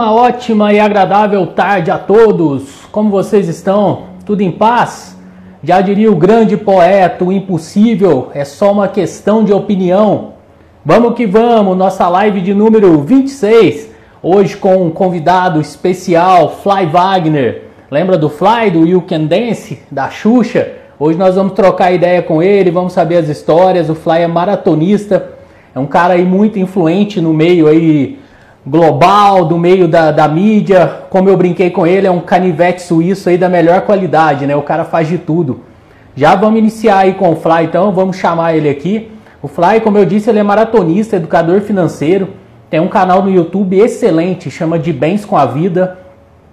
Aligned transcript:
Uma 0.00 0.14
ótima 0.14 0.72
e 0.72 0.80
agradável 0.80 1.46
tarde 1.48 1.90
a 1.90 1.98
todos. 1.98 2.86
Como 2.90 3.10
vocês 3.10 3.48
estão? 3.48 4.04
Tudo 4.24 4.40
em 4.40 4.50
paz? 4.50 5.14
Já 5.62 5.82
diria 5.82 6.10
o 6.10 6.16
grande 6.16 6.56
poeta, 6.56 7.22
o 7.22 7.30
impossível 7.30 8.30
é 8.32 8.42
só 8.42 8.72
uma 8.72 8.88
questão 8.88 9.44
de 9.44 9.52
opinião. 9.52 10.32
Vamos 10.82 11.12
que 11.12 11.26
vamos, 11.26 11.76
nossa 11.76 12.08
live 12.08 12.40
de 12.40 12.54
número 12.54 13.02
26. 13.02 13.90
Hoje 14.22 14.56
com 14.56 14.86
um 14.86 14.90
convidado 14.90 15.60
especial, 15.60 16.48
Fly 16.62 16.86
Wagner. 16.86 17.64
Lembra 17.90 18.16
do 18.16 18.30
Fly, 18.30 18.70
do 18.70 18.86
You 18.86 19.02
Can 19.02 19.26
Dance, 19.26 19.82
da 19.90 20.08
Xuxa? 20.08 20.66
Hoje 20.98 21.18
nós 21.18 21.34
vamos 21.34 21.52
trocar 21.52 21.92
ideia 21.92 22.22
com 22.22 22.42
ele, 22.42 22.70
vamos 22.70 22.94
saber 22.94 23.18
as 23.18 23.28
histórias. 23.28 23.90
O 23.90 23.94
Fly 23.94 24.22
é 24.22 24.26
maratonista, 24.26 25.32
é 25.74 25.78
um 25.78 25.86
cara 25.86 26.14
aí 26.14 26.24
muito 26.24 26.58
influente 26.58 27.20
no 27.20 27.34
meio 27.34 27.66
aí 27.66 28.18
global, 28.66 29.44
do 29.44 29.58
meio 29.58 29.88
da, 29.88 30.10
da 30.10 30.28
mídia. 30.28 31.02
Como 31.10 31.28
eu 31.28 31.36
brinquei 31.36 31.70
com 31.70 31.86
ele, 31.86 32.06
é 32.06 32.10
um 32.10 32.20
canivete 32.20 32.82
suíço 32.82 33.28
aí 33.28 33.38
da 33.38 33.48
melhor 33.48 33.82
qualidade, 33.82 34.46
né? 34.46 34.54
O 34.54 34.62
cara 34.62 34.84
faz 34.84 35.08
de 35.08 35.18
tudo. 35.18 35.60
Já 36.14 36.34
vamos 36.34 36.58
iniciar 36.58 36.98
aí 36.98 37.14
com 37.14 37.30
o 37.32 37.36
Fly, 37.36 37.64
então 37.64 37.92
vamos 37.92 38.16
chamar 38.16 38.54
ele 38.54 38.68
aqui. 38.68 39.10
O 39.42 39.48
Fly, 39.48 39.80
como 39.80 39.96
eu 39.96 40.04
disse, 40.04 40.28
ele 40.28 40.38
é 40.38 40.42
maratonista, 40.42 41.16
educador 41.16 41.60
financeiro. 41.60 42.30
Tem 42.68 42.78
um 42.78 42.88
canal 42.88 43.22
no 43.22 43.30
YouTube 43.30 43.78
excelente, 43.78 44.50
chama 44.50 44.78
de 44.78 44.92
Bens 44.92 45.24
com 45.24 45.36
a 45.36 45.46
Vida. 45.46 45.98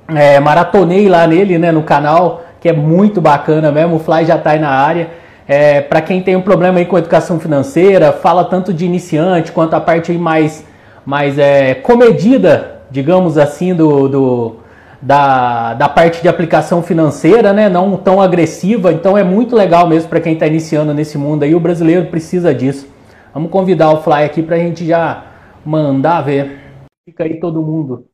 É, 0.07 0.39
maratonei 0.39 1.09
lá 1.09 1.27
nele, 1.27 1.57
né, 1.57 1.71
no 1.71 1.83
canal, 1.83 2.43
que 2.61 2.69
é 2.69 2.73
muito 2.73 3.19
bacana 3.19 3.71
mesmo. 3.71 3.97
O 3.97 3.99
Fly 3.99 4.25
já 4.25 4.37
tá 4.37 4.51
aí 4.51 4.59
na 4.59 4.69
área. 4.69 5.09
É, 5.47 5.81
para 5.81 6.01
quem 6.01 6.21
tem 6.21 6.35
um 6.35 6.41
problema 6.41 6.79
aí 6.79 6.85
com 6.85 6.97
educação 6.97 7.39
financeira, 7.39 8.11
fala 8.11 8.43
tanto 8.45 8.73
de 8.73 8.85
iniciante 8.85 9.51
quanto 9.51 9.75
a 9.75 9.79
parte 9.79 10.11
aí 10.11 10.17
mais 10.17 10.65
mais 11.07 11.39
é, 11.39 11.73
comedida, 11.73 12.81
digamos 12.91 13.37
assim, 13.37 13.73
do, 13.73 14.09
do 14.09 14.55
da, 15.01 15.73
da 15.73 15.87
parte 15.87 16.21
de 16.21 16.27
aplicação 16.27 16.83
financeira, 16.83 17.53
né? 17.53 17.69
Não 17.69 17.95
tão 17.95 18.21
agressiva. 18.21 18.91
Então 18.91 19.17
é 19.17 19.23
muito 19.23 19.55
legal 19.55 19.87
mesmo 19.87 20.09
para 20.09 20.19
quem 20.19 20.33
está 20.33 20.45
iniciando 20.45 20.93
nesse 20.93 21.17
mundo 21.17 21.43
aí. 21.43 21.55
O 21.55 21.61
brasileiro 21.61 22.07
precisa 22.07 22.53
disso. 22.53 22.93
Vamos 23.33 23.49
convidar 23.49 23.89
o 23.91 24.01
Fly 24.01 24.25
aqui 24.25 24.43
para 24.43 24.57
a 24.57 24.59
gente 24.59 24.85
já 24.85 25.27
mandar 25.65 26.23
ver. 26.23 26.59
Fica 27.05 27.23
aí 27.23 27.39
todo 27.39 27.61
mundo. 27.61 28.05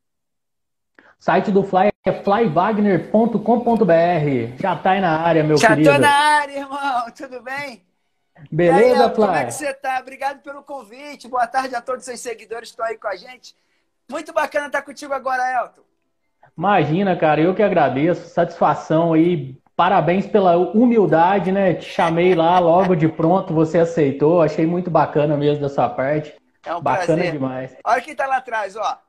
O 1.00 1.02
site 1.18 1.50
do 1.50 1.64
Fly 1.64 1.90
é 2.06 2.12
flywagner.com.br. 2.12 4.62
Já 4.62 4.76
tá 4.76 4.92
aí 4.92 5.02
na 5.02 5.18
área, 5.18 5.44
meu 5.44 5.58
já 5.58 5.70
querido. 5.70 5.90
Já 5.90 5.96
tô 5.96 6.02
na 6.02 6.12
área, 6.12 6.60
irmão. 6.60 7.06
Tudo 7.18 7.42
bem? 7.42 7.82
Beleza, 8.52 9.10
Fly? 9.10 9.16
Como 9.16 9.36
é 9.36 9.46
que 9.46 9.52
você 9.54 9.74
tá? 9.74 10.00
Obrigado 10.00 10.42
pelo 10.42 10.64
convite. 10.64 11.28
Boa 11.28 11.48
tarde 11.48 11.76
a 11.76 11.82
todos 11.82 12.02
os 12.02 12.06
seus 12.06 12.20
seguidores 12.20 12.70
que 12.70 12.74
estão 12.74 12.86
aí 12.86 12.98
com 12.98 13.08
a 13.08 13.16
gente. 13.16 13.56
Muito 14.10 14.34
bacana 14.34 14.68
estar 14.68 14.82
contigo 14.82 15.14
agora, 15.14 15.44
Elton. 15.62 15.82
Imagina, 16.58 17.16
cara, 17.16 17.42
eu 17.42 17.56
que 17.56 17.64
agradeço. 17.64 18.30
Satisfação 18.30 19.14
aí. 19.14 19.58
Parabéns 19.76 20.28
pela 20.28 20.56
humildade, 20.56 21.52
né? 21.52 21.74
Te 21.74 21.86
chamei 21.86 22.36
lá 22.36 22.60
logo 22.60 22.96
de 22.96 23.08
pronto, 23.08 23.54
você 23.54 23.80
aceitou. 23.80 24.42
Achei 24.42 24.66
muito 24.66 24.92
bacana 24.92 25.36
mesmo 25.36 25.62
da 25.62 25.70
sua 25.70 25.90
parte. 25.90 26.36
É 26.66 26.76
um 26.76 26.82
bacana 26.82 27.18
prazer. 27.18 27.32
demais. 27.32 27.76
Olha 27.84 28.02
quem 28.02 28.16
tá 28.16 28.28
lá 28.28 28.38
atrás, 28.38 28.76
ó. 28.76 29.00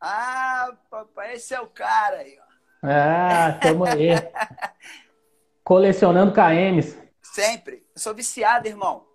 Ah, 0.00 0.70
papai, 0.90 1.34
esse 1.34 1.54
é 1.54 1.60
o 1.60 1.66
cara 1.66 2.18
aí, 2.18 2.36
ó. 2.38 2.52
Ah, 2.84 3.58
tamo 3.60 3.84
aí. 3.84 4.10
Colecionando 5.64 6.32
KMs. 6.32 6.98
Sempre. 7.32 7.82
Eu 7.94 8.00
sou 8.00 8.14
viciado, 8.14 8.68
irmão. 8.68 9.06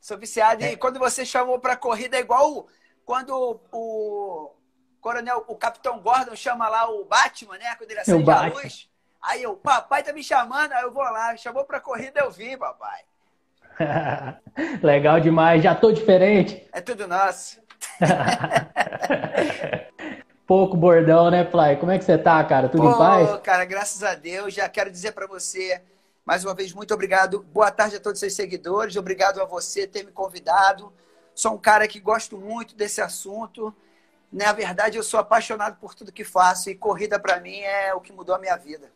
Sou 0.00 0.16
viciado. 0.16 0.64
É. 0.64 0.72
E 0.72 0.76
quando 0.76 1.00
você 1.00 1.26
chamou 1.26 1.58
pra 1.58 1.76
corrida, 1.76 2.16
é 2.16 2.20
igual 2.20 2.68
quando 3.04 3.60
o 3.72 4.52
coronel, 5.00 5.44
o 5.48 5.56
capitão 5.56 5.98
Gordon 5.98 6.36
chama 6.36 6.68
lá 6.68 6.88
o 6.88 7.04
Batman, 7.04 7.58
né? 7.58 7.74
Quando 7.76 7.90
ele 7.90 8.00
acende 8.00 8.30
a 8.30 8.46
luz. 8.46 8.88
Aí 9.20 9.42
eu, 9.42 9.56
papai 9.56 10.02
tá 10.02 10.12
me 10.12 10.22
chamando, 10.22 10.72
aí 10.72 10.82
eu 10.82 10.92
vou 10.92 11.02
lá. 11.02 11.36
Chamou 11.36 11.64
pra 11.64 11.80
corrida, 11.80 12.20
eu 12.20 12.30
vim, 12.30 12.56
papai. 12.56 13.00
Legal 14.80 15.18
demais. 15.18 15.62
Já 15.62 15.74
tô 15.74 15.90
diferente. 15.90 16.68
É 16.72 16.80
tudo 16.80 17.08
nosso. 17.08 17.60
Pouco 20.46 20.76
bordão, 20.76 21.30
né, 21.30 21.44
Fly? 21.44 21.76
Como 21.78 21.90
é 21.90 21.98
que 21.98 22.04
você 22.04 22.16
tá, 22.16 22.42
cara? 22.44 22.68
Tudo 22.68 22.84
Pô, 22.84 22.90
em 22.90 22.98
paz? 22.98 23.40
cara, 23.40 23.64
graças 23.64 24.04
a 24.04 24.14
Deus. 24.14 24.54
Já 24.54 24.68
quero 24.68 24.90
dizer 24.90 25.12
para 25.12 25.26
você 25.26 25.82
mais 26.24 26.44
uma 26.44 26.54
vez, 26.54 26.72
muito 26.72 26.92
obrigado. 26.94 27.42
Boa 27.52 27.70
tarde 27.70 27.96
a 27.96 28.00
todos 28.00 28.16
os 28.16 28.20
seus 28.20 28.34
seguidores. 28.34 28.96
Obrigado 28.96 29.40
a 29.40 29.44
você 29.44 29.86
ter 29.86 30.04
me 30.04 30.12
convidado. 30.12 30.92
Sou 31.34 31.54
um 31.54 31.58
cara 31.58 31.88
que 31.88 31.98
gosto 31.98 32.36
muito 32.36 32.76
desse 32.76 33.00
assunto. 33.00 33.74
Na 34.32 34.52
verdade, 34.52 34.96
eu 34.96 35.02
sou 35.02 35.18
apaixonado 35.18 35.76
por 35.80 35.94
tudo 35.94 36.12
que 36.12 36.24
faço 36.24 36.70
e 36.70 36.74
corrida 36.74 37.18
para 37.18 37.40
mim 37.40 37.58
é 37.60 37.92
o 37.94 38.00
que 38.00 38.12
mudou 38.12 38.34
a 38.34 38.38
minha 38.38 38.56
vida. 38.56 38.90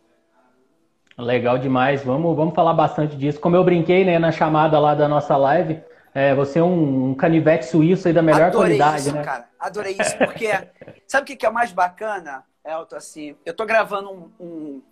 Legal 1.19 1.59
demais. 1.59 2.03
Vamos, 2.05 2.37
vamos 2.37 2.55
falar 2.55 2.75
bastante 2.75 3.17
disso. 3.17 3.41
Como 3.41 3.57
eu 3.57 3.65
brinquei 3.65 4.05
né, 4.05 4.19
na 4.19 4.33
chamada 4.33 4.79
lá 4.79 4.95
da 4.95 5.09
nossa 5.09 5.37
live, 5.37 5.83
é, 6.13 6.35
você 6.35 6.59
é 6.59 6.63
um, 6.63 7.11
um 7.11 7.15
canivete 7.15 7.67
suíço 7.67 8.07
aí 8.07 8.15
da 8.15 8.23
melhor 8.23 8.49
Adorei 8.49 8.79
qualidade, 8.79 9.07
isso, 9.07 9.15
né? 9.15 9.25
cara. 9.25 9.49
Adorei 9.59 9.97
isso, 9.99 10.17
porque 10.19 10.49
sabe 11.07 11.33
o 11.33 11.37
que 11.37 11.45
é 11.45 11.51
mais 11.51 11.73
bacana, 11.73 12.45
Elton? 12.65 12.97
Assim, 12.97 13.37
eu 13.45 13.55
tô 13.55 13.65
gravando 13.65 14.11
um, 14.11 14.31
um, 14.39 14.83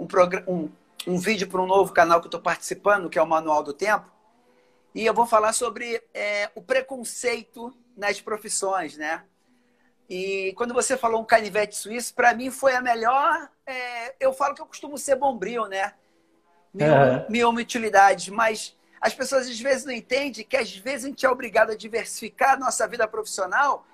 um, 0.00 0.06
programa, 0.06 0.44
um 0.48 0.68
um 1.06 1.18
vídeo 1.18 1.46
para 1.46 1.62
um 1.62 1.66
novo 1.66 1.92
canal 1.92 2.20
que 2.20 2.26
eu 2.26 2.28
estou 2.28 2.40
participando, 2.40 3.08
que 3.08 3.18
é 3.18 3.22
o 3.22 3.26
Manual 3.26 3.62
do 3.62 3.72
Tempo. 3.72 4.10
E 4.94 5.04
eu 5.04 5.14
vou 5.14 5.26
falar 5.26 5.52
sobre 5.52 6.02
é, 6.12 6.50
o 6.54 6.62
preconceito 6.62 7.72
nas 7.96 8.20
profissões, 8.20 8.96
né? 8.96 9.22
E 10.08 10.52
quando 10.56 10.72
você 10.72 10.96
falou 10.96 11.20
um 11.20 11.24
canivete 11.24 11.76
suíço, 11.76 12.14
para 12.14 12.34
mim 12.34 12.50
foi 12.50 12.74
a 12.74 12.80
melhor. 12.80 13.48
É, 13.66 14.14
eu 14.18 14.32
falo 14.32 14.54
que 14.54 14.62
eu 14.62 14.66
costumo 14.66 14.96
ser 14.96 15.16
bombril, 15.16 15.66
né? 15.66 15.94
Mil, 16.72 16.94
é. 16.94 17.26
mil 17.28 17.48
utilidades, 17.50 18.28
mas 18.28 18.76
as 19.00 19.14
pessoas 19.14 19.48
às 19.48 19.60
vezes 19.60 19.84
não 19.84 19.92
entendem 19.92 20.44
que 20.44 20.56
às 20.56 20.74
vezes 20.76 21.04
a 21.04 21.08
gente 21.08 21.26
é 21.26 21.30
obrigado 21.30 21.70
a 21.70 21.76
diversificar 21.76 22.54
a 22.54 22.56
nossa 22.56 22.86
vida 22.88 23.06
profissional 23.06 23.86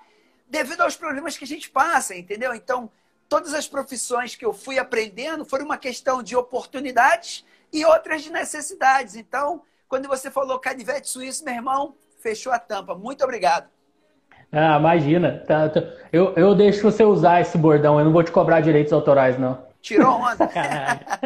devido 0.47 0.81
aos 0.81 0.95
problemas 0.95 1.37
que 1.37 1.43
a 1.43 1.47
gente 1.47 1.69
passa, 1.69 2.15
entendeu? 2.15 2.53
Então, 2.53 2.91
todas 3.29 3.53
as 3.53 3.67
profissões 3.67 4.35
que 4.35 4.45
eu 4.45 4.53
fui 4.53 4.77
aprendendo 4.77 5.45
foram 5.45 5.65
uma 5.65 5.77
questão 5.77 6.21
de 6.21 6.35
oportunidades 6.35 7.45
e 7.71 7.85
outras 7.85 8.21
de 8.21 8.31
necessidades. 8.31 9.15
Então, 9.15 9.61
quando 9.87 10.07
você 10.07 10.29
falou 10.29 10.59
canivete 10.59 11.09
suíço, 11.09 11.43
meu 11.43 11.53
irmão, 11.53 11.95
fechou 12.21 12.51
a 12.51 12.59
tampa. 12.59 12.95
Muito 12.95 13.23
obrigado. 13.23 13.67
Ah, 14.51 14.77
imagina. 14.77 15.43
Tá, 15.47 15.67
tá. 15.67 15.83
Eu, 16.11 16.33
eu 16.35 16.53
deixo 16.53 16.83
você 16.83 17.03
usar 17.03 17.41
esse 17.41 17.57
bordão, 17.57 17.97
eu 17.97 18.05
não 18.05 18.11
vou 18.11 18.23
te 18.23 18.31
cobrar 18.31 18.61
direitos 18.61 18.93
autorais, 18.93 19.37
não. 19.37 19.57
Tirou 19.81 20.13
onda. 20.15 20.49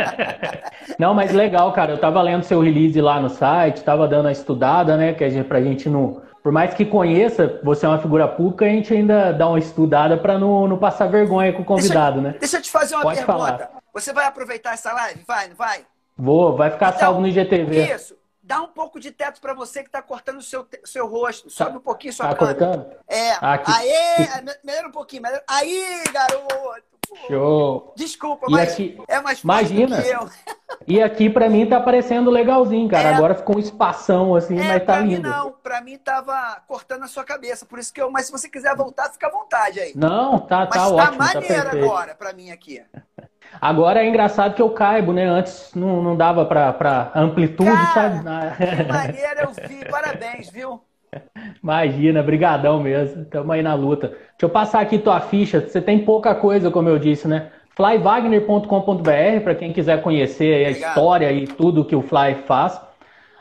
não, 0.97 1.13
mas 1.13 1.31
legal, 1.31 1.71
cara. 1.73 1.91
Eu 1.91 1.99
tava 1.99 2.21
lendo 2.21 2.43
seu 2.43 2.59
release 2.59 2.99
lá 2.99 3.19
no 3.19 3.29
site, 3.29 3.83
tava 3.83 4.07
dando 4.07 4.29
a 4.29 4.31
estudada, 4.31 4.97
né? 4.97 5.13
Que 5.13 5.29
gente, 5.29 5.45
pra 5.45 5.61
gente 5.61 5.87
não 5.87 6.23
por 6.47 6.53
mais 6.53 6.73
que 6.73 6.85
conheça, 6.85 7.59
você 7.61 7.85
é 7.85 7.89
uma 7.89 7.99
figura 7.99 8.25
pública, 8.25 8.63
a 8.63 8.69
gente 8.69 8.93
ainda 8.93 9.33
dá 9.33 9.49
uma 9.49 9.59
estudada 9.59 10.17
para 10.17 10.39
não, 10.39 10.65
não 10.65 10.77
passar 10.77 11.07
vergonha 11.07 11.51
com 11.51 11.61
o 11.61 11.65
convidado, 11.65 12.21
deixa, 12.21 12.31
né? 12.31 12.39
Deixa 12.39 12.57
eu 12.57 12.61
te 12.61 12.71
fazer 12.71 12.95
uma 12.95 13.01
Pode 13.01 13.17
pergunta. 13.17 13.37
Falar. 13.37 13.71
Você 13.93 14.13
vai 14.13 14.25
aproveitar 14.25 14.71
essa 14.71 14.93
live? 14.93 15.25
Vai, 15.27 15.49
não 15.49 15.57
vai? 15.57 15.85
Vou, 16.17 16.55
vai 16.55 16.71
ficar 16.71 16.87
então, 16.87 16.99
salvo 17.01 17.19
no 17.19 17.27
IGTV. 17.27 17.93
Isso. 17.93 18.15
Dá 18.41 18.61
um 18.61 18.69
pouco 18.69 18.97
de 18.97 19.11
teto 19.11 19.41
para 19.41 19.53
você 19.53 19.81
que 19.81 19.89
está 19.89 20.01
cortando 20.01 20.37
o 20.37 20.41
seu, 20.41 20.65
seu 20.85 21.05
rosto. 21.05 21.49
Sobe 21.49 21.71
tá, 21.71 21.77
um 21.79 21.81
pouquinho 21.81 22.13
sua 22.13 22.29
tá 22.29 22.35
câmera. 22.35 22.57
cortando? 22.57 22.95
É. 23.09 23.31
Aqui. 23.41 23.69
Aê! 23.69 24.55
Melhora 24.63 24.87
um 24.87 24.91
pouquinho. 24.91 25.23
Melhora. 25.23 25.43
Aí, 25.49 26.01
garoto! 26.13 26.96
Show! 27.27 27.93
Desculpa, 27.95 28.47
e 28.49 28.51
mas 28.51 28.73
aqui, 28.73 28.97
é 29.07 29.21
mais 29.21 29.39
fácil 29.39 29.75
imagina. 29.77 30.01
que 30.01 30.09
eu. 30.09 30.29
E 30.85 31.01
aqui 31.01 31.29
para 31.29 31.49
mim 31.49 31.65
tá 31.65 31.79
parecendo 31.79 32.29
legalzinho, 32.29 32.89
cara. 32.89 33.09
É. 33.09 33.13
Agora 33.13 33.35
ficou 33.35 33.57
um 33.57 33.59
espação 33.59 34.35
assim, 34.35 34.59
é, 34.59 34.63
mas 34.63 34.79
tá 34.79 34.93
pra 34.93 34.99
lindo. 34.99 35.23
Mim 35.23 35.35
não, 35.35 35.51
para 35.51 35.81
mim 35.81 35.97
tava 35.97 36.61
cortando 36.67 37.03
a 37.03 37.07
sua 37.07 37.23
cabeça, 37.23 37.65
por 37.65 37.79
isso 37.79 37.93
que 37.93 38.01
eu, 38.01 38.11
mas 38.11 38.25
se 38.25 38.31
você 38.31 38.49
quiser 38.49 38.75
voltar, 38.75 39.09
fica 39.11 39.27
à 39.27 39.31
vontade 39.31 39.79
aí. 39.79 39.93
Não, 39.95 40.39
tá, 40.39 40.59
mas 40.59 40.69
tá, 40.69 40.75
tá 40.75 40.89
ótimo, 40.89 41.17
maneiro 41.17 41.69
tá 41.69 41.77
agora 41.77 42.15
para 42.15 42.33
mim 42.33 42.51
aqui. 42.51 42.81
Agora 43.59 44.03
é 44.03 44.07
engraçado 44.07 44.53
que 44.53 44.61
eu 44.61 44.69
caibo, 44.69 45.13
né? 45.13 45.25
Antes 45.25 45.73
não, 45.73 46.01
não 46.03 46.15
dava 46.15 46.45
para 46.45 47.11
amplitude, 47.15 47.71
Cara, 47.71 47.93
sabe? 47.93 48.19
Que 48.57 48.83
maneiro 48.83 49.39
eu 49.41 49.67
vi, 49.67 49.85
parabéns, 49.89 50.49
viu? 50.49 50.81
Imagina, 51.61 52.23
brigadão 52.23 52.81
mesmo. 52.81 53.25
Tamo 53.25 53.51
aí 53.51 53.61
na 53.61 53.73
luta. 53.73 54.07
Deixa 54.07 54.43
eu 54.43 54.49
passar 54.49 54.81
aqui 54.81 54.97
tua 54.97 55.19
ficha. 55.19 55.61
Você 55.61 55.81
tem 55.81 55.99
pouca 55.99 56.33
coisa, 56.35 56.71
como 56.71 56.89
eu 56.89 56.99
disse, 56.99 57.27
né? 57.27 57.47
flywagner.com.br 57.77 59.43
para 59.43 59.53
quem 59.53 59.71
quiser 59.71 60.01
conhecer 60.01 60.65
a 60.65 60.71
história 60.71 61.31
e 61.31 61.45
tudo 61.45 61.85
que 61.85 61.95
o 61.95 62.01
Fly 62.01 62.35
faz. 62.47 62.81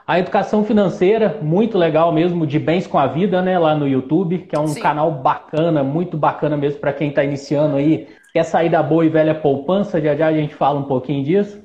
A 0.07 0.21
educação 0.21 0.63
financeira, 0.63 1.39
muito 1.43 1.77
legal 1.77 2.13
mesmo, 2.13 2.47
de 2.47 2.59
bens 2.59 2.87
com 2.87 2.99
a 2.99 3.07
vida, 3.07 3.43
né, 3.43 3.59
lá 3.59 3.75
no 3.75 3.89
YouTube, 3.89 4.39
que 4.39 4.55
é 4.55 4.61
um 4.61 4.69
Sim. 4.69 4.81
canal 4.81 5.11
bacana, 5.11 5.83
muito 5.83 6.17
bacana 6.17 6.57
mesmo 6.57 6.79
para 6.79 6.93
quem 6.93 7.09
está 7.09 7.25
iniciando 7.25 7.77
aí, 7.77 8.07
quer 8.33 8.45
sair 8.45 8.69
da 8.69 8.83
boa 8.83 9.05
e 9.05 9.09
velha 9.09 9.35
poupança, 9.35 10.01
já 10.01 10.15
já 10.15 10.29
a 10.29 10.33
gente 10.33 10.55
fala 10.55 10.79
um 10.79 10.85
pouquinho 10.85 11.25
disso. 11.25 11.61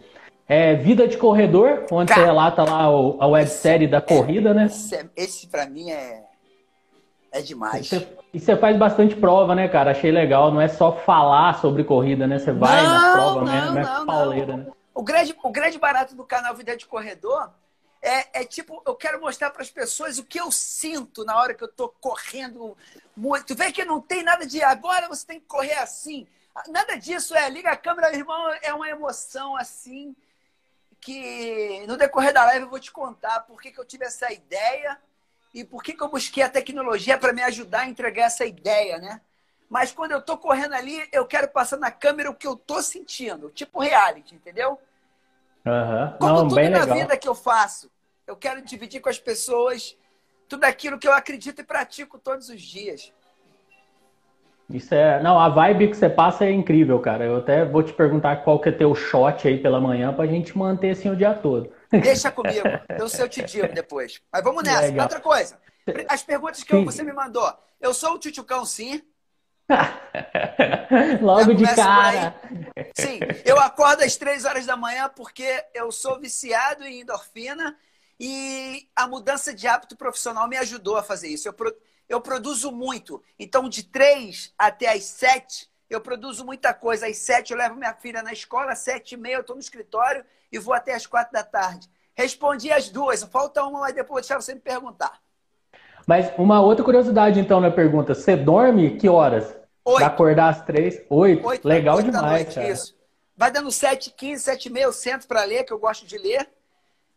É 0.54 0.76
Vida 0.76 1.08
de 1.08 1.18
Corredor, 1.18 1.86
onde 1.90 2.10
Cara, 2.10 2.20
você 2.20 2.26
relata 2.26 2.64
lá 2.66 2.84
a 2.84 3.26
websérie 3.26 3.88
da 3.88 4.02
corrida, 4.02 4.54
né? 4.54 4.66
Esse, 4.66 5.10
esse 5.16 5.48
para 5.48 5.66
mim 5.66 5.90
é 5.90 6.26
É 7.32 7.42
demais. 7.42 7.90
E 8.34 8.38
você 8.38 8.58
faz 8.58 8.76
bastante 8.76 9.16
prova, 9.16 9.56
né, 9.56 9.70
cara? 9.70 9.92
Achei 9.92 10.12
legal. 10.12 10.52
Não 10.52 10.60
é 10.60 10.68
só 10.68 10.92
falar 10.92 11.62
sobre 11.62 11.86
corrida, 11.86 12.28
né? 12.28 12.38
Você 12.38 12.52
vai 12.52 12.84
não, 12.84 12.92
na 12.92 13.14
prova 13.14 13.46
não, 13.46 13.54
mesmo, 13.54 13.72
não, 13.76 14.02
é 14.02 14.06
pauleira, 14.06 14.58
né? 14.58 14.68
O 14.94 15.02
grande, 15.02 15.34
o 15.42 15.52
grande 15.52 15.80
barato 15.80 16.16
do 16.16 16.26
canal 16.26 16.54
Vida 16.54 16.76
de 16.76 16.86
Corredor 16.86 17.50
é, 18.02 18.42
é 18.42 18.44
tipo, 18.44 18.84
eu 18.86 18.96
quero 18.96 19.22
mostrar 19.22 19.52
para 19.52 19.62
as 19.62 19.70
pessoas 19.70 20.20
o 20.20 20.26
que 20.26 20.42
eu 20.42 20.52
sinto 20.52 21.24
na 21.24 21.40
hora 21.40 21.54
que 21.54 21.64
eu 21.64 21.70
tô 21.70 21.88
correndo 21.88 22.76
muito. 23.16 23.56
Vê 23.56 23.72
que 23.72 23.86
não 23.86 24.02
tem 24.02 24.22
nada 24.22 24.46
de 24.46 24.62
agora 24.62 25.08
você 25.08 25.26
tem 25.26 25.40
que 25.40 25.46
correr 25.46 25.76
assim. 25.76 26.28
Nada 26.68 26.98
disso 26.98 27.34
é 27.34 27.50
liga 27.50 27.72
a 27.72 27.78
câmera, 27.78 28.14
irmão, 28.14 28.54
é 28.62 28.74
uma 28.74 28.90
emoção 28.90 29.56
assim 29.56 30.14
que 31.02 31.84
no 31.88 31.98
decorrer 31.98 32.32
da 32.32 32.46
live 32.46 32.66
eu 32.66 32.70
vou 32.70 32.80
te 32.80 32.92
contar 32.92 33.42
por 33.42 33.60
que, 33.60 33.72
que 33.72 33.80
eu 33.80 33.86
tive 33.86 34.06
essa 34.06 34.32
ideia 34.32 34.98
e 35.54 35.66
por 35.66 35.84
que, 35.84 35.94
que 35.94 36.04
eu 36.04 36.08
busquei 36.08 36.44
a 36.44 36.50
tecnologia 36.50 37.18
para 37.18 37.34
me 37.34 37.42
ajudar 37.42 37.82
a 37.82 37.90
entregar 37.90 38.26
essa 38.26 38.46
ideia, 38.46 39.00
né? 39.00 39.20
Mas 39.68 39.92
quando 39.92 40.12
eu 40.12 40.20
estou 40.20 40.38
correndo 40.38 40.74
ali, 40.74 41.08
eu 41.12 41.26
quero 41.26 41.48
passar 41.50 41.78
na 41.78 41.90
câmera 41.92 42.30
o 42.30 42.36
que 42.36 42.46
eu 42.46 42.54
estou 42.54 42.82
sentindo, 42.84 43.50
tipo 43.50 43.80
reality, 43.80 44.36
entendeu? 44.36 44.80
Uhum. 45.66 46.18
Como 46.20 46.34
Não, 46.34 46.44
tudo 46.44 46.56
bem 46.56 46.70
na 46.70 46.80
legal. 46.82 46.98
vida 46.98 47.18
que 47.18 47.28
eu 47.28 47.36
faço, 47.36 47.90
eu 48.28 48.36
quero 48.36 48.62
dividir 48.62 49.02
com 49.02 49.10
as 49.10 49.20
pessoas 49.20 49.98
tudo 50.48 50.66
aquilo 50.66 51.00
que 51.00 51.08
eu 51.08 51.14
acredito 51.14 51.62
e 51.62 51.64
pratico 51.64 52.20
todos 52.20 52.50
os 52.50 52.62
dias. 52.62 53.12
Isso 54.74 54.94
é. 54.94 55.22
Não, 55.22 55.40
a 55.40 55.50
vibe 55.50 55.90
que 55.90 55.98
você 55.98 56.10
passa 56.10 56.46
é 56.46 56.52
incrível, 56.52 57.00
cara. 57.00 57.26
Eu 57.26 57.38
até 57.38 57.66
vou 57.66 57.84
te 57.84 57.94
perguntar 57.94 58.38
qual 58.38 58.60
que 58.60 58.70
é 58.70 58.72
teu 58.72 58.94
shot 58.96 59.48
aí 59.48 59.58
pela 59.58 59.80
manhã 59.80 60.14
pra 60.14 60.28
gente 60.28 60.58
manter 60.58 60.92
assim 60.92 61.10
o 61.10 61.16
dia 61.16 61.34
todo. 61.34 61.72
Deixa 61.92 62.32
comigo, 62.32 62.66
eu 62.98 63.10
sei, 63.10 63.26
eu 63.26 63.30
te 63.30 63.44
digo 63.44 63.74
depois. 63.74 64.22
Mas 64.32 64.44
vamos 64.44 64.64
nessa. 64.64 64.82
Legal. 64.82 65.04
Outra 65.06 65.20
coisa. 65.20 65.60
As 66.08 66.24
perguntas 66.24 66.64
que 66.64 66.74
Sim. 66.74 66.86
você 66.86 67.04
me 67.04 67.12
mandou. 67.12 67.52
Eu 67.80 67.94
sou 67.94 68.14
o 68.14 68.20
Tchutchucão, 68.20 68.64
sim. 68.66 69.02
Logo 71.22 71.54
de 71.54 71.64
cara. 71.76 72.36
Sim, 72.98 73.20
eu 73.46 73.60
acordo 73.60 74.04
às 74.04 74.16
três 74.16 74.46
horas 74.46 74.66
da 74.66 74.76
manhã 74.78 75.10
porque 75.16 75.66
eu 75.74 75.92
sou 75.92 76.20
viciado 76.20 76.84
em 76.84 77.02
endorfina 77.02 77.76
e 78.20 78.88
a 78.96 79.08
mudança 79.08 79.54
de 79.54 79.68
hábito 79.68 79.98
profissional 79.98 80.48
me 80.48 80.58
ajudou 80.58 80.98
a 80.98 81.04
fazer 81.04 81.28
isso. 81.30 81.48
Eu, 81.48 81.56
eu 82.12 82.20
produzo 82.20 82.74
muito. 82.74 83.24
Então, 83.40 83.70
de 83.70 83.84
três 83.84 84.54
até 84.58 84.92
às 84.92 85.06
sete, 85.06 85.72
eu 85.90 86.02
produzo 86.02 86.46
muita 86.46 86.74
coisa. 86.74 87.08
Às 87.08 87.18
sete, 87.18 87.52
eu 87.52 87.58
levo 87.58 87.76
minha 87.76 87.94
filha 87.94 88.22
na 88.22 88.34
escola, 88.34 88.74
às 88.74 88.80
sete 88.80 89.14
e 89.14 89.18
meia, 89.18 89.36
eu 89.36 89.42
estou 89.42 89.56
no 89.56 89.62
escritório 89.62 90.26
e 90.52 90.60
vou 90.60 90.74
até 90.74 90.94
às 90.94 91.08
quatro 91.08 91.32
da 91.32 91.44
tarde. 91.44 91.90
Respondi 92.14 92.70
as 92.70 92.90
duas, 92.90 93.24
falta 93.24 93.64
uma, 93.64 93.80
mas 93.80 93.94
depois 93.96 94.10
vou 94.10 94.20
deixar 94.20 94.42
você 94.42 94.54
me 94.54 94.60
perguntar. 94.60 95.22
Mas 96.06 96.34
uma 96.38 96.60
outra 96.60 96.84
curiosidade, 96.84 97.40
então, 97.40 97.62
na 97.62 97.72
pergunta: 97.72 98.14
você 98.14 98.36
dorme 98.36 98.98
que 98.98 99.08
horas? 99.08 99.56
Oito. 99.86 99.98
Pra 99.98 100.08
acordar 100.08 100.50
às 100.50 100.62
três? 100.66 101.02
Oito. 101.10 101.48
Oito, 101.48 101.66
Legal 101.66 101.96
oito 101.96 102.12
demais, 102.12 102.44
noite, 102.44 102.56
cara. 102.56 102.68
isso. 102.68 103.00
Vai 103.38 103.52
dando 103.52 103.72
7, 103.72 104.12
15, 104.12 104.44
7 104.44 104.66
e 104.66 104.70
meia, 104.70 104.84
eu 104.84 104.94
sento 104.94 105.28
para 105.28 105.44
ler, 105.46 105.64
que 105.64 105.72
eu 105.72 105.80
gosto 105.80 106.06
de 106.06 106.18
ler. 106.18 106.48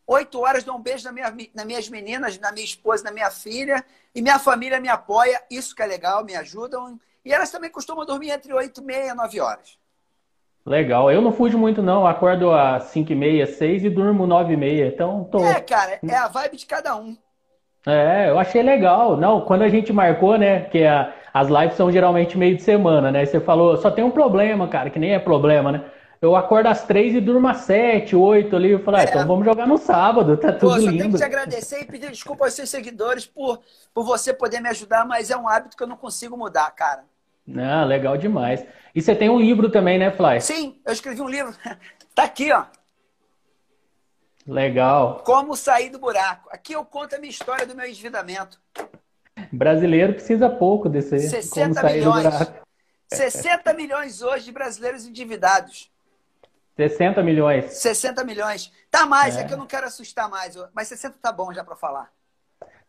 8 0.06 0.40
horas 0.40 0.64
dou 0.64 0.76
um 0.76 0.80
beijo 0.82 1.04
na 1.04 1.12
minha, 1.12 1.34
nas 1.54 1.64
minhas 1.64 1.88
meninas, 1.88 2.38
na 2.38 2.52
minha 2.52 2.64
esposa, 2.64 3.04
na 3.04 3.10
minha 3.12 3.30
filha. 3.30 3.84
E 4.14 4.20
minha 4.22 4.38
família 4.38 4.80
me 4.80 4.88
apoia, 4.88 5.40
isso 5.50 5.74
que 5.74 5.82
é 5.82 5.86
legal, 5.86 6.24
me 6.24 6.34
ajudam. 6.36 6.98
E 7.24 7.32
elas 7.32 7.50
também 7.50 7.70
costumam 7.70 8.04
dormir 8.04 8.30
entre 8.30 8.52
8 8.52 8.80
e 8.80 8.84
meia 8.84 9.10
e 9.10 9.14
9 9.14 9.40
horas. 9.40 9.78
Legal. 10.66 11.10
Eu 11.10 11.20
não 11.20 11.32
fujo 11.32 11.58
muito, 11.58 11.82
não. 11.82 12.06
Acordo 12.06 12.50
às 12.52 12.84
cinco 12.84 13.12
e 13.12 13.14
meia, 13.14 13.46
seis 13.46 13.84
e 13.84 13.90
durmo 13.90 14.26
nove 14.26 14.54
e 14.54 14.56
meia. 14.56 14.86
Então, 14.86 15.24
tô. 15.24 15.44
É, 15.44 15.60
cara, 15.60 16.00
é 16.02 16.14
a 16.14 16.28
vibe 16.28 16.56
de 16.56 16.66
cada 16.66 16.96
um. 16.96 17.16
É, 17.86 18.30
eu 18.30 18.38
achei 18.38 18.62
legal. 18.62 19.16
Não, 19.16 19.42
quando 19.42 19.62
a 19.62 19.68
gente 19.68 19.92
marcou, 19.92 20.38
né, 20.38 20.60
que 20.70 20.84
a- 20.84 21.12
as 21.34 21.48
lives 21.48 21.74
são 21.76 21.92
geralmente 21.92 22.38
meio 22.38 22.56
de 22.56 22.62
semana, 22.62 23.12
né? 23.12 23.26
Você 23.26 23.40
falou, 23.40 23.76
só 23.76 23.90
tem 23.90 24.02
um 24.02 24.10
problema, 24.10 24.66
cara, 24.68 24.88
que 24.88 24.98
nem 24.98 25.12
é 25.12 25.18
problema, 25.18 25.70
né? 25.70 25.84
Eu 26.24 26.34
acordo 26.34 26.68
às 26.68 26.84
três 26.86 27.14
e 27.14 27.20
durmo 27.20 27.46
às 27.46 27.58
sete, 27.58 28.16
oito 28.16 28.56
ali. 28.56 28.70
Eu 28.70 28.78
falei, 28.82 29.02
ah, 29.02 29.04
É. 29.04 29.08
então 29.10 29.26
vamos 29.26 29.44
jogar 29.44 29.66
no 29.66 29.76
sábado, 29.76 30.38
tá 30.38 30.52
Pô, 30.54 30.58
tudo 30.70 30.80
só 30.80 30.90
tenho 30.90 31.10
que 31.10 31.18
te 31.18 31.22
agradecer 31.24 31.82
e 31.82 31.84
pedir 31.84 32.10
desculpa 32.10 32.46
aos 32.46 32.54
seus 32.54 32.70
seguidores 32.70 33.26
por, 33.26 33.60
por 33.92 34.04
você 34.04 34.32
poder 34.32 34.58
me 34.60 34.70
ajudar, 34.70 35.04
mas 35.06 35.30
é 35.30 35.36
um 35.36 35.46
hábito 35.46 35.76
que 35.76 35.82
eu 35.82 35.86
não 35.86 35.98
consigo 35.98 36.34
mudar, 36.34 36.70
cara. 36.70 37.04
Ah, 37.58 37.84
legal 37.84 38.16
demais. 38.16 38.64
E 38.94 39.02
você 39.02 39.14
tem 39.14 39.28
um 39.28 39.38
livro 39.38 39.70
também, 39.70 39.98
né, 39.98 40.10
Fly? 40.10 40.40
Sim, 40.40 40.80
eu 40.86 40.94
escrevi 40.94 41.20
um 41.20 41.28
livro. 41.28 41.54
Tá 42.14 42.22
aqui, 42.22 42.52
ó. 42.52 42.66
Legal. 44.46 45.24
Como 45.26 45.56
sair 45.56 45.90
do 45.90 45.98
buraco. 45.98 46.48
Aqui 46.52 46.72
eu 46.72 46.84
conto 46.84 47.16
a 47.16 47.18
minha 47.18 47.28
história 47.28 47.66
do 47.66 47.74
meu 47.74 47.88
endividamento. 47.88 48.60
Brasileiro 49.50 50.12
precisa 50.14 50.48
pouco 50.48 50.88
desse. 50.88 51.18
60 51.18 51.60
como 51.60 51.74
sair 51.74 52.04
do 52.04 52.14
milhões. 52.14 52.22
buraco. 52.22 52.66
60 53.12 53.74
milhões 53.74 54.22
hoje 54.22 54.44
de 54.44 54.52
brasileiros 54.52 55.04
endividados. 55.06 55.90
60 56.76 57.22
milhões. 57.22 57.72
60 57.74 58.24
milhões. 58.24 58.72
Tá 58.90 59.06
mais, 59.06 59.36
é, 59.36 59.40
É. 59.40 59.44
que 59.44 59.52
eu 59.52 59.58
não 59.58 59.66
quero 59.66 59.86
assustar 59.86 60.28
mais. 60.28 60.56
mas 60.72 60.88
60 60.88 61.18
tá 61.20 61.30
bom 61.32 61.52
já 61.52 61.62
para 61.64 61.76
falar. 61.76 62.12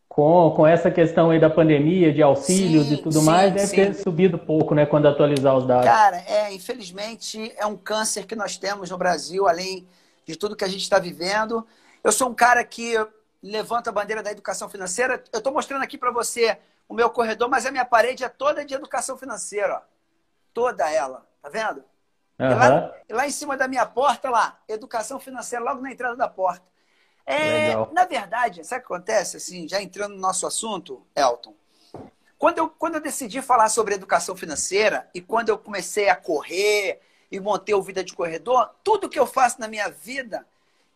Com, 0.08 0.54
com 0.56 0.66
essa 0.66 0.90
questão 0.90 1.30
aí 1.32 1.40
da 1.40 1.50
pandemia, 1.50 2.14
de 2.14 2.22
auxílios 2.22 2.88
Sim, 2.88 2.94
e 2.94 2.98
tudo 3.02 3.20
sim, 3.20 3.26
mais, 3.26 3.54
deve 3.54 3.68
sim. 3.68 3.76
ter 3.76 3.94
subido 3.96 4.38
pouco, 4.38 4.74
né, 4.74 4.86
quando 4.86 5.08
atualizar 5.08 5.58
os 5.58 5.68
dados. 5.68 5.86
Cara, 5.86 6.24
é, 6.28 6.54
infelizmente 6.54 7.54
é 7.58 7.66
um 7.66 7.76
câncer 7.76 8.26
que 8.26 8.36
nós 8.36 8.56
temos 8.56 8.90
no 8.90 8.98
Brasil, 8.98 9.48
além 9.48 9.86
de 10.26 10.38
tudo 10.38 10.56
que 10.56 10.64
a 10.64 10.70
gente 10.70 10.82
está 10.82 11.00
vivendo. 11.00 11.68
Eu 12.04 12.12
sou 12.12 12.30
um 12.30 12.34
cara 12.34 12.64
que 12.64 12.94
levanta 13.44 13.90
a 13.90 13.94
bandeira 13.94 14.24
da 14.24 14.32
educação 14.32 14.70
financeira. 14.70 15.22
Eu 15.34 15.40
estou 15.40 15.52
mostrando 15.52 15.84
aqui 15.84 15.98
para 15.98 16.12
você 16.12 16.58
o 16.88 16.94
meu 16.94 17.10
corredor, 17.10 17.50
mas 17.50 17.66
a 17.66 17.72
minha 17.72 17.86
parede 17.86 18.24
é 18.24 18.30
toda 18.30 18.64
de 18.64 18.74
educação 18.74 19.18
financeira, 19.18 19.76
ó. 19.76 19.82
Toda 20.54 20.90
ela, 20.90 21.28
tá 21.42 21.50
vendo? 21.50 21.84
Aham. 22.40 22.58
lá, 22.58 22.94
lá 23.10 23.28
em 23.28 23.32
cima 23.32 23.56
da 23.56 23.68
minha 23.68 23.86
porta, 23.86 24.30
lá, 24.30 24.60
educação 24.68 25.20
financeira, 25.20 25.64
logo 25.64 25.82
na 25.82 25.92
entrada 25.92 26.16
da 26.16 26.28
porta. 26.28 26.66
É, 27.26 27.76
na 27.92 28.06
verdade, 28.06 28.64
sabe 28.64 28.84
o 28.84 28.88
que 28.88 28.94
acontece? 28.94 29.38
Assim, 29.38 29.68
já 29.68 29.82
entrando 29.82 30.14
no 30.14 30.22
nosso 30.22 30.46
assunto, 30.46 31.06
Elton, 31.16 31.56
quando 32.38 32.60
eu, 32.60 32.70
quando 32.70 32.96
eu 32.96 33.02
decidi 33.02 33.42
falar 33.42 33.70
sobre 33.70 33.96
educação 33.96 34.36
financeira 34.36 35.10
e 35.14 35.22
quando 35.22 35.50
eu 35.50 35.58
comecei 35.58 36.10
a 36.10 36.16
correr 36.16 37.02
e 37.32 37.40
montei 37.40 37.74
o 37.74 37.82
Vida 37.82 38.04
de 38.04 38.14
Corredor, 38.14 38.70
tudo 38.84 39.10
que 39.10 39.18
eu 39.18 39.26
faço 39.26 39.60
na 39.60 39.68
minha 39.68 39.90
vida, 39.90 40.46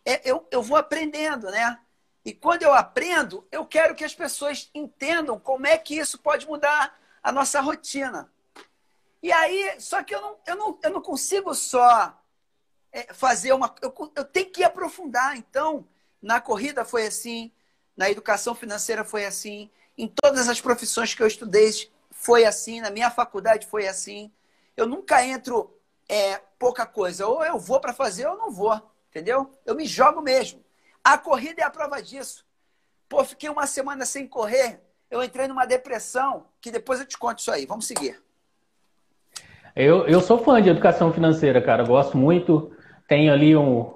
é, 0.04 0.20
eu, 0.30 0.46
eu 0.50 0.62
vou 0.62 0.76
aprendendo, 0.76 1.50
né? 1.50 1.78
E 2.24 2.32
quando 2.32 2.62
eu 2.62 2.74
aprendo, 2.74 3.46
eu 3.50 3.64
quero 3.64 3.94
que 3.94 4.04
as 4.04 4.14
pessoas 4.14 4.70
entendam 4.74 5.40
como 5.40 5.66
é 5.66 5.76
que 5.78 5.96
isso 5.98 6.18
pode 6.18 6.46
mudar 6.46 6.96
a 7.22 7.32
nossa 7.32 7.60
rotina. 7.60 8.30
E 9.22 9.30
aí, 9.32 9.80
só 9.80 10.02
que 10.02 10.14
eu 10.14 10.20
não, 10.20 10.36
eu 10.46 10.56
não, 10.56 10.78
eu 10.82 10.90
não 10.90 11.02
consigo 11.02 11.54
só 11.54 12.18
é, 12.92 13.12
fazer 13.12 13.52
uma. 13.52 13.74
Eu, 13.82 13.94
eu 14.16 14.24
tenho 14.24 14.50
que 14.50 14.64
aprofundar. 14.64 15.36
Então, 15.36 15.86
na 16.20 16.40
corrida 16.40 16.84
foi 16.84 17.06
assim, 17.06 17.52
na 17.96 18.10
educação 18.10 18.54
financeira 18.54 19.04
foi 19.04 19.24
assim, 19.26 19.70
em 19.96 20.08
todas 20.08 20.48
as 20.48 20.60
profissões 20.60 21.14
que 21.14 21.22
eu 21.22 21.26
estudei 21.26 21.70
foi 22.10 22.44
assim, 22.44 22.80
na 22.80 22.90
minha 22.90 23.10
faculdade 23.10 23.66
foi 23.66 23.86
assim. 23.86 24.32
Eu 24.76 24.86
nunca 24.86 25.24
entro 25.24 25.74
é, 26.08 26.38
pouca 26.58 26.86
coisa. 26.86 27.26
Ou 27.26 27.44
eu 27.44 27.58
vou 27.58 27.80
para 27.80 27.92
fazer 27.92 28.26
ou 28.26 28.36
não 28.36 28.50
vou, 28.50 28.80
entendeu? 29.10 29.50
Eu 29.64 29.74
me 29.74 29.86
jogo 29.86 30.20
mesmo. 30.20 30.64
A 31.02 31.16
corrida 31.16 31.62
é 31.62 31.64
a 31.64 31.70
prova 31.70 32.02
disso. 32.02 32.46
Pô, 33.08 33.24
fiquei 33.24 33.48
uma 33.48 33.66
semana 33.66 34.06
sem 34.06 34.26
correr, 34.26 34.80
eu 35.10 35.22
entrei 35.22 35.48
numa 35.48 35.66
depressão, 35.66 36.46
que 36.60 36.70
depois 36.70 37.00
eu 37.00 37.06
te 37.06 37.18
conto 37.18 37.40
isso 37.40 37.50
aí. 37.50 37.66
Vamos 37.66 37.86
seguir. 37.86 38.22
Eu, 39.74 40.06
eu 40.06 40.20
sou 40.20 40.38
fã 40.38 40.60
de 40.60 40.68
educação 40.68 41.12
financeira, 41.12 41.60
cara. 41.60 41.84
Gosto 41.84 42.16
muito. 42.16 42.70
Tenho 43.08 43.32
ali 43.32 43.56
um. 43.56 43.92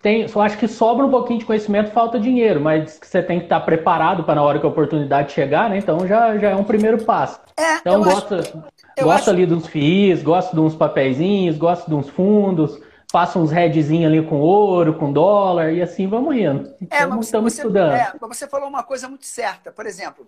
Tem, 0.00 0.26
só 0.26 0.40
acho 0.42 0.58
que 0.58 0.66
sobra 0.66 1.06
um 1.06 1.10
pouquinho 1.10 1.38
de 1.38 1.44
conhecimento, 1.44 1.92
falta 1.92 2.18
dinheiro, 2.18 2.60
mas 2.60 2.98
que 2.98 3.06
você 3.06 3.22
tem 3.22 3.38
que 3.38 3.44
estar 3.44 3.60
preparado 3.60 4.24
para 4.24 4.34
na 4.34 4.42
hora 4.42 4.58
que 4.58 4.66
a 4.66 4.68
oportunidade 4.68 5.32
chegar, 5.32 5.70
né? 5.70 5.78
Então 5.78 6.06
já, 6.06 6.36
já 6.38 6.50
é 6.50 6.56
um 6.56 6.64
primeiro 6.64 7.04
passo. 7.04 7.40
É, 7.56 7.76
Então 7.76 7.94
eu 7.98 8.04
gosto, 8.04 8.34
acho- 8.34 8.62
eu 8.96 9.04
gosto 9.04 9.18
acho- 9.18 9.30
ali 9.30 9.46
dos 9.46 9.66
FIIs, 9.66 10.22
gosto 10.22 10.54
de 10.54 10.60
uns 10.60 10.74
papeizinhos, 10.74 11.56
gosto 11.56 11.88
de 11.88 11.94
uns 11.94 12.08
fundos, 12.08 12.80
faço 13.12 13.38
uns 13.38 13.52
headzinhos 13.52 14.06
ali 14.12 14.22
com 14.26 14.40
ouro, 14.40 14.94
com 14.94 15.12
dólar 15.12 15.72
e 15.72 15.80
assim 15.80 16.08
vamos 16.08 16.34
indo. 16.36 16.68
É, 16.90 17.06
Estamos, 17.06 17.16
mas 17.16 17.26
estamos 17.26 17.52
você, 17.52 17.62
estudando. 17.62 17.92
é, 17.94 18.12
mas 18.20 18.36
você 18.38 18.48
falou 18.48 18.68
uma 18.68 18.82
coisa 18.82 19.08
muito 19.08 19.24
certa. 19.24 19.70
Por 19.70 19.86
exemplo, 19.86 20.26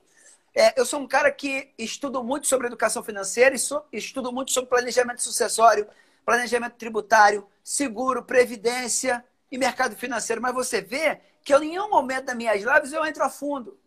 é, 0.55 0.73
eu 0.79 0.87
sou 0.87 1.01
um 1.01 1.07
cara 1.07 1.33
que 1.33 1.75
estudo 1.77 2.23
muito 2.23 2.47
sobre 2.47 2.69
educação 2.69 3.03
financeira 3.03 3.57
e 3.57 3.99
estudo 3.99 4.33
muito 4.33 4.53
sobre 4.53 4.71
planejamento 4.71 5.21
sucessório, 5.21 5.89
planejamento 6.25 6.77
tributário, 6.77 7.47
seguro, 7.63 8.23
previdência 8.23 9.25
e 9.51 9.59
mercado 9.59 9.97
financeiro. 9.97 10.41
Mas 10.41 10.55
você 10.55 10.81
vê 10.81 11.21
que 11.43 11.53
eu, 11.53 11.63
em 11.63 11.71
nenhum 11.71 11.91
momento 11.91 12.27
das 12.27 12.37
minhas 12.37 12.63
lives 12.63 12.93
eu 12.93 13.05
entro 13.05 13.25
a 13.25 13.29
fundo. 13.29 13.79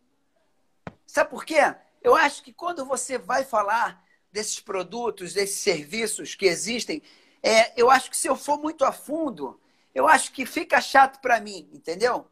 Sabe 1.06 1.30
por 1.30 1.46
quê? 1.46 1.74
Eu 2.04 2.16
acho 2.16 2.44
que 2.44 2.52
quando 2.52 2.86
você 2.86 3.18
vai 3.18 3.46
falar 3.46 4.04
desses 4.30 4.60
produtos, 4.60 5.34
desses 5.34 5.60
serviços 5.60 6.36
que 6.36 6.46
existem, 6.46 7.02
é, 7.42 7.80
eu 7.82 7.90
acho 7.90 8.10
que 8.10 8.18
se 8.18 8.28
eu 8.28 8.36
for 8.36 8.60
muito 8.60 8.84
a 8.84 8.92
fundo, 8.92 9.60
eu 9.96 10.06
acho 10.06 10.34
que 10.34 10.46
fica 10.46 10.82
chato 10.82 11.22
para 11.22 11.40
mim, 11.40 11.70
entendeu? 11.72 12.28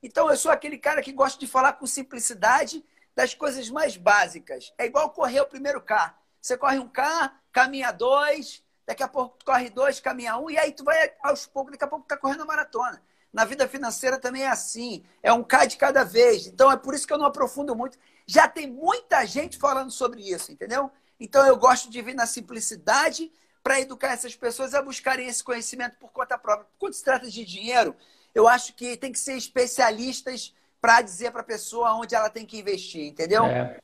Então 0.00 0.30
eu 0.30 0.36
sou 0.36 0.52
aquele 0.52 0.78
cara 0.78 1.02
que 1.02 1.12
gosta 1.12 1.40
de 1.40 1.46
falar 1.48 1.72
com 1.72 1.86
simplicidade 1.86 2.84
das 3.20 3.34
coisas 3.34 3.68
mais 3.68 3.98
básicas. 3.98 4.72
É 4.78 4.86
igual 4.86 5.10
correr 5.10 5.42
o 5.42 5.46
primeiro 5.46 5.80
K. 5.82 6.16
Você 6.40 6.56
corre 6.56 6.78
um 6.78 6.88
K, 6.88 7.30
caminha 7.52 7.92
dois, 7.92 8.64
daqui 8.86 9.02
a 9.02 9.08
pouco 9.08 9.36
tu 9.36 9.44
corre 9.44 9.68
dois, 9.68 10.00
caminha 10.00 10.38
um, 10.38 10.48
e 10.48 10.56
aí 10.56 10.72
tu 10.72 10.82
vai 10.82 11.12
aos 11.22 11.46
poucos, 11.46 11.72
daqui 11.72 11.84
a 11.84 11.86
pouco 11.86 12.06
tu 12.06 12.08
tá 12.08 12.16
correndo 12.16 12.44
a 12.44 12.46
maratona. 12.46 13.02
Na 13.30 13.44
vida 13.44 13.68
financeira 13.68 14.18
também 14.18 14.44
é 14.44 14.48
assim. 14.48 15.04
É 15.22 15.30
um 15.32 15.44
K 15.44 15.66
de 15.66 15.76
cada 15.76 16.02
vez. 16.02 16.46
Então 16.46 16.72
é 16.72 16.78
por 16.78 16.94
isso 16.94 17.06
que 17.06 17.12
eu 17.12 17.18
não 17.18 17.26
aprofundo 17.26 17.76
muito. 17.76 17.98
Já 18.26 18.48
tem 18.48 18.66
muita 18.66 19.26
gente 19.26 19.58
falando 19.58 19.90
sobre 19.90 20.22
isso, 20.22 20.50
entendeu? 20.50 20.90
Então 21.20 21.46
eu 21.46 21.58
gosto 21.58 21.90
de 21.90 22.00
vir 22.00 22.14
na 22.14 22.26
simplicidade 22.26 23.30
para 23.62 23.78
educar 23.78 24.14
essas 24.14 24.34
pessoas 24.34 24.72
a 24.72 24.80
buscarem 24.80 25.28
esse 25.28 25.44
conhecimento 25.44 25.98
por 25.98 26.10
conta 26.10 26.38
própria. 26.38 26.66
Quando 26.78 26.94
se 26.94 27.04
trata 27.04 27.30
de 27.30 27.44
dinheiro, 27.44 27.94
eu 28.34 28.48
acho 28.48 28.72
que 28.74 28.96
tem 28.96 29.12
que 29.12 29.18
ser 29.18 29.36
especialistas 29.36 30.54
para 30.80 31.02
dizer 31.02 31.30
para 31.30 31.42
a 31.42 31.44
pessoa 31.44 31.94
onde 31.94 32.14
ela 32.14 32.30
tem 32.30 32.46
que 32.46 32.58
investir, 32.58 33.06
entendeu? 33.06 33.44
É. 33.44 33.78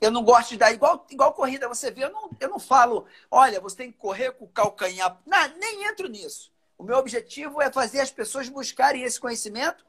Eu 0.00 0.10
não 0.10 0.22
gosto 0.22 0.50
de 0.50 0.56
dar 0.56 0.72
igual, 0.72 1.04
igual 1.10 1.32
corrida, 1.32 1.68
você 1.68 1.90
vê, 1.90 2.04
eu 2.04 2.12
não, 2.12 2.30
eu 2.38 2.48
não 2.48 2.58
falo, 2.58 3.04
olha, 3.30 3.60
você 3.60 3.76
tem 3.76 3.92
que 3.92 3.98
correr 3.98 4.30
com 4.32 4.44
o 4.44 4.48
calcanhar. 4.48 5.18
Não, 5.26 5.48
nem 5.58 5.88
entro 5.88 6.08
nisso. 6.08 6.52
O 6.78 6.84
meu 6.84 6.96
objetivo 6.96 7.60
é 7.60 7.70
fazer 7.70 8.00
as 8.00 8.10
pessoas 8.10 8.48
buscarem 8.48 9.02
esse 9.02 9.18
conhecimento 9.18 9.84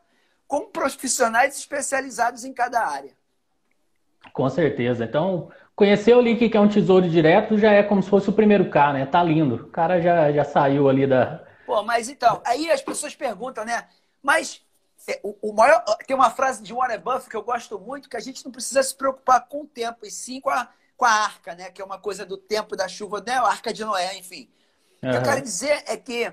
com 0.48 0.66
profissionais 0.66 1.56
especializados 1.56 2.44
em 2.44 2.52
cada 2.52 2.84
área. 2.84 3.12
Com 4.34 4.50
certeza. 4.50 5.06
Então, 5.06 5.52
conhecer 5.76 6.16
o 6.16 6.22
link 6.22 6.50
que 6.50 6.58
é 6.58 6.60
um 6.60 6.68
tesouro 6.68 7.08
direto 7.08 7.58
já 7.58 7.72
é 7.72 7.84
como 7.84 8.02
se 8.02 8.10
fosse 8.10 8.30
o 8.30 8.34
primeiro 8.34 8.70
K, 8.70 8.94
né? 8.94 9.06
Tá 9.06 9.22
lindo. 9.22 9.56
O 9.56 9.68
cara 9.68 10.02
já, 10.02 10.32
já 10.32 10.44
saiu 10.44 10.90
ali 10.90 11.06
da. 11.06 11.44
Pô, 11.68 11.84
mas 11.84 12.10
então, 12.10 12.42
aí 12.44 12.72
as 12.72 12.82
pessoas 12.82 13.16
perguntam, 13.16 13.64
né? 13.64 13.88
Mas 14.24 14.66
o, 15.24 15.50
o 15.50 15.54
maior. 15.54 15.84
Tem 16.06 16.16
uma 16.16 16.30
frase 16.30 16.62
de 16.62 16.74
Warren 16.74 17.00
Buffett 17.00 17.30
que 17.30 17.36
eu 17.36 17.42
gosto 17.42 17.80
muito, 17.80 18.10
que 18.10 18.18
a 18.18 18.20
gente 18.20 18.44
não 18.44 18.52
precisa 18.52 18.84
se 18.84 18.94
preocupar 18.96 19.48
com 19.48 19.62
o 19.62 19.68
tempo, 19.68 20.06
e 20.06 20.12
sim 20.12 20.42
com 20.42 20.50
a, 20.50 20.70
com 20.98 21.06
a 21.06 21.12
arca, 21.12 21.56
né? 21.56 21.72
Que 21.72 21.82
é 21.82 21.86
uma 21.86 22.00
coisa 22.00 22.26
do 22.26 22.38
tempo 22.38 22.76
da 22.76 22.88
chuva, 22.88 23.24
né? 23.26 23.34
A 23.34 23.48
arca 23.48 23.74
de 23.74 23.84
Noé, 23.84 24.18
enfim. 24.18 24.50
Uhum. 25.02 25.10
O 25.10 25.12
que 25.12 25.18
eu 25.18 25.24
quero 25.24 25.42
dizer 25.42 25.84
é 25.88 25.96
que 25.98 26.32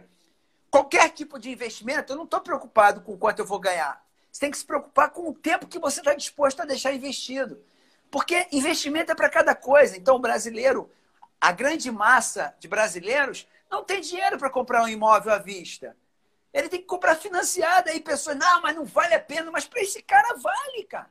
qualquer 0.70 1.08
tipo 1.10 1.38
de 1.38 1.50
investimento, 1.50 2.12
eu 2.12 2.16
não 2.16 2.24
estou 2.24 2.40
preocupado 2.40 3.00
com 3.00 3.16
quanto 3.16 3.38
eu 3.38 3.46
vou 3.46 3.58
ganhar. 3.58 4.04
Você 4.30 4.40
tem 4.40 4.50
que 4.50 4.58
se 4.58 4.64
preocupar 4.66 5.10
com 5.10 5.30
o 5.30 5.32
tempo 5.32 5.66
que 5.66 5.78
você 5.78 6.00
está 6.00 6.14
disposto 6.14 6.60
a 6.60 6.66
deixar 6.66 6.92
investido. 6.92 7.62
Porque 8.10 8.46
investimento 8.52 9.10
é 9.12 9.14
para 9.14 9.30
cada 9.30 9.54
coisa. 9.54 9.96
Então, 9.96 10.16
o 10.16 10.18
brasileiro, 10.18 10.90
a 11.40 11.52
grande 11.52 11.90
massa 11.90 12.54
de 12.60 12.68
brasileiros, 12.68 13.48
não 13.70 13.82
tem 13.82 14.00
dinheiro 14.00 14.38
para 14.38 14.50
comprar 14.50 14.82
um 14.82 14.88
imóvel 14.88 15.32
à 15.32 15.38
vista. 15.38 15.96
Ele 16.56 16.70
tem 16.70 16.80
que 16.80 16.86
comprar 16.86 17.14
financiado. 17.16 17.90
Aí 17.90 18.00
pessoas, 18.00 18.34
não, 18.34 18.62
mas 18.62 18.74
não 18.74 18.84
vale 18.86 19.14
a 19.14 19.20
pena. 19.20 19.50
Mas 19.50 19.68
para 19.68 19.82
esse 19.82 20.02
cara 20.02 20.34
vale, 20.36 20.84
cara. 20.84 21.10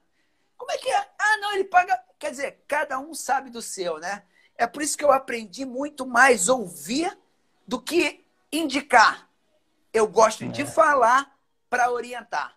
Como 0.58 0.72
é 0.72 0.78
que 0.78 0.90
é? 0.90 0.98
Ah, 0.98 1.38
não, 1.40 1.54
ele 1.54 1.66
paga. 1.66 2.00
Quer 2.18 2.32
dizer, 2.32 2.64
cada 2.68 2.98
um 2.98 3.14
sabe 3.14 3.52
do 3.52 3.62
seu, 3.62 4.00
né? 4.00 4.24
É 4.58 4.66
por 4.66 4.82
isso 4.82 4.98
que 4.98 5.04
eu 5.04 5.12
aprendi 5.12 5.64
muito 5.64 6.04
mais 6.04 6.50
ouvir 6.50 7.16
do 7.68 7.80
que 7.80 8.26
indicar. 8.52 9.30
Eu 9.94 10.08
gosto 10.08 10.46
é. 10.46 10.48
de 10.48 10.66
falar 10.66 11.32
para 11.70 11.92
orientar. 11.92 12.56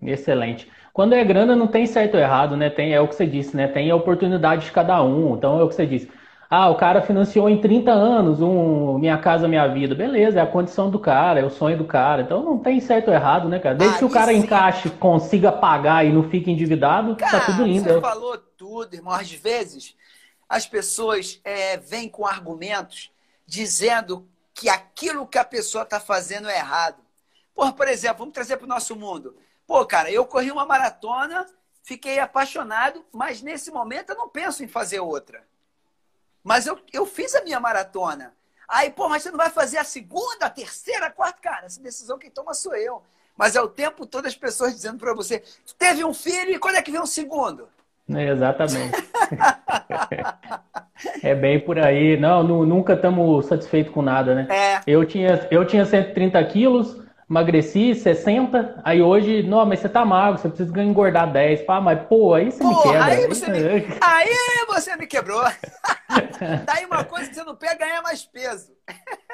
Excelente. 0.00 0.72
Quando 0.90 1.14
é 1.14 1.22
grana, 1.22 1.54
não 1.54 1.68
tem 1.68 1.86
certo 1.86 2.14
ou 2.14 2.20
errado, 2.20 2.56
né? 2.56 2.70
Tem, 2.70 2.94
é 2.94 3.00
o 3.00 3.06
que 3.06 3.14
você 3.14 3.26
disse, 3.26 3.54
né? 3.54 3.68
Tem 3.68 3.90
a 3.90 3.96
oportunidade 3.96 4.64
de 4.64 4.72
cada 4.72 5.02
um. 5.02 5.36
Então 5.36 5.60
é 5.60 5.62
o 5.62 5.68
que 5.68 5.74
você 5.74 5.86
disse. 5.86 6.10
Ah, 6.54 6.68
o 6.68 6.74
cara 6.74 7.00
financiou 7.00 7.48
em 7.48 7.58
30 7.58 7.90
anos 7.90 8.42
um 8.42 8.98
Minha 8.98 9.16
Casa 9.16 9.48
Minha 9.48 9.66
Vida. 9.68 9.94
Beleza, 9.94 10.38
é 10.38 10.42
a 10.42 10.46
condição 10.46 10.90
do 10.90 10.98
cara, 10.98 11.40
é 11.40 11.44
o 11.46 11.48
sonho 11.48 11.78
do 11.78 11.86
cara. 11.86 12.20
Então 12.20 12.42
não 12.42 12.58
tem 12.58 12.78
certo 12.78 13.08
ou 13.08 13.14
errado, 13.14 13.48
né, 13.48 13.58
cara? 13.58 13.74
Desde 13.74 13.96
ah, 13.96 13.98
que 14.00 14.04
o 14.04 14.10
cara 14.10 14.32
sim. 14.32 14.40
encaixe, 14.40 14.90
consiga 14.90 15.50
pagar 15.50 16.04
e 16.04 16.12
não 16.12 16.28
fique 16.28 16.50
endividado, 16.50 17.16
tá 17.16 17.24
cara, 17.24 17.40
tá 17.40 17.46
tudo 17.46 17.64
lindo. 17.64 17.84
Você 17.84 17.98
falou 18.02 18.36
tudo, 18.36 18.92
irmão. 18.92 19.14
Às 19.14 19.32
vezes 19.32 19.96
as 20.46 20.66
pessoas 20.66 21.40
é, 21.42 21.78
vêm 21.78 22.06
com 22.06 22.26
argumentos 22.26 23.10
dizendo 23.46 24.28
que 24.52 24.68
aquilo 24.68 25.26
que 25.26 25.38
a 25.38 25.44
pessoa 25.46 25.84
está 25.84 25.98
fazendo 25.98 26.50
é 26.50 26.58
errado. 26.58 27.00
Por, 27.54 27.72
por 27.72 27.88
exemplo, 27.88 28.18
vamos 28.18 28.34
trazer 28.34 28.58
para 28.58 28.66
o 28.66 28.68
nosso 28.68 28.94
mundo. 28.94 29.34
Pô, 29.66 29.86
cara, 29.86 30.10
eu 30.10 30.26
corri 30.26 30.50
uma 30.50 30.66
maratona, 30.66 31.46
fiquei 31.82 32.18
apaixonado, 32.18 33.02
mas 33.10 33.40
nesse 33.40 33.70
momento 33.70 34.10
eu 34.10 34.16
não 34.16 34.28
penso 34.28 34.62
em 34.62 34.68
fazer 34.68 35.00
outra. 35.00 35.50
Mas 36.42 36.66
eu, 36.66 36.78
eu 36.92 37.06
fiz 37.06 37.34
a 37.34 37.42
minha 37.42 37.60
maratona. 37.60 38.34
Aí, 38.68 38.90
pô, 38.90 39.08
mas 39.08 39.22
você 39.22 39.30
não 39.30 39.38
vai 39.38 39.50
fazer 39.50 39.78
a 39.78 39.84
segunda, 39.84 40.46
a 40.46 40.50
terceira, 40.50 41.06
a 41.06 41.10
quarta? 41.10 41.40
Cara, 41.40 41.66
essa 41.66 41.80
decisão 41.80 42.18
quem 42.18 42.30
toma 42.30 42.54
sou 42.54 42.74
eu. 42.74 43.02
Mas 43.36 43.56
é 43.56 43.60
o 43.60 43.68
tempo 43.68 44.06
todo 44.06 44.26
as 44.26 44.34
pessoas 44.34 44.74
dizendo 44.74 44.98
para 44.98 45.14
você: 45.14 45.42
teve 45.78 46.04
um 46.04 46.14
filho 46.14 46.52
e 46.52 46.58
quando 46.58 46.76
é 46.76 46.82
que 46.82 46.90
vem 46.90 47.00
um 47.00 47.06
segundo? 47.06 47.68
É, 48.10 48.28
exatamente. 48.30 48.92
é 51.22 51.34
bem 51.34 51.60
por 51.60 51.78
aí. 51.78 52.18
Não, 52.18 52.42
nunca 52.42 52.94
estamos 52.94 53.46
satisfeitos 53.46 53.92
com 53.92 54.02
nada, 54.02 54.34
né? 54.34 54.48
É. 54.50 54.80
Eu, 54.86 55.04
tinha, 55.04 55.46
eu 55.50 55.66
tinha 55.66 55.84
130 55.84 56.42
quilos, 56.44 57.01
emagreci 57.32 57.94
60, 57.94 58.82
aí 58.84 59.00
hoje, 59.00 59.42
não, 59.42 59.64
mas 59.64 59.80
você 59.80 59.88
tá 59.88 60.04
magro, 60.04 60.38
você 60.38 60.50
precisa 60.50 60.82
engordar 60.82 61.32
10. 61.32 61.62
Pá, 61.62 61.80
mas, 61.80 61.98
pô, 62.06 62.34
aí 62.34 62.52
você 62.52 62.62
Porra, 62.62 62.76
me 62.76 62.82
quebra. 62.82 63.04
Aí 63.04 63.26
você, 63.26 63.50
me... 63.50 63.58
aí 64.02 64.66
você 64.68 64.96
me 64.96 65.06
quebrou. 65.06 65.42
Daí 66.66 66.84
uma 66.84 67.04
coisa 67.04 67.30
que 67.30 67.34
você 67.34 67.42
não 67.42 67.56
pega, 67.56 67.86
ganha 67.86 68.02
mais 68.02 68.22
peso. 68.24 68.72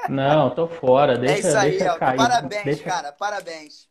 Não, 0.08 0.50
tô 0.50 0.68
fora. 0.68 1.18
Deixa, 1.18 1.34
é 1.34 1.38
isso 1.38 1.58
aí, 1.58 1.70
deixa 1.72 1.98
cair. 1.98 2.16
Parabéns, 2.16 2.64
deixa... 2.64 2.84
cara, 2.84 3.12
parabéns. 3.12 3.88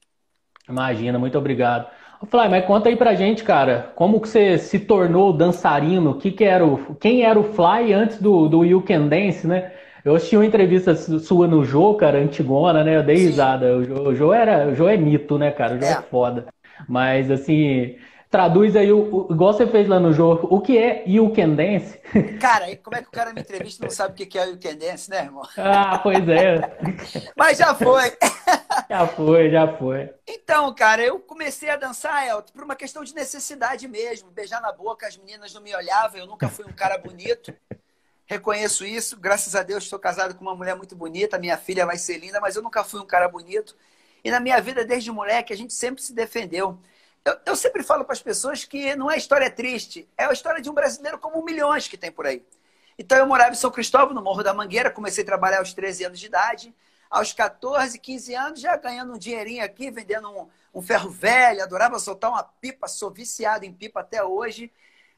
Imagina, 0.70 1.20
muito 1.20 1.38
obrigado. 1.38 1.88
Fly, 2.30 2.50
mas 2.50 2.66
conta 2.66 2.90
aí 2.90 2.96
pra 2.96 3.14
gente, 3.14 3.44
cara, 3.44 3.92
como 3.96 4.22
que 4.22 4.30
você 4.30 4.58
se 4.58 4.80
tornou 4.80 5.34
dançarino? 5.34 6.18
Que 6.18 6.32
que 6.32 6.44
era 6.46 6.66
o, 6.66 6.96
quem 6.96 7.24
era 7.24 7.38
o 7.38 7.54
Fly 7.54 7.94
antes 7.94 8.20
do, 8.20 8.48
do 8.48 8.64
You 8.64 8.82
Can 8.82 9.08
Dance, 9.08 9.46
né? 9.46 9.72
Eu 10.08 10.16
assisti 10.16 10.38
uma 10.38 10.46
entrevista 10.46 10.96
sua 10.96 11.48
no 11.48 11.66
Jô, 11.66 11.94
cara, 11.96 12.18
antigona, 12.18 12.82
né? 12.82 12.96
Eu 12.96 13.04
dei 13.04 13.18
Sim. 13.18 13.26
risada. 13.26 13.76
O 13.76 13.84
Jô, 13.84 13.94
o 14.04 14.16
Jô, 14.16 14.34
era, 14.34 14.70
o 14.70 14.74
Jô 14.74 14.88
é 14.88 14.96
mito, 14.96 15.38
né, 15.38 15.52
cara? 15.52 15.76
O 15.76 15.80
Jô 15.82 15.86
é, 15.86 15.92
é 15.92 16.02
foda. 16.02 16.48
Mas, 16.88 17.30
assim, 17.30 17.98
traduz 18.32 18.78
aí, 18.78 18.90
o, 18.90 19.00
o, 19.00 19.34
igual 19.34 19.52
você 19.52 19.68
fez 19.68 19.86
lá 19.86 20.00
no 20.00 20.14
jogo, 20.14 20.48
o 20.50 20.62
que 20.62 20.78
é 20.78 21.04
You 21.06 21.34
Can 21.34 21.56
Dance? 21.56 22.00
Cara, 22.40 22.74
como 22.78 22.96
é 22.96 23.02
que 23.02 23.10
o 23.10 23.12
cara 23.12 23.34
me 23.34 23.42
entrevista 23.42 23.84
e 23.84 23.86
não 23.86 23.94
sabe 23.94 24.14
o 24.14 24.26
que 24.26 24.40
é 24.40 24.48
You 24.48 24.58
Can 24.58 24.78
Dance, 24.78 25.10
né, 25.10 25.26
irmão? 25.26 25.44
Ah, 25.58 26.00
pois 26.02 26.26
é. 26.30 26.56
Mas 27.36 27.58
já 27.58 27.76
foi. 27.76 28.16
Já 28.90 29.06
foi, 29.06 29.52
já 29.52 29.68
foi. 29.78 30.10
Então, 30.26 30.74
cara, 30.74 31.02
eu 31.04 31.20
comecei 31.20 31.70
a 31.70 31.76
dançar, 31.76 32.26
Elton, 32.26 32.54
por 32.54 32.64
uma 32.64 32.76
questão 32.76 33.04
de 33.04 33.14
necessidade 33.14 33.86
mesmo. 33.86 34.32
Beijar 34.32 34.62
na 34.62 34.72
boca, 34.72 35.06
as 35.06 35.18
meninas 35.18 35.54
não 35.54 35.62
me 35.62 35.76
olhavam, 35.76 36.18
eu 36.18 36.26
nunca 36.26 36.48
fui 36.48 36.64
um 36.64 36.72
cara 36.72 36.98
bonito. 36.98 37.54
Reconheço 38.27 38.86
isso, 38.86 39.17
graças 39.17 39.55
a 39.55 39.63
Deus 39.63 39.86
estou 39.86 39.98
casado 39.98 40.36
com 40.36 40.41
uma 40.41 40.53
mulher 40.55 40.75
muito 40.75 40.96
bonita, 40.96 41.39
minha 41.39 41.57
filha 41.57 41.86
vai 41.86 41.98
ser 41.98 42.17
linda, 42.17 42.41
mas 42.41 42.57
eu 42.57 42.62
nunca 42.62 42.84
fui 42.84 43.00
um 43.00 43.05
cara 43.05 43.27
bonito. 43.29 43.75
E 44.22 44.29
na 44.29 44.39
minha 44.39 44.60
vida, 44.60 44.84
desde 44.84 45.10
moleque, 45.12 45.53
a 45.53 45.55
gente 45.55 45.74
sempre 45.74 46.03
se 46.03 46.13
defendeu. 46.13 46.77
Eu, 47.24 47.38
eu 47.46 47.55
sempre 47.55 47.84
falo 47.84 48.03
para 48.03 48.13
as 48.13 48.22
pessoas 48.22 48.65
que 48.65 48.96
não 48.96 49.10
é 49.10 49.17
história 49.17 49.50
triste, 49.50 50.10
é 50.17 50.25
a 50.25 50.34
história 50.34 50.62
de 50.62 50.69
um 50.69 50.74
brasileiro 50.74 51.17
como 51.17 51.43
milhões 51.43 51.88
que 51.88 51.98
tem 51.98 52.12
por 52.12 52.25
aí. 52.27 52.46
Então 53.00 53.17
eu 53.17 53.25
morava 53.25 53.51
em 53.51 53.55
São 53.55 53.72
Cristóvão, 53.72 54.13
no 54.13 54.22
Morro 54.22 54.43
da 54.43 54.53
Mangueira, 54.53 54.91
comecei 54.91 55.24
a 55.24 55.27
trabalhar 55.27 55.60
aos 55.60 55.74
13 55.74 56.05
anos 56.05 56.19
de 56.19 56.25
idade. 56.25 56.75
Aos 57.10 57.31
14, 57.31 57.98
15 57.98 58.36
anos, 58.36 58.60
já 58.60 58.75
ganhando 58.75 59.13
um 59.13 59.17
dinheirinho 59.17 59.63
aqui, 59.63 59.89
vendendo 59.89 60.29
um, 60.29 60.50
um 60.74 60.81
ferro 60.81 61.10
velho, 61.10 61.63
adorava 61.63 61.98
soltar 62.00 62.29
uma 62.29 62.43
pipa, 62.43 62.89
sou 62.89 63.10
viciado 63.10 63.63
em 63.63 63.72
pipa 63.72 64.01
até 64.01 64.22
hoje. 64.22 64.69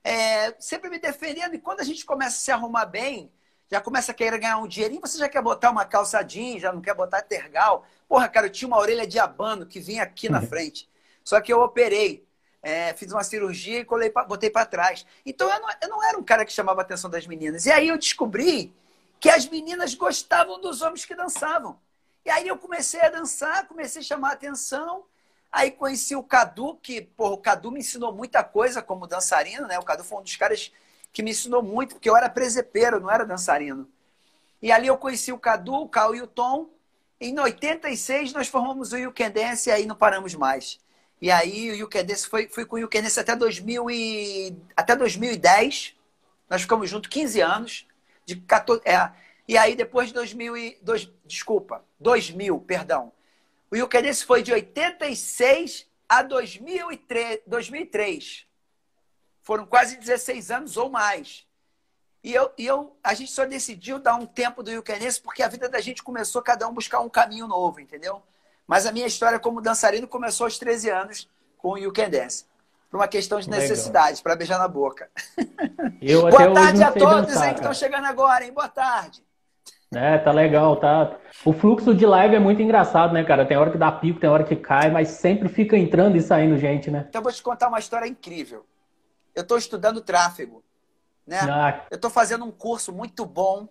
É, 0.04 0.56
sempre 0.60 0.90
me 0.90 1.00
defendendo, 1.00 1.54
e 1.54 1.60
quando 1.60 1.82
a 1.82 1.84
gente 1.84 2.06
começa 2.06 2.38
a 2.38 2.40
se 2.40 2.52
arrumar 2.52 2.86
bem, 2.86 3.32
já 3.70 3.80
começa 3.80 4.12
a 4.12 4.16
querer 4.16 4.40
ganhar 4.40 4.58
um 4.58 4.68
dinheirinho, 4.68 5.02
você 5.02 5.18
já 5.18 5.30
quer 5.30 5.42
botar 5.42 5.70
uma 5.70 5.86
calça 5.86 6.22
jeans, 6.24 6.62
já 6.62 6.74
não 6.74 6.82
quer 6.82 6.96
botar 6.96 7.22
tergal. 7.22 7.86
Porra, 8.08 8.28
cara, 8.28 8.48
eu 8.48 8.52
tinha 8.52 8.68
uma 8.68 8.80
orelha 8.80 9.06
de 9.06 9.20
abano 9.20 9.66
que 9.66 9.80
vinha 9.80 10.02
aqui 10.02 10.28
na 10.28 10.40
uhum. 10.40 10.48
frente. 10.48 10.90
Só 11.24 11.40
que 11.40 11.54
eu 11.54 11.62
operei, 11.62 12.28
é, 12.64 12.94
fiz 12.96 13.12
uma 13.12 13.24
cirurgia 13.24 13.80
e 13.80 13.86
colei 13.86 14.10
pra, 14.10 14.24
botei 14.24 14.50
para 14.50 14.66
trás. 14.66 15.06
Então 15.24 15.48
eu 15.48 15.60
não, 15.60 15.70
eu 15.84 15.90
não 15.90 16.04
era 16.04 16.18
um 16.18 16.24
cara 16.24 16.44
que 16.44 16.52
chamava 16.52 16.82
a 16.82 16.84
atenção 16.84 17.10
das 17.10 17.28
meninas. 17.28 17.68
E 17.68 17.72
aí 17.72 17.88
eu 17.88 17.98
descobri 17.98 18.74
que 19.20 19.30
as 19.30 19.48
meninas 19.48 19.94
gostavam 19.94 20.60
dos 20.60 20.82
homens 20.82 21.06
que 21.06 21.14
dançavam. 21.14 21.80
E 22.26 22.30
aí 22.30 22.48
eu 22.48 22.58
comecei 22.58 23.02
a 23.02 23.10
dançar, 23.10 23.68
comecei 23.68 24.02
a 24.02 24.06
chamar 24.06 24.30
a 24.30 24.34
atenção. 24.34 25.06
Aí 25.52 25.72
conheci 25.72 26.16
o 26.16 26.24
Cadu, 26.24 26.76
que 26.76 27.02
porra, 27.02 27.34
o 27.34 27.38
Cadu 27.38 27.72
me 27.72 27.80
ensinou 27.80 28.14
muita 28.14 28.44
coisa 28.44 28.82
como 28.82 29.08
dançarino, 29.08 29.68
né? 29.68 29.80
O 29.80 29.84
Cadu 29.84 30.04
foi 30.04 30.20
um 30.20 30.24
dos 30.24 30.36
caras 30.36 30.72
que 31.12 31.24
me 31.24 31.32
ensinou 31.32 31.64
muito, 31.64 31.96
porque 31.96 32.10
eu 32.10 32.16
era 32.16 32.30
presepeiro, 32.30 33.00
não 33.00 33.10
era 33.10 33.26
dançarino. 33.26 33.90
E 34.62 34.72
ali 34.72 34.88
eu 34.88 34.98
conheci 34.98 35.32
o 35.32 35.40
Cadu, 35.40 35.74
o 35.74 35.90
Cal 35.90 36.14
e 36.14 36.22
o 36.22 36.28
Tom. 36.28 36.70
Em 37.20 37.38
86 37.38 38.34
nós 38.34 38.48
formamos 38.48 38.92
o 38.92 38.98
You 38.98 39.12
Can 39.12 39.32
Dance 39.32 39.70
e 39.70 39.72
aí 39.72 39.86
não 39.86 39.96
paramos 39.96 40.36
mais. 40.36 40.80
E 41.22 41.32
aí 41.32 41.72
o 41.72 41.76
You 41.76 41.90
Can 41.90 42.06
Dance 42.06 42.28
foi, 42.28 42.48
fui 42.48 42.66
com 42.66 42.76
o 42.76 42.80
You 42.80 42.90
Can 42.90 43.02
Dance 43.02 43.20
até, 43.20 43.36
2000 43.36 43.90
e, 43.90 44.56
até 44.76 44.96
2010. 44.96 45.96
Nós 46.50 46.62
ficamos 46.62 46.90
juntos 46.90 47.10
15 47.10 47.42
anos. 47.42 47.88
De 48.26 48.36
14, 48.36 48.82
é, 48.86 49.12
e 49.48 49.58
aí 49.58 49.76
depois 49.76 50.10
de 50.10 50.14
2000 50.14 50.56
e, 50.56 50.78
dois, 50.84 51.12
desculpa, 51.26 51.84
2000, 52.00 52.60
perdão. 52.60 53.12
O 53.72 53.76
You 53.76 53.88
Can 53.88 54.02
Dance 54.02 54.26
foi 54.26 54.42
de 54.42 54.52
86 54.52 55.88
a 56.08 56.24
2003. 56.24 57.42
2003. 57.46 58.48
Foram 59.42 59.66
quase 59.66 59.98
16 59.98 60.52
anos 60.52 60.78
ou 60.78 60.90
mais. 60.90 61.46
E, 62.24 62.34
eu, 62.34 62.52
e 62.58 62.66
eu, 62.66 62.98
a 63.04 63.14
gente 63.14 63.32
só 63.32 63.46
decidiu 63.46 63.98
dar 64.00 64.16
um 64.16 64.26
tempo 64.26 64.62
do 64.62 64.72
Yukenense 64.72 65.22
porque 65.22 65.42
a 65.42 65.48
vida 65.48 65.70
da 65.70 65.80
gente 65.80 66.04
começou 66.04 66.42
cada 66.42 66.68
um 66.68 66.74
buscar 66.74 67.00
um 67.00 67.10
caminho 67.10 67.48
novo, 67.48 67.80
entendeu? 67.80 68.22
Mas 68.68 68.86
a 68.86 68.92
minha 68.92 69.08
história 69.08 69.40
como 69.40 69.62
dançarino 69.62 70.08
começou 70.08 70.46
aos 70.46 70.58
13 70.58 70.90
anos 70.90 71.30
com 71.58 71.70
o 71.70 71.78
You 71.78 71.94
Can 71.94 72.10
Dance. 72.10 72.46
Por 72.90 72.98
uma 72.98 73.08
questão 73.08 73.40
de 73.40 73.50
necessidade, 73.50 74.22
para 74.22 74.36
beijar 74.36 74.58
na 74.58 74.68
boca. 74.68 75.10
Eu 76.02 76.22
Boa 76.22 76.54
tarde 76.54 76.84
a 76.84 76.92
todos 76.92 77.28
dançar, 77.28 77.44
aí 77.44 77.54
que 77.54 77.60
estão 77.60 77.74
chegando 77.74 78.06
agora, 78.06 78.44
hein? 78.44 78.52
Boa 78.52 78.68
tarde. 78.68 79.24
É, 79.94 80.20
tá 80.20 80.32
legal, 80.32 80.78
tá. 80.78 81.18
O 81.44 81.52
fluxo 81.52 81.96
de 81.96 82.06
live 82.06 82.36
é 82.36 82.40
muito 82.40 82.62
engraçado, 82.62 83.12
né, 83.12 83.24
cara? 83.24 83.46
Tem 83.46 83.58
hora 83.58 83.72
que 83.72 83.78
dá 83.78 83.92
pico, 83.92 84.20
tem 84.20 84.30
hora 84.30 84.44
que 84.44 84.56
cai, 84.56 84.92
mas 84.92 85.10
sempre 85.10 85.50
fica 85.50 85.76
entrando 85.76 86.16
e 86.16 86.22
saindo 86.22 86.58
gente, 86.58 86.92
né? 86.92 87.08
Então 87.10 87.24
vou 87.24 87.32
te 87.32 87.42
contar 87.42 87.70
uma 87.70 87.80
história 87.80 88.08
incrível. 88.08 88.66
Eu 89.34 89.42
estou 89.42 89.58
estudando 89.58 90.02
tráfego, 90.02 90.64
né? 91.26 91.40
Ah. 91.42 91.86
Eu 91.90 91.96
estou 91.96 92.12
fazendo 92.12 92.46
um 92.46 92.52
curso 92.52 92.94
muito 92.94 93.26
bom 93.26 93.68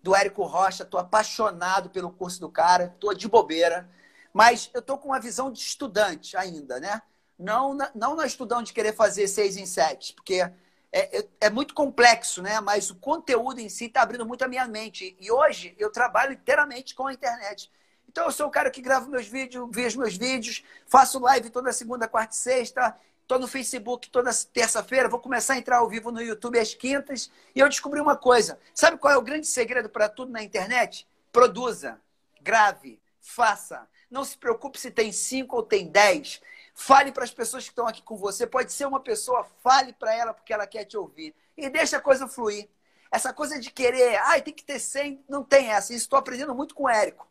do 0.00 0.14
Érico 0.14 0.44
Rocha, 0.44 0.84
estou 0.84 1.00
apaixonado 1.00 1.90
pelo 1.90 2.10
curso 2.10 2.40
do 2.40 2.48
cara, 2.48 2.92
estou 2.94 3.12
de 3.12 3.26
bobeira, 3.26 3.88
mas 4.32 4.70
eu 4.72 4.78
estou 4.78 4.96
com 4.96 5.08
uma 5.08 5.18
visão 5.18 5.50
de 5.50 5.58
estudante 5.58 6.36
ainda, 6.36 6.78
né? 6.78 7.02
Não 7.36 7.74
na, 7.74 7.90
não 7.94 8.14
na 8.14 8.26
estudão 8.26 8.62
de 8.62 8.72
querer 8.72 8.94
fazer 8.94 9.26
seis 9.26 9.56
em 9.56 9.66
sete, 9.66 10.14
porque 10.14 10.48
é, 10.92 11.26
é, 11.40 11.50
muito 11.50 11.74
complexo, 11.74 12.42
né? 12.42 12.60
Mas 12.60 12.90
o 12.90 12.96
conteúdo 12.96 13.60
em 13.60 13.68
si 13.68 13.86
está 13.86 14.02
abrindo 14.02 14.26
muito 14.26 14.42
a 14.42 14.48
minha 14.48 14.66
mente. 14.66 15.16
E 15.20 15.30
hoje 15.30 15.74
eu 15.78 15.90
trabalho 15.90 16.32
inteiramente 16.32 16.94
com 16.94 17.06
a 17.06 17.12
internet. 17.12 17.70
Então 18.08 18.24
eu 18.24 18.32
sou 18.32 18.46
o 18.46 18.50
cara 18.50 18.70
que 18.70 18.80
gravo 18.80 19.10
meus 19.10 19.26
vídeos, 19.26 19.68
vejo 19.70 20.00
meus 20.00 20.16
vídeos, 20.16 20.64
faço 20.86 21.18
live 21.18 21.50
toda 21.50 21.72
segunda, 21.72 22.08
quarta 22.08 22.34
e 22.34 22.38
sexta, 22.38 22.96
estou 23.20 23.38
no 23.38 23.46
Facebook 23.46 24.08
toda 24.08 24.30
terça-feira, 24.52 25.08
vou 25.08 25.20
começar 25.20 25.54
a 25.54 25.58
entrar 25.58 25.78
ao 25.78 25.88
vivo 25.88 26.10
no 26.10 26.22
YouTube 26.22 26.58
às 26.58 26.74
quintas. 26.74 27.30
E 27.54 27.60
eu 27.60 27.68
descobri 27.68 28.00
uma 28.00 28.16
coisa. 28.16 28.58
Sabe 28.74 28.96
qual 28.96 29.12
é 29.12 29.16
o 29.18 29.22
grande 29.22 29.46
segredo 29.46 29.90
para 29.90 30.08
tudo 30.08 30.32
na 30.32 30.42
internet? 30.42 31.06
Produza, 31.30 32.00
grave, 32.40 32.98
faça. 33.20 33.86
Não 34.10 34.24
se 34.24 34.38
preocupe 34.38 34.80
se 34.80 34.90
tem 34.90 35.12
cinco 35.12 35.56
ou 35.56 35.62
tem 35.62 35.86
dez. 35.86 36.40
Fale 36.80 37.10
para 37.10 37.24
as 37.24 37.32
pessoas 37.32 37.64
que 37.64 37.70
estão 37.70 37.88
aqui 37.88 38.00
com 38.00 38.16
você. 38.16 38.46
Pode 38.46 38.72
ser 38.72 38.86
uma 38.86 39.00
pessoa, 39.00 39.44
fale 39.64 39.92
para 39.92 40.14
ela 40.14 40.32
porque 40.32 40.52
ela 40.52 40.64
quer 40.64 40.84
te 40.84 40.96
ouvir. 40.96 41.34
E 41.56 41.68
deixa 41.68 41.96
a 41.96 42.00
coisa 42.00 42.28
fluir. 42.28 42.68
Essa 43.10 43.32
coisa 43.32 43.58
de 43.58 43.68
querer, 43.68 44.16
ai, 44.26 44.40
tem 44.40 44.54
que 44.54 44.62
ter 44.62 44.78
100, 44.78 45.24
não 45.28 45.42
tem 45.42 45.72
essa. 45.72 45.92
Isso 45.92 46.04
estou 46.04 46.16
aprendendo 46.16 46.54
muito 46.54 46.76
com 46.76 46.84
o 46.84 46.88
Érico. 46.88 47.26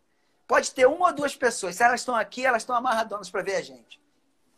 Pode 0.46 0.72
ter 0.72 0.86
uma 0.86 1.08
ou 1.08 1.14
duas 1.14 1.34
pessoas. 1.34 1.78
Se 1.78 1.84
elas 1.84 2.02
estão 2.02 2.14
aqui, 2.14 2.46
elas 2.46 2.64
estão 2.64 2.76
amarradonas 2.76 3.30
para 3.30 3.42
ver 3.42 3.56
a 3.56 3.62
gente. 3.62 4.02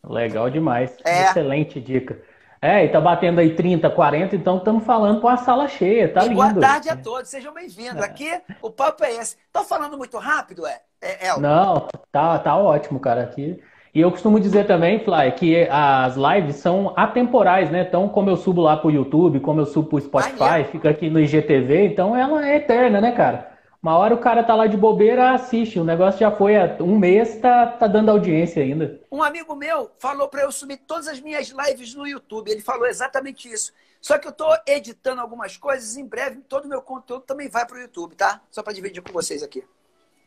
Legal 0.03 0.50
demais. 0.50 0.98
É. 1.05 1.25
Excelente 1.25 1.79
dica. 1.79 2.19
É, 2.60 2.84
e 2.84 2.89
tá 2.89 3.00
batendo 3.00 3.41
aí 3.41 3.55
30, 3.55 3.91
40, 3.91 4.36
então 4.36 4.58
estamos 4.58 4.84
falando 4.84 5.22
com 5.22 5.29
a 5.29 5.38
sala 5.38 5.67
cheia, 5.67 6.12
tá 6.12 6.25
e 6.25 6.29
lindo. 6.29 6.41
Boa 6.41 6.60
tarde 6.60 6.89
a 6.89 6.98
todos, 6.98 7.29
sejam 7.29 7.53
bem-vindos. 7.53 8.01
É. 8.01 8.05
Aqui 8.05 8.41
o 8.60 8.72
papo 8.72 9.03
é 9.03 9.13
esse. 9.13 9.38
Tô 9.53 9.63
falando 9.63 9.96
muito 9.96 10.17
rápido, 10.17 10.65
é? 10.65 10.81
é 11.00 11.38
Não, 11.39 11.88
tá, 12.12 12.39
tá 12.39 12.58
ótimo, 12.58 13.00
cara. 13.00 13.22
Aqui 13.22 13.62
e 14.00 14.01
eu 14.01 14.12
costumo 14.12 14.39
dizer 14.39 14.65
também, 14.65 15.03
Fly, 15.03 15.34
que 15.34 15.68
as 15.70 16.15
lives 16.15 16.56
são 16.56 16.94
atemporais, 16.96 17.70
né? 17.70 17.82
Então, 17.82 18.08
como 18.08 18.29
eu 18.29 18.38
subo 18.38 18.62
lá 18.62 18.77
pro 18.77 18.89
YouTube, 18.89 19.41
como 19.41 19.60
eu 19.60 19.65
subo 19.65 19.89
pro 19.89 20.00
Spotify, 20.00 20.63
fica 20.72 20.89
aqui 20.89 21.10
no 21.10 21.20
IGTV, 21.20 21.88
então 21.88 22.15
ela 22.15 22.48
é 22.48 22.56
eterna, 22.56 23.01
né, 23.01 23.12
cara? 23.12 23.51
Uma 23.84 23.98
hora 23.98 24.15
o 24.15 24.20
cara 24.20 24.41
tá 24.41 24.56
lá 24.56 24.68
de 24.68 24.77
bobeira, 24.77 25.34
assiste. 25.34 25.82
O 25.82 25.84
negócio 25.84 26.18
já 26.18 26.32
foi 26.32 26.56
há 26.56 26.77
um 26.79 26.98
mês, 26.98 27.36
tá, 27.39 27.68
tá 27.68 27.88
dando 27.88 28.10
audiência 28.10 28.63
ainda. 28.63 29.01
Um 29.12 29.22
amigo 29.22 29.53
meu 29.53 29.91
falou 30.00 30.29
para 30.29 30.44
eu 30.44 30.51
subir 30.51 30.77
todas 30.77 31.10
as 31.10 31.20
minhas 31.20 31.50
lives 31.50 31.94
no 31.94 32.07
YouTube. 32.07 32.50
Ele 32.50 32.62
falou 32.62 32.88
exatamente 32.88 33.51
isso. 33.51 33.74
Só 34.00 34.18
que 34.18 34.29
eu 34.29 34.31
tô 34.31 34.48
editando 34.66 35.20
algumas 35.20 35.57
coisas, 35.57 35.98
em 35.98 36.05
breve 36.05 36.38
todo 36.48 36.64
o 36.64 36.70
meu 36.70 36.81
conteúdo 36.81 37.24
também 37.24 37.50
vai 37.50 37.66
pro 37.66 37.81
YouTube, 37.81 38.16
tá? 38.16 38.40
Só 38.50 38.64
para 38.64 38.72
dividir 38.72 39.03
com 39.03 39.12
vocês 39.12 39.44
aqui. 39.44 39.62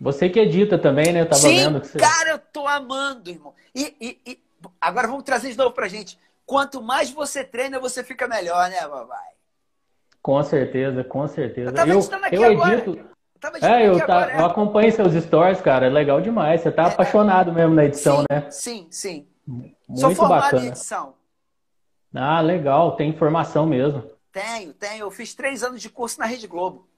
Você 0.02 0.28
que 0.28 0.40
edita 0.40 0.76
também, 0.76 1.12
né? 1.12 1.20
Eu 1.20 1.28
tava 1.28 1.42
Sim, 1.42 1.56
vendo 1.56 1.80
que 1.80 1.86
você... 1.86 1.98
cara, 1.98 2.30
eu 2.30 2.38
tô 2.38 2.66
amando, 2.66 3.30
irmão. 3.30 3.54
E, 3.72 3.94
e, 4.00 4.18
e, 4.26 4.38
agora 4.80 5.06
vamos 5.06 5.22
trazer 5.22 5.52
de 5.52 5.56
novo 5.56 5.70
pra 5.70 5.86
gente. 5.86 6.18
Quanto 6.44 6.82
mais 6.82 7.12
você 7.12 7.44
treina, 7.44 7.78
você 7.78 8.02
fica 8.02 8.26
melhor, 8.26 8.68
né, 8.68 8.80
papai? 8.80 9.30
Com 10.20 10.42
certeza, 10.42 11.04
com 11.04 11.28
certeza. 11.28 11.70
Eu, 11.70 11.74
tava 11.74 11.90
eu, 11.92 12.00
aqui 12.00 12.34
eu 12.34 12.44
agora. 12.44 12.74
edito. 12.74 12.98
Eu 12.98 13.68
é, 13.68 13.88
eu, 13.88 13.96
tá, 13.98 14.04
agora, 14.04 14.32
é. 14.32 14.40
eu 14.40 14.46
acompanho 14.46 14.92
seus 14.92 15.14
stories, 15.24 15.60
cara. 15.60 15.86
É 15.86 15.88
legal 15.88 16.20
demais. 16.20 16.60
Você 16.60 16.72
tá 16.72 16.82
é, 16.82 16.86
apaixonado 16.86 17.52
mesmo 17.52 17.74
na 17.74 17.84
edição, 17.84 18.18
sim, 18.18 18.26
né? 18.28 18.50
Sim, 18.50 18.88
sim. 18.90 19.28
Muito 19.46 20.00
Sou 20.00 20.14
formado 20.16 20.42
bacana. 20.42 20.64
em 20.64 20.68
edição. 20.68 21.14
Ah, 22.12 22.40
legal. 22.40 22.96
Tem 22.96 23.08
informação 23.08 23.66
mesmo. 23.66 24.04
Tenho, 24.32 24.74
tenho. 24.74 25.02
Eu 25.02 25.10
fiz 25.12 25.32
três 25.32 25.62
anos 25.62 25.80
de 25.80 25.88
curso 25.88 26.18
na 26.18 26.26
Rede 26.26 26.48
Globo. 26.48 26.88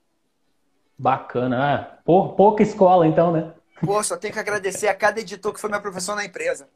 Bacana. 0.99 1.75
Ah, 1.75 1.99
pouca 2.05 2.63
escola, 2.63 3.07
então, 3.07 3.33
né? 3.33 3.53
Pô, 3.85 4.03
só 4.03 4.17
tenho 4.17 4.33
que 4.33 4.41
agradecer 4.41 4.89
a 4.89 4.95
cada 4.95 5.21
editor 5.21 5.53
que 5.53 5.61
foi 5.61 5.71
meu 5.71 5.81
professor 5.81 6.15
na 6.15 6.25
empresa. 6.25 6.69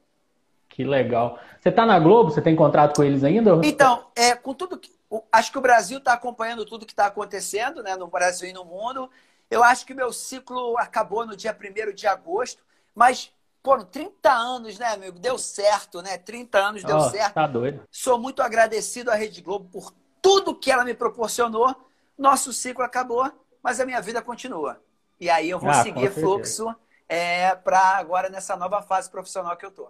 Que 0.69 0.85
legal. 0.85 1.39
Você 1.61 1.71
está 1.71 1.87
na 1.87 1.99
Globo? 1.99 2.31
Você 2.31 2.43
tem 2.43 2.55
contrato 2.55 2.97
com 2.97 3.05
eles 3.05 3.25
ainda? 3.25 3.61
Então, 3.65 4.07
é, 4.15 4.35
com 4.35 4.55
tudo 4.55 4.79
que. 4.79 4.97
Acho 5.33 5.51
que 5.51 5.59
o 5.59 5.63
Brasil 5.63 5.99
está 5.99 6.13
acompanhando 6.13 6.67
tudo 6.67 6.85
que 6.85 6.93
está 6.93 7.07
acontecendo, 7.07 7.83
né? 7.83 7.97
No 7.97 8.09
Brasil 8.09 8.49
e 8.49 8.53
no 8.53 8.65
mundo. 8.65 9.11
Eu 9.51 9.65
acho 9.65 9.87
que 9.87 9.95
meu 9.95 10.13
ciclo 10.13 10.77
acabou 10.79 11.27
no 11.27 11.35
dia 11.35 11.57
1 11.59 11.95
de 11.95 12.07
agosto, 12.07 12.63
mas, 12.95 13.33
pô, 13.63 13.83
30 13.83 14.31
anos, 14.31 14.79
né, 14.79 14.87
amigo? 14.89 15.19
Deu 15.19 15.39
certo, 15.39 16.03
né? 16.03 16.19
30 16.19 16.59
anos 16.59 16.85
deu 16.85 16.99
oh, 16.99 17.09
certo. 17.09 17.35
Tá 17.35 17.47
doido. 17.47 17.81
Sou 17.91 18.19
muito 18.19 18.43
agradecido 18.43 19.11
à 19.11 19.15
Rede 19.15 19.41
Globo 19.41 19.67
por 19.73 19.95
tudo 20.21 20.55
que 20.55 20.71
ela 20.71 20.85
me 20.85 20.93
proporcionou. 20.93 21.75
Nosso 22.19 22.53
ciclo 22.53 22.85
acabou 22.85 23.33
mas 23.63 23.81
a 23.81 23.87
minha 23.87 24.01
vida 24.01 24.23
continua. 24.23 24.81
E 25.21 25.29
aí 25.29 25.51
eu 25.51 25.59
vou 25.59 25.71
ah, 25.71 25.83
seguir 25.83 26.11
fluxo 26.11 26.75
é, 27.09 27.55
para 27.55 27.97
agora 27.97 28.29
nessa 28.29 28.57
nova 28.57 28.83
fase 28.83 29.11
profissional 29.11 29.57
que 29.57 29.67
eu 29.67 29.71
tô. 29.71 29.89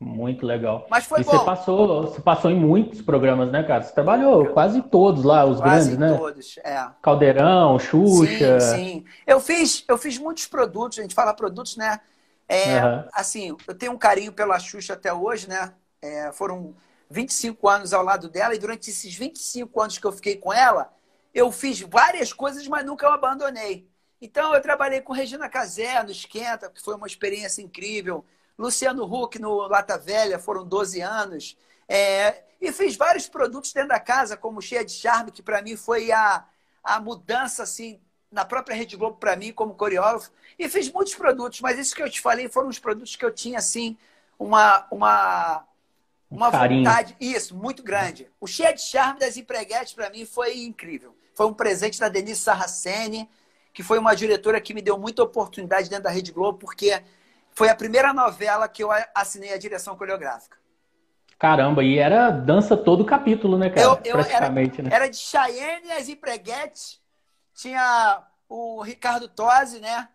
Muito 0.00 0.46
legal. 0.46 0.86
Mas 0.88 1.06
foi 1.06 1.22
e 1.22 1.24
bom. 1.24 1.32
Você 1.32 1.44
passou, 1.44 2.02
você 2.02 2.20
passou 2.20 2.50
em 2.52 2.54
muitos 2.58 3.02
programas, 3.02 3.50
né, 3.50 3.64
cara? 3.64 3.82
Você 3.82 3.92
trabalhou 3.92 4.46
quase 4.50 4.80
todos 4.80 5.24
lá, 5.24 5.44
os 5.44 5.60
quase 5.60 5.96
grandes, 5.96 6.12
né? 6.12 6.16
todos, 6.16 6.58
é. 6.58 6.88
Caldeirão, 7.02 7.78
Xuxa. 7.80 8.60
Sim, 8.60 8.76
sim. 8.76 9.04
Eu 9.26 9.40
fiz, 9.40 9.84
eu 9.88 9.98
fiz 9.98 10.16
muitos 10.16 10.46
produtos, 10.46 11.00
a 11.00 11.02
gente 11.02 11.14
fala 11.14 11.34
produtos, 11.34 11.76
né? 11.76 12.00
É, 12.48 12.82
uhum. 12.82 13.04
Assim, 13.12 13.56
eu 13.66 13.74
tenho 13.74 13.92
um 13.92 13.98
carinho 13.98 14.32
pela 14.32 14.58
Xuxa 14.60 14.94
até 14.94 15.12
hoje, 15.12 15.48
né? 15.48 15.72
É, 16.00 16.30
foram 16.32 16.74
25 17.10 17.68
anos 17.68 17.92
ao 17.92 18.04
lado 18.04 18.28
dela 18.28 18.54
e 18.54 18.58
durante 18.58 18.90
esses 18.90 19.14
25 19.14 19.80
anos 19.80 19.98
que 19.98 20.06
eu 20.06 20.12
fiquei 20.12 20.36
com 20.36 20.52
ela, 20.52 20.92
eu 21.38 21.52
fiz 21.52 21.80
várias 21.80 22.32
coisas, 22.32 22.66
mas 22.66 22.84
nunca 22.84 23.06
eu 23.06 23.12
abandonei. 23.12 23.88
Então, 24.20 24.54
eu 24.54 24.60
trabalhei 24.60 25.00
com 25.00 25.12
Regina 25.12 25.48
Casé 25.48 26.02
no 26.02 26.10
Esquenta, 26.10 26.68
que 26.68 26.82
foi 26.82 26.94
uma 26.96 27.06
experiência 27.06 27.62
incrível. 27.62 28.24
Luciano 28.58 29.04
Huck 29.04 29.38
no 29.38 29.68
Lata 29.68 29.96
Velha, 29.96 30.38
foram 30.38 30.66
12 30.66 31.00
anos. 31.00 31.56
É, 31.88 32.42
e 32.60 32.72
fiz 32.72 32.96
vários 32.96 33.28
produtos 33.28 33.72
dentro 33.72 33.90
da 33.90 34.00
casa, 34.00 34.36
como 34.36 34.60
Cheia 34.60 34.84
de 34.84 34.90
Charme, 34.92 35.30
que 35.30 35.42
para 35.42 35.62
mim 35.62 35.76
foi 35.76 36.10
a, 36.10 36.44
a 36.82 37.00
mudança 37.00 37.62
assim 37.62 38.00
na 38.30 38.44
própria 38.44 38.74
Rede 38.76 38.96
Globo 38.96 39.16
para 39.16 39.36
mim 39.36 39.52
como 39.52 39.74
coreógrafo. 39.74 40.32
E 40.58 40.68
fiz 40.68 40.90
muitos 40.90 41.14
produtos, 41.14 41.60
mas 41.60 41.78
isso 41.78 41.94
que 41.94 42.02
eu 42.02 42.10
te 42.10 42.20
falei 42.20 42.48
foram 42.48 42.68
os 42.68 42.78
produtos 42.78 43.14
que 43.14 43.24
eu 43.24 43.32
tinha 43.32 43.58
assim 43.58 43.96
uma 44.38 44.86
uma 44.90 45.64
uma 46.30 46.50
Carinho. 46.50 46.84
vontade, 46.84 47.16
isso, 47.18 47.56
muito 47.56 47.82
grande. 47.82 48.30
O 48.38 48.46
Cheia 48.46 48.72
de 48.74 48.82
Charme 48.82 49.18
das 49.20 49.36
Empreguetes 49.36 49.94
para 49.94 50.10
mim 50.10 50.26
foi 50.26 50.58
incrível. 50.58 51.16
Foi 51.38 51.46
um 51.46 51.54
presente 51.54 52.00
da 52.00 52.08
Denise 52.08 52.40
Sarraceni, 52.40 53.30
que 53.72 53.80
foi 53.80 53.96
uma 53.96 54.12
diretora 54.12 54.60
que 54.60 54.74
me 54.74 54.82
deu 54.82 54.98
muita 54.98 55.22
oportunidade 55.22 55.88
dentro 55.88 56.02
da 56.02 56.10
Rede 56.10 56.32
Globo, 56.32 56.58
porque 56.58 57.00
foi 57.52 57.68
a 57.68 57.76
primeira 57.76 58.12
novela 58.12 58.66
que 58.66 58.82
eu 58.82 58.88
assinei 59.14 59.52
a 59.52 59.56
direção 59.56 59.96
coreográfica. 59.96 60.56
Caramba, 61.38 61.84
e 61.84 61.96
era 61.96 62.28
dança 62.30 62.76
todo 62.76 63.02
o 63.02 63.06
capítulo, 63.06 63.56
né, 63.56 63.70
cara? 63.70 63.82
Eu, 63.82 64.00
eu 64.04 64.12
Praticamente, 64.14 64.80
era, 64.80 64.88
né? 64.88 64.96
Era 64.96 65.06
de 65.08 65.16
Cheyenne 65.16 65.92
as 65.92 66.08
Empreguetes, 66.08 67.00
tinha 67.54 68.20
o 68.48 68.82
Ricardo 68.82 69.28
Tosi, 69.28 69.78
né? 69.78 70.08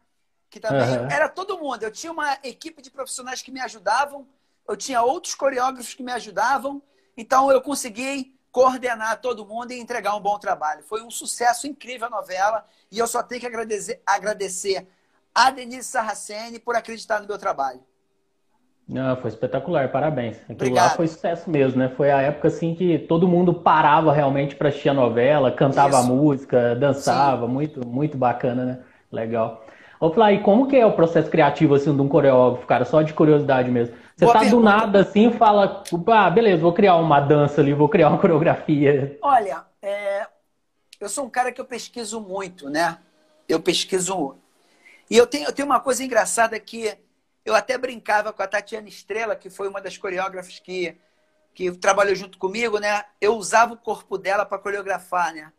Que 0.50 0.60
também 0.60 0.82
uhum. 0.82 1.10
era 1.10 1.30
todo 1.30 1.58
mundo. 1.58 1.84
Eu 1.84 1.92
tinha 1.92 2.12
uma 2.12 2.38
equipe 2.44 2.82
de 2.82 2.92
profissionais 2.92 3.42
que 3.42 3.50
me 3.50 3.62
ajudavam, 3.62 4.28
eu 4.68 4.76
tinha 4.76 5.02
outros 5.02 5.36
coreógrafos 5.36 5.94
que 5.94 6.04
me 6.04 6.12
ajudavam, 6.12 6.84
então 7.16 7.50
eu 7.50 7.62
consegui 7.62 8.33
coordenar 8.54 9.20
todo 9.20 9.46
mundo 9.46 9.72
e 9.72 9.80
entregar 9.80 10.16
um 10.16 10.22
bom 10.22 10.38
trabalho. 10.38 10.84
Foi 10.84 11.02
um 11.02 11.10
sucesso 11.10 11.66
incrível 11.68 12.06
a 12.06 12.10
novela 12.10 12.64
e 12.92 13.00
eu 13.00 13.08
só 13.08 13.24
tenho 13.24 13.42
que 13.42 13.48
agradecer, 13.48 14.00
agradecer 14.06 14.88
a 15.34 15.50
Denise 15.50 15.90
Sarraceni 15.90 16.60
por 16.60 16.76
acreditar 16.76 17.20
no 17.20 17.28
meu 17.28 17.40
trabalho. 17.40 17.82
Não, 18.88 19.18
foi 19.18 19.30
espetacular, 19.32 19.92
parabéns. 19.92 20.36
Aquilo 20.44 20.56
Obrigado. 20.56 20.86
lá 20.86 20.90
foi 20.92 21.08
sucesso 21.08 21.50
mesmo, 21.50 21.80
né? 21.80 21.90
Foi 21.98 22.12
a 22.12 22.22
época 22.22 22.50
assim 22.50 22.76
que 22.76 23.00
todo 23.00 23.28
mundo 23.28 23.56
parava 23.56 24.14
realmente 24.14 24.56
para 24.56 24.70
assistir 24.70 24.90
a 24.90 24.94
novela, 24.94 25.52
cantava 25.52 25.98
Isso. 25.98 25.98
a 25.98 26.04
música, 26.04 26.76
dançava, 26.76 27.48
Sim. 27.48 27.52
muito, 27.52 27.88
muito 27.88 28.18
bacana, 28.18 28.66
né? 28.66 28.80
Legal. 29.12 29.66
Ô, 30.00 30.12
Fly, 30.12 30.44
como 30.44 30.68
que 30.68 30.76
é 30.76 30.86
o 30.86 30.94
processo 30.94 31.30
criativo 31.32 31.74
assim 31.74 31.96
de 31.96 32.02
um 32.02 32.08
coreógrafo, 32.08 32.68
cara? 32.68 32.86
Só 32.86 33.02
de 33.02 33.14
curiosidade 33.14 33.72
mesmo. 33.72 33.96
Você 34.16 34.26
Boa 34.26 34.34
tá 34.34 34.40
pergunta. 34.42 34.62
do 34.62 34.64
nada 34.64 35.02
assim 35.02 35.30
e 35.30 35.38
fala, 35.38 35.84
ah, 36.08 36.30
beleza, 36.30 36.62
vou 36.62 36.74
criar 36.74 36.96
uma 36.98 37.20
dança 37.20 37.62
ali, 37.62 37.74
vou 37.74 37.90
criar 37.90 38.10
uma 38.10 38.20
coreografia. 38.22 39.18
Olha, 39.22 39.66
é... 39.82 40.28
eu 41.00 41.10
sou 41.10 41.26
um 41.26 41.30
cara 41.30 41.52
que 41.52 41.60
eu 41.60 41.66
pesquiso 41.66 42.22
muito, 42.22 42.70
né? 42.70 43.00
Eu 43.50 43.60
pesquiso. 43.60 44.38
E 45.10 45.18
eu 45.18 45.26
tenho, 45.26 45.46
eu 45.46 45.52
tenho 45.52 45.66
uma 45.66 45.80
coisa 45.80 46.04
engraçada 46.04 46.60
que 46.60 46.96
eu 47.44 47.56
até 47.56 47.78
brincava 47.78 48.32
com 48.32 48.42
a 48.42 48.48
Tatiana 48.48 48.88
Estrela, 48.88 49.36
que 49.36 49.50
foi 49.50 49.68
uma 49.68 49.82
das 49.82 49.98
coreógrafas 49.98 50.60
que, 50.60 50.96
que 51.54 51.72
trabalhou 51.72 52.16
junto 52.16 52.38
comigo, 52.38 52.80
né? 52.80 53.04
Eu 53.20 53.36
usava 53.36 53.74
o 53.74 53.78
corpo 53.78 54.18
dela 54.18 54.46
para 54.46 54.60
coreografar, 54.60 55.34
né? 55.34 55.52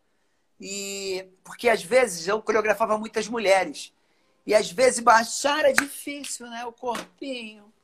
E 0.59 1.27
porque 1.43 1.67
às 1.67 1.83
vezes 1.83 2.27
eu 2.27 2.41
coreografava 2.41 2.97
muitas 2.97 3.27
mulheres. 3.27 3.93
E 4.47 4.55
às 4.55 4.71
vezes 4.71 4.99
baixar 5.01 5.65
é 5.65 5.73
difícil, 5.73 6.47
né? 6.47 6.65
O 6.65 6.71
corpinho. 6.71 7.74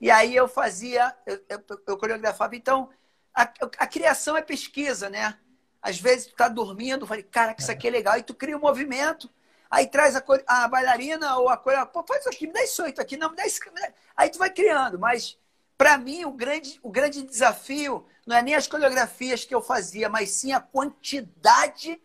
E 0.00 0.10
aí 0.10 0.34
eu 0.34 0.48
fazia, 0.48 1.14
eu, 1.26 1.40
eu, 1.48 1.64
eu 1.86 1.96
coreografava. 1.96 2.54
Então, 2.54 2.88
a, 3.34 3.42
a, 3.42 3.86
criação 3.86 4.36
é 4.36 4.42
pesquisa, 4.42 5.08
né? 5.10 5.36
Às 5.82 5.98
vezes 5.98 6.26
tu 6.26 6.36
tá 6.36 6.48
dormindo, 6.48 7.06
falei, 7.06 7.22
cara, 7.22 7.54
que 7.54 7.62
isso 7.62 7.72
aqui 7.72 7.88
é 7.88 7.90
legal. 7.90 8.16
E 8.16 8.22
tu 8.22 8.34
cria 8.34 8.56
um 8.56 8.60
movimento 8.60 9.28
Aí 9.70 9.86
traz 9.86 10.16
a, 10.16 10.22
a 10.46 10.68
bailarina 10.68 11.36
ou 11.36 11.48
a 11.48 11.56
coisa, 11.56 11.84
pô, 11.84 12.02
faz 12.02 12.20
isso 12.20 12.30
aqui, 12.30 12.46
me 12.46 12.52
dá 12.52 12.64
isso 12.64 12.82
aqui, 12.82 13.16
não, 13.16 13.30
me 13.30 13.36
dá 13.36 13.46
isso. 13.46 13.60
Me 13.66 13.80
dá... 13.80 13.88
Aí 14.16 14.30
tu 14.30 14.38
vai 14.38 14.50
criando, 14.50 14.98
mas 14.98 15.38
para 15.76 15.98
mim 15.98 16.24
o 16.24 16.32
grande, 16.32 16.80
o 16.82 16.90
grande 16.90 17.22
desafio 17.22 18.06
não 18.26 18.36
é 18.36 18.42
nem 18.42 18.54
as 18.54 18.66
coreografias 18.66 19.44
que 19.44 19.54
eu 19.54 19.60
fazia, 19.60 20.08
mas 20.08 20.30
sim 20.30 20.52
a 20.52 20.60
quantidade 20.60 22.00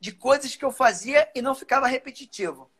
de 0.00 0.12
coisas 0.12 0.54
que 0.54 0.64
eu 0.64 0.70
fazia 0.70 1.28
e 1.34 1.42
não 1.42 1.54
ficava 1.56 1.88
repetitivo. 1.88 2.70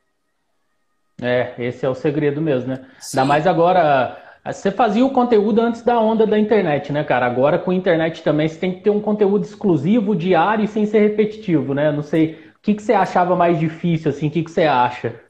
É, 1.20 1.56
esse 1.58 1.84
é 1.84 1.88
o 1.88 1.94
segredo 1.94 2.40
mesmo, 2.40 2.68
né? 2.68 2.88
Sim. 3.00 3.18
Ainda 3.18 3.28
mais 3.28 3.46
agora. 3.46 4.24
Você 4.52 4.70
fazia 4.70 5.04
o 5.04 5.12
conteúdo 5.12 5.60
antes 5.60 5.82
da 5.82 6.00
onda 6.00 6.26
da 6.26 6.38
internet, 6.38 6.92
né, 6.92 7.04
cara? 7.04 7.26
Agora 7.26 7.58
com 7.58 7.70
a 7.70 7.74
internet 7.74 8.22
também 8.22 8.48
você 8.48 8.58
tem 8.58 8.74
que 8.74 8.80
ter 8.80 8.90
um 8.90 9.00
conteúdo 9.00 9.44
exclusivo, 9.44 10.16
diário 10.16 10.64
e 10.64 10.68
sem 10.68 10.86
ser 10.86 11.00
repetitivo, 11.00 11.74
né? 11.74 11.92
Não 11.92 12.02
sei 12.02 12.52
o 12.56 12.60
que, 12.60 12.74
que 12.74 12.82
você 12.82 12.92
achava 12.92 13.36
mais 13.36 13.58
difícil, 13.58 14.10
assim? 14.10 14.28
O 14.28 14.30
que, 14.30 14.42
que 14.42 14.50
você 14.50 14.64
acha? 14.64 15.20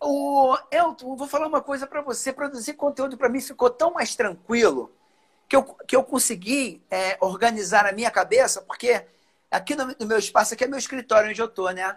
O 0.00 0.56
Elton, 0.70 1.16
vou 1.16 1.26
falar 1.26 1.48
uma 1.48 1.60
coisa 1.60 1.86
para 1.86 2.00
você. 2.00 2.32
Produzir 2.32 2.74
conteúdo 2.74 3.16
para 3.16 3.28
mim 3.28 3.40
ficou 3.40 3.68
tão 3.68 3.92
mais 3.92 4.14
tranquilo 4.14 4.92
que 5.48 5.56
eu, 5.56 5.64
que 5.64 5.96
eu 5.96 6.04
consegui 6.04 6.82
é, 6.90 7.16
organizar 7.20 7.86
a 7.86 7.92
minha 7.92 8.10
cabeça, 8.10 8.62
porque 8.62 9.04
aqui 9.50 9.74
no, 9.74 9.86
no, 9.98 10.06
meu 10.06 10.18
espaço, 10.18 10.54
aqui 10.54 10.64
é 10.64 10.68
meu 10.68 10.78
escritório 10.78 11.30
onde 11.30 11.40
eu 11.40 11.48
tô, 11.48 11.68
né? 11.70 11.96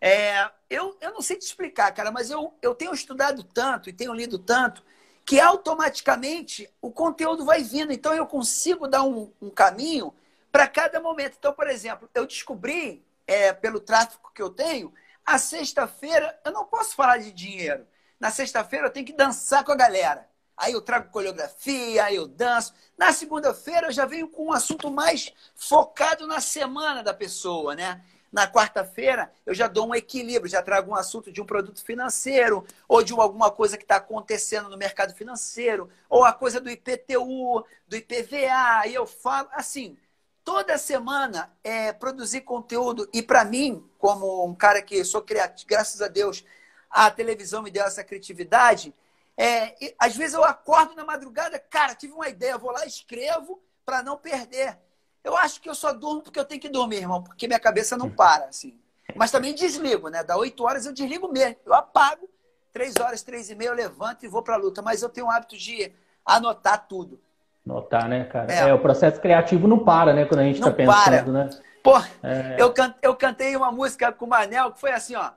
É, 0.00 0.48
eu, 0.70 0.96
eu 1.00 1.12
não 1.12 1.22
sei 1.22 1.36
te 1.36 1.42
explicar, 1.46 1.90
cara, 1.92 2.10
mas 2.10 2.30
eu, 2.30 2.54
eu 2.60 2.74
tenho 2.74 2.92
estudado 2.92 3.42
tanto 3.42 3.88
e 3.88 3.92
tenho 3.92 4.12
lido 4.12 4.38
tanto 4.38 4.82
que 5.24 5.40
automaticamente 5.40 6.68
o 6.80 6.90
conteúdo 6.90 7.44
vai 7.44 7.62
vindo. 7.62 7.92
Então 7.92 8.14
eu 8.14 8.26
consigo 8.26 8.88
dar 8.88 9.02
um, 9.02 9.32
um 9.40 9.50
caminho 9.50 10.12
para 10.50 10.68
cada 10.68 11.00
momento. 11.00 11.36
Então, 11.38 11.52
por 11.52 11.68
exemplo, 11.68 12.08
eu 12.14 12.26
descobri 12.26 13.04
é, 13.26 13.52
pelo 13.52 13.80
tráfico 13.80 14.32
que 14.34 14.42
eu 14.42 14.50
tenho, 14.50 14.92
a 15.24 15.38
sexta-feira 15.38 16.38
eu 16.44 16.52
não 16.52 16.64
posso 16.64 16.94
falar 16.94 17.18
de 17.18 17.32
dinheiro. 17.32 17.86
Na 18.18 18.30
sexta-feira 18.30 18.86
eu 18.86 18.90
tenho 18.90 19.06
que 19.06 19.12
dançar 19.12 19.64
com 19.64 19.72
a 19.72 19.76
galera. 19.76 20.28
Aí 20.56 20.72
eu 20.72 20.82
trago 20.82 21.10
coreografia, 21.10 22.04
aí 22.04 22.16
eu 22.16 22.28
danço. 22.28 22.74
Na 22.96 23.12
segunda-feira 23.12 23.88
eu 23.88 23.92
já 23.92 24.04
venho 24.04 24.28
com 24.28 24.46
um 24.46 24.52
assunto 24.52 24.90
mais 24.90 25.32
focado 25.54 26.26
na 26.26 26.40
semana 26.40 27.02
da 27.02 27.14
pessoa, 27.14 27.74
né? 27.74 28.04
Na 28.32 28.50
quarta-feira 28.50 29.30
eu 29.44 29.54
já 29.54 29.68
dou 29.68 29.88
um 29.88 29.94
equilíbrio, 29.94 30.50
já 30.50 30.62
trago 30.62 30.90
um 30.90 30.94
assunto 30.94 31.30
de 31.30 31.42
um 31.42 31.44
produto 31.44 31.84
financeiro, 31.84 32.66
ou 32.88 33.02
de 33.02 33.12
alguma 33.12 33.50
coisa 33.50 33.76
que 33.76 33.84
está 33.84 33.96
acontecendo 33.96 34.70
no 34.70 34.78
mercado 34.78 35.14
financeiro, 35.14 35.90
ou 36.08 36.24
a 36.24 36.32
coisa 36.32 36.58
do 36.58 36.70
IPTU, 36.70 37.64
do 37.86 37.96
IPVA, 37.96 38.86
e 38.86 38.94
eu 38.94 39.06
falo 39.06 39.48
assim, 39.52 39.98
toda 40.42 40.78
semana 40.78 41.52
é, 41.62 41.92
produzir 41.92 42.40
conteúdo. 42.40 43.08
E 43.12 43.22
para 43.22 43.44
mim, 43.44 43.86
como 43.98 44.44
um 44.46 44.54
cara 44.54 44.80
que 44.80 45.04
sou 45.04 45.20
criativo, 45.22 45.68
graças 45.68 46.00
a 46.00 46.08
Deus, 46.08 46.44
a 46.90 47.10
televisão 47.10 47.62
me 47.62 47.70
deu 47.70 47.84
essa 47.84 48.02
criatividade. 48.02 48.94
É, 49.36 49.94
às 49.98 50.16
vezes 50.16 50.34
eu 50.34 50.44
acordo 50.44 50.94
na 50.94 51.04
madrugada, 51.04 51.58
cara, 51.58 51.94
tive 51.94 52.12
uma 52.12 52.28
ideia, 52.28 52.58
vou 52.58 52.70
lá 52.70 52.86
escrevo 52.86 53.62
para 53.84 54.02
não 54.02 54.16
perder. 54.16 54.78
Eu 55.24 55.36
acho 55.36 55.60
que 55.60 55.68
eu 55.68 55.74
só 55.74 55.92
durmo 55.92 56.22
porque 56.22 56.38
eu 56.38 56.44
tenho 56.44 56.60
que 56.60 56.68
dormir, 56.68 56.96
irmão, 56.96 57.22
porque 57.22 57.46
minha 57.46 57.60
cabeça 57.60 57.96
não 57.96 58.10
para, 58.10 58.46
assim. 58.46 58.78
Mas 59.14 59.30
também 59.30 59.54
desligo, 59.54 60.08
né? 60.08 60.24
Da 60.24 60.36
8 60.36 60.64
horas 60.64 60.86
eu 60.86 60.92
desligo 60.92 61.28
mesmo. 61.28 61.56
Eu 61.64 61.74
apago, 61.74 62.28
3 62.72 62.96
horas, 62.96 63.22
3 63.22 63.50
e 63.50 63.54
meia 63.54 63.68
eu 63.68 63.74
levanto 63.74 64.24
e 64.24 64.28
vou 64.28 64.42
para 64.42 64.54
a 64.54 64.58
luta. 64.58 64.82
Mas 64.82 65.02
eu 65.02 65.08
tenho 65.08 65.26
o 65.26 65.30
hábito 65.30 65.56
de 65.56 65.92
anotar 66.24 66.86
tudo. 66.88 67.20
Notar, 67.64 68.08
né, 68.08 68.24
cara? 68.24 68.52
É. 68.52 68.68
é. 68.70 68.74
o 68.74 68.80
processo 68.80 69.20
criativo 69.20 69.68
não 69.68 69.84
para, 69.84 70.12
né? 70.12 70.24
Quando 70.24 70.40
a 70.40 70.44
gente 70.44 70.58
está 70.58 70.70
pensando, 70.70 71.04
para. 71.04 71.22
né? 71.24 71.50
Pô, 71.82 71.98
é. 72.22 72.56
eu, 72.58 72.72
can, 72.72 72.94
eu 73.02 73.14
cantei 73.14 73.56
uma 73.56 73.70
música 73.70 74.12
com 74.12 74.24
o 74.24 74.28
Manel 74.28 74.72
que 74.72 74.80
foi 74.80 74.92
assim, 74.92 75.14
ó. 75.14 75.30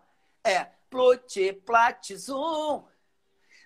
É, 0.43 0.67
plote, 0.89 1.54
plat, 1.65 2.15
zoom. 2.15 2.84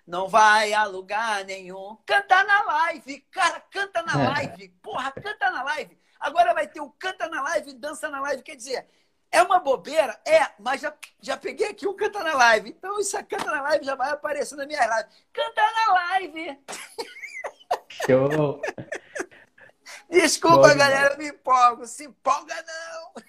Não 0.08 0.28
vai 0.28 0.74
a 0.74 0.86
lugar 0.86 1.46
nenhum. 1.46 1.98
Canta 2.06 2.44
na 2.44 2.64
live. 2.64 3.20
Cara, 3.32 3.62
canta 3.72 4.02
na 4.02 4.24
é. 4.24 4.28
live. 4.30 4.70
Porra, 4.82 5.12
canta 5.12 5.52
na 5.52 5.62
live. 5.64 5.98
Agora 6.20 6.54
vai 6.54 6.68
ter 6.68 6.82
o 6.82 6.90
canta 6.90 7.30
na 7.30 7.42
live, 7.42 7.74
dança 7.74 8.10
na 8.10 8.20
live. 8.22 8.44
Quer 8.44 8.56
dizer, 8.56 8.86
é 9.32 9.42
uma 9.42 9.60
bobeira? 9.60 10.20
É, 10.26 10.48
mas 10.60 10.82
já, 10.82 10.94
já 11.22 11.38
peguei 11.38 11.70
aqui 11.70 11.88
o 11.88 11.94
canta 11.94 12.24
na 12.24 12.34
live. 12.34 12.70
Então, 12.70 13.00
isso 13.00 13.18
a 13.18 13.24
canta 13.24 13.46
na 13.46 13.62
live 13.62 13.86
já 13.86 13.96
vai 13.96 14.12
aparecer 14.12 14.56
na 14.56 14.66
minha 14.66 14.86
live. 14.86 15.10
Canta 15.32 15.62
na 15.62 15.94
live. 15.94 16.60
Show! 17.88 18.62
Desculpa, 20.10 20.58
Boa, 20.58 20.74
galera, 20.74 21.16
me 21.18 21.30
empolgo. 21.30 21.86
Se 21.86 22.06
empolga, 22.06 22.56
não! 22.56 23.24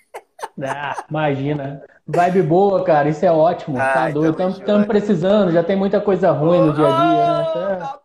Ah, 0.66 1.04
imagina. 1.08 1.82
Vibe 2.06 2.42
boa, 2.42 2.82
cara, 2.84 3.08
isso 3.08 3.24
é 3.24 3.30
ótimo. 3.30 3.78
Ai, 3.78 3.92
tá 3.92 4.10
doido. 4.10 4.50
Estamos 4.50 4.86
precisando, 4.86 5.52
já 5.52 5.62
tem 5.62 5.76
muita 5.76 6.00
coisa 6.00 6.30
ruim 6.30 6.60
no 6.60 6.72
dia 6.74 6.86
a 6.86 6.90
dia, 6.90 7.68
né? 7.68 7.76
Tá... 7.76 7.99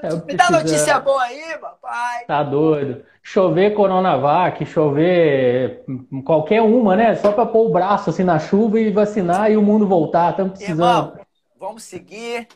Papai, 0.00 0.10
me 0.10 0.10
dá, 0.10 0.10
notícia, 0.14 0.26
me 0.26 0.34
dá 0.36 0.50
notícia 0.50 1.00
boa 1.00 1.22
aí, 1.22 1.58
papai. 1.58 2.24
Tá 2.26 2.42
doido. 2.44 3.04
Chover 3.22 3.74
Coronavac, 3.74 4.64
chover 4.64 5.84
qualquer 6.24 6.62
uma, 6.62 6.94
né? 6.94 7.16
Só 7.16 7.32
para 7.32 7.46
pôr 7.46 7.66
o 7.66 7.72
braço 7.72 8.10
assim 8.10 8.22
na 8.22 8.38
chuva 8.38 8.78
e 8.78 8.90
vacinar 8.90 9.50
e 9.50 9.56
o 9.56 9.62
mundo 9.62 9.88
voltar. 9.88 10.30
Estamos 10.30 10.52
precisando. 10.52 11.08
Irmão, 11.08 11.26
vamos 11.58 11.82
seguir 11.82 12.46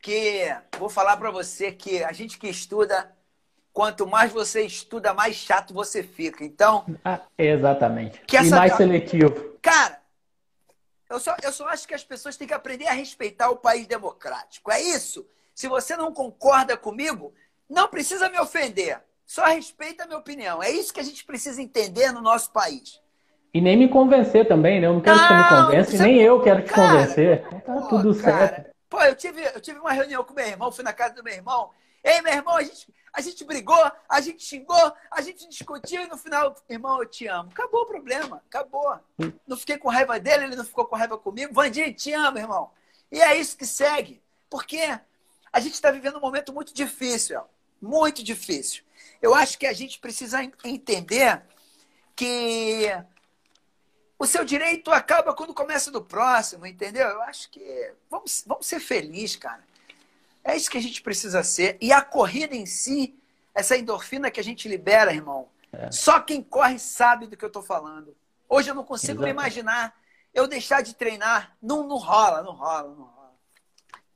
que 0.00 0.52
vou 0.78 0.88
falar 0.88 1.16
para 1.18 1.30
você 1.30 1.70
que 1.70 2.02
a 2.02 2.12
gente 2.12 2.38
que 2.38 2.48
estuda, 2.48 3.12
quanto 3.72 4.06
mais 4.06 4.32
você 4.32 4.62
estuda, 4.62 5.12
mais 5.12 5.36
chato 5.36 5.74
você 5.74 6.02
fica. 6.02 6.42
Então. 6.42 6.86
Ah, 7.04 7.20
exatamente. 7.36 8.20
Que 8.26 8.38
essa... 8.38 8.48
E 8.48 8.50
mais 8.50 8.74
seletivo. 8.74 9.58
Cara, 9.60 10.00
eu 11.08 11.20
só, 11.20 11.36
eu 11.42 11.52
só 11.52 11.68
acho 11.68 11.86
que 11.86 11.94
as 11.94 12.02
pessoas 12.02 12.36
têm 12.36 12.48
que 12.48 12.54
aprender 12.54 12.88
a 12.88 12.92
respeitar 12.92 13.50
o 13.50 13.56
país 13.56 13.86
democrático. 13.86 14.72
É 14.72 14.80
isso. 14.80 15.26
Se 15.54 15.68
você 15.68 15.96
não 15.96 16.12
concorda 16.12 16.76
comigo, 16.76 17.34
não 17.68 17.88
precisa 17.88 18.28
me 18.28 18.38
ofender. 18.38 19.00
Só 19.26 19.44
respeita 19.46 20.04
a 20.04 20.06
minha 20.06 20.18
opinião. 20.18 20.62
É 20.62 20.70
isso 20.70 20.92
que 20.92 21.00
a 21.00 21.04
gente 21.04 21.24
precisa 21.24 21.62
entender 21.62 22.12
no 22.12 22.20
nosso 22.20 22.50
país. 22.52 23.00
E 23.54 23.60
nem 23.60 23.76
me 23.76 23.88
convencer 23.88 24.48
também, 24.48 24.80
né? 24.80 24.86
Eu 24.86 24.94
não 24.94 25.00
quero 25.00 25.16
não, 25.16 25.22
que 25.22 25.28
você 25.28 25.34
me 25.34 25.48
convença, 25.48 26.02
nem 26.02 26.20
eu 26.20 26.42
quero 26.42 26.62
te 26.62 26.70
cara, 26.70 26.88
convencer. 26.88 27.42
Tá 27.48 27.74
pô, 27.74 27.88
tudo 27.88 28.14
cara, 28.18 28.48
certo. 28.48 28.70
Pô, 28.88 29.00
eu 29.02 29.14
tive, 29.14 29.42
eu 29.42 29.60
tive 29.60 29.78
uma 29.78 29.92
reunião 29.92 30.24
com 30.24 30.34
meu 30.34 30.46
irmão, 30.46 30.72
fui 30.72 30.84
na 30.84 30.92
casa 30.92 31.14
do 31.14 31.22
meu 31.22 31.34
irmão. 31.34 31.70
Ei, 32.02 32.20
meu 32.22 32.32
irmão, 32.32 32.56
a 32.56 32.62
gente, 32.62 32.88
a 33.12 33.20
gente 33.20 33.44
brigou, 33.44 33.92
a 34.08 34.20
gente 34.20 34.42
xingou, 34.42 34.92
a 35.10 35.20
gente 35.20 35.48
discutiu 35.48 36.02
e 36.02 36.08
no 36.08 36.16
final, 36.16 36.54
irmão, 36.68 36.98
eu 36.98 37.06
te 37.06 37.26
amo. 37.26 37.50
Acabou 37.52 37.82
o 37.82 37.86
problema, 37.86 38.42
acabou. 38.48 38.98
Não 39.46 39.56
fiquei 39.56 39.78
com 39.78 39.88
raiva 39.88 40.18
dele, 40.18 40.44
ele 40.44 40.56
não 40.56 40.64
ficou 40.64 40.86
com 40.86 40.96
raiva 40.96 41.16
comigo. 41.16 41.54
Vandir, 41.54 41.94
te 41.94 42.12
amo, 42.12 42.38
irmão. 42.38 42.70
E 43.10 43.20
é 43.20 43.36
isso 43.36 43.56
que 43.56 43.66
segue. 43.66 44.22
Porque 44.50 44.98
a 45.52 45.60
gente 45.60 45.74
está 45.74 45.90
vivendo 45.90 46.16
um 46.16 46.20
momento 46.20 46.52
muito 46.52 46.72
difícil, 46.72 47.40
muito 47.80 48.22
difícil. 48.22 48.82
Eu 49.20 49.34
acho 49.34 49.58
que 49.58 49.66
a 49.66 49.72
gente 49.72 49.98
precisa 49.98 50.42
entender 50.64 51.42
que 52.16 52.88
o 54.18 54.26
seu 54.26 54.44
direito 54.44 54.90
acaba 54.90 55.34
quando 55.34 55.52
começa 55.52 55.90
do 55.90 56.02
próximo, 56.02 56.66
entendeu? 56.66 57.08
Eu 57.08 57.22
acho 57.22 57.50
que 57.50 57.92
vamos, 58.08 58.44
vamos 58.46 58.66
ser 58.66 58.80
felizes, 58.80 59.36
cara. 59.36 59.62
É 60.44 60.56
isso 60.56 60.70
que 60.70 60.78
a 60.78 60.82
gente 60.82 61.02
precisa 61.02 61.42
ser. 61.42 61.76
E 61.80 61.92
a 61.92 62.00
corrida 62.00 62.54
em 62.54 62.66
si, 62.66 63.14
essa 63.54 63.76
endorfina 63.76 64.30
que 64.30 64.40
a 64.40 64.44
gente 64.44 64.68
libera, 64.68 65.12
irmão, 65.12 65.48
é. 65.72 65.90
só 65.90 66.20
quem 66.20 66.42
corre 66.42 66.78
sabe 66.78 67.26
do 67.26 67.36
que 67.36 67.44
eu 67.44 67.48
estou 67.48 67.62
falando. 67.62 68.16
Hoje 68.48 68.70
eu 68.70 68.74
não 68.74 68.84
consigo 68.84 69.22
me 69.22 69.30
imaginar 69.30 69.94
eu 70.34 70.46
deixar 70.46 70.82
de 70.82 70.94
treinar. 70.94 71.56
Não, 71.62 71.86
não 71.86 71.96
rola, 71.96 72.42
não 72.42 72.52
rola, 72.52 72.88
não 72.88 73.04
rola. 73.04 73.21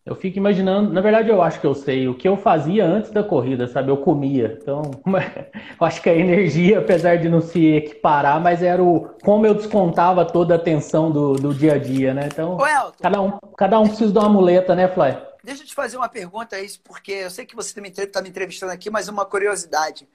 Eu 0.07 0.15
fico 0.15 0.39
imaginando, 0.39 0.93
na 0.93 1.01
verdade 1.01 1.29
eu 1.29 1.43
acho 1.43 1.61
que 1.61 1.67
eu 1.67 1.75
sei 1.75 2.07
o 2.07 2.15
que 2.15 2.29
eu 2.29 2.37
fazia 2.37 2.87
antes 2.87 3.11
da 3.11 3.25
corrida, 3.25 3.67
sabe? 3.67 3.91
Eu 3.91 3.97
comia. 3.97 4.57
Então, 4.63 4.83
eu 5.05 5.85
acho 5.85 6.01
que 6.01 6.09
a 6.09 6.15
energia, 6.15 6.79
apesar 6.79 7.17
de 7.17 7.29
não 7.29 7.41
se 7.41 7.75
equiparar, 7.75 8.41
mas 8.41 8.63
era 8.63 8.81
o 8.81 9.09
como 9.25 9.45
eu 9.45 9.55
descontava 9.55 10.25
toda 10.25 10.55
a 10.55 10.59
tensão 10.61 11.11
do, 11.11 11.33
do 11.33 11.53
dia 11.53 11.75
a 11.75 11.79
dia, 11.79 12.15
né? 12.15 12.29
Então, 12.33 12.57
cada 13.03 13.21
um, 13.21 13.37
cada 13.57 13.81
um 13.81 13.89
precisa 13.89 14.13
de 14.13 14.19
uma 14.19 14.29
muleta, 14.29 14.77
né, 14.77 14.87
Fly? 14.87 15.19
Deixa 15.43 15.65
eu 15.65 15.67
te 15.67 15.75
fazer 15.75 15.97
uma 15.97 16.09
pergunta 16.09 16.55
aí, 16.55 16.69
porque 16.85 17.11
eu 17.11 17.31
sei 17.31 17.45
que 17.45 17.57
você 17.57 17.81
está 17.81 18.23
me 18.23 18.29
entrevistando 18.29 18.71
aqui, 18.71 18.89
mas 18.89 19.09
uma 19.09 19.25
curiosidade. 19.25 20.09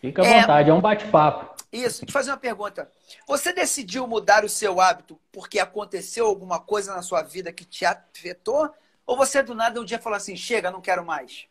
Fica 0.00 0.22
à 0.22 0.26
é... 0.26 0.40
vontade, 0.40 0.70
é 0.70 0.72
um 0.72 0.80
bate-papo. 0.80 1.54
Isso, 1.70 2.06
te 2.06 2.12
fazer 2.12 2.30
uma 2.30 2.38
pergunta. 2.38 2.88
Você 3.26 3.52
decidiu 3.52 4.06
mudar 4.06 4.42
o 4.42 4.48
seu 4.48 4.80
hábito 4.80 5.20
porque 5.30 5.58
aconteceu 5.58 6.24
alguma 6.24 6.58
coisa 6.58 6.94
na 6.94 7.02
sua 7.02 7.20
vida 7.20 7.52
que 7.52 7.64
te 7.64 7.84
afetou? 7.84 8.70
Ou 9.06 9.16
você 9.16 9.42
do 9.42 9.54
nada 9.54 9.80
um 9.80 9.84
dia 9.84 9.98
falou 9.98 10.16
assim, 10.16 10.36
chega, 10.36 10.70
não 10.70 10.80
quero 10.80 11.04
mais? 11.04 11.46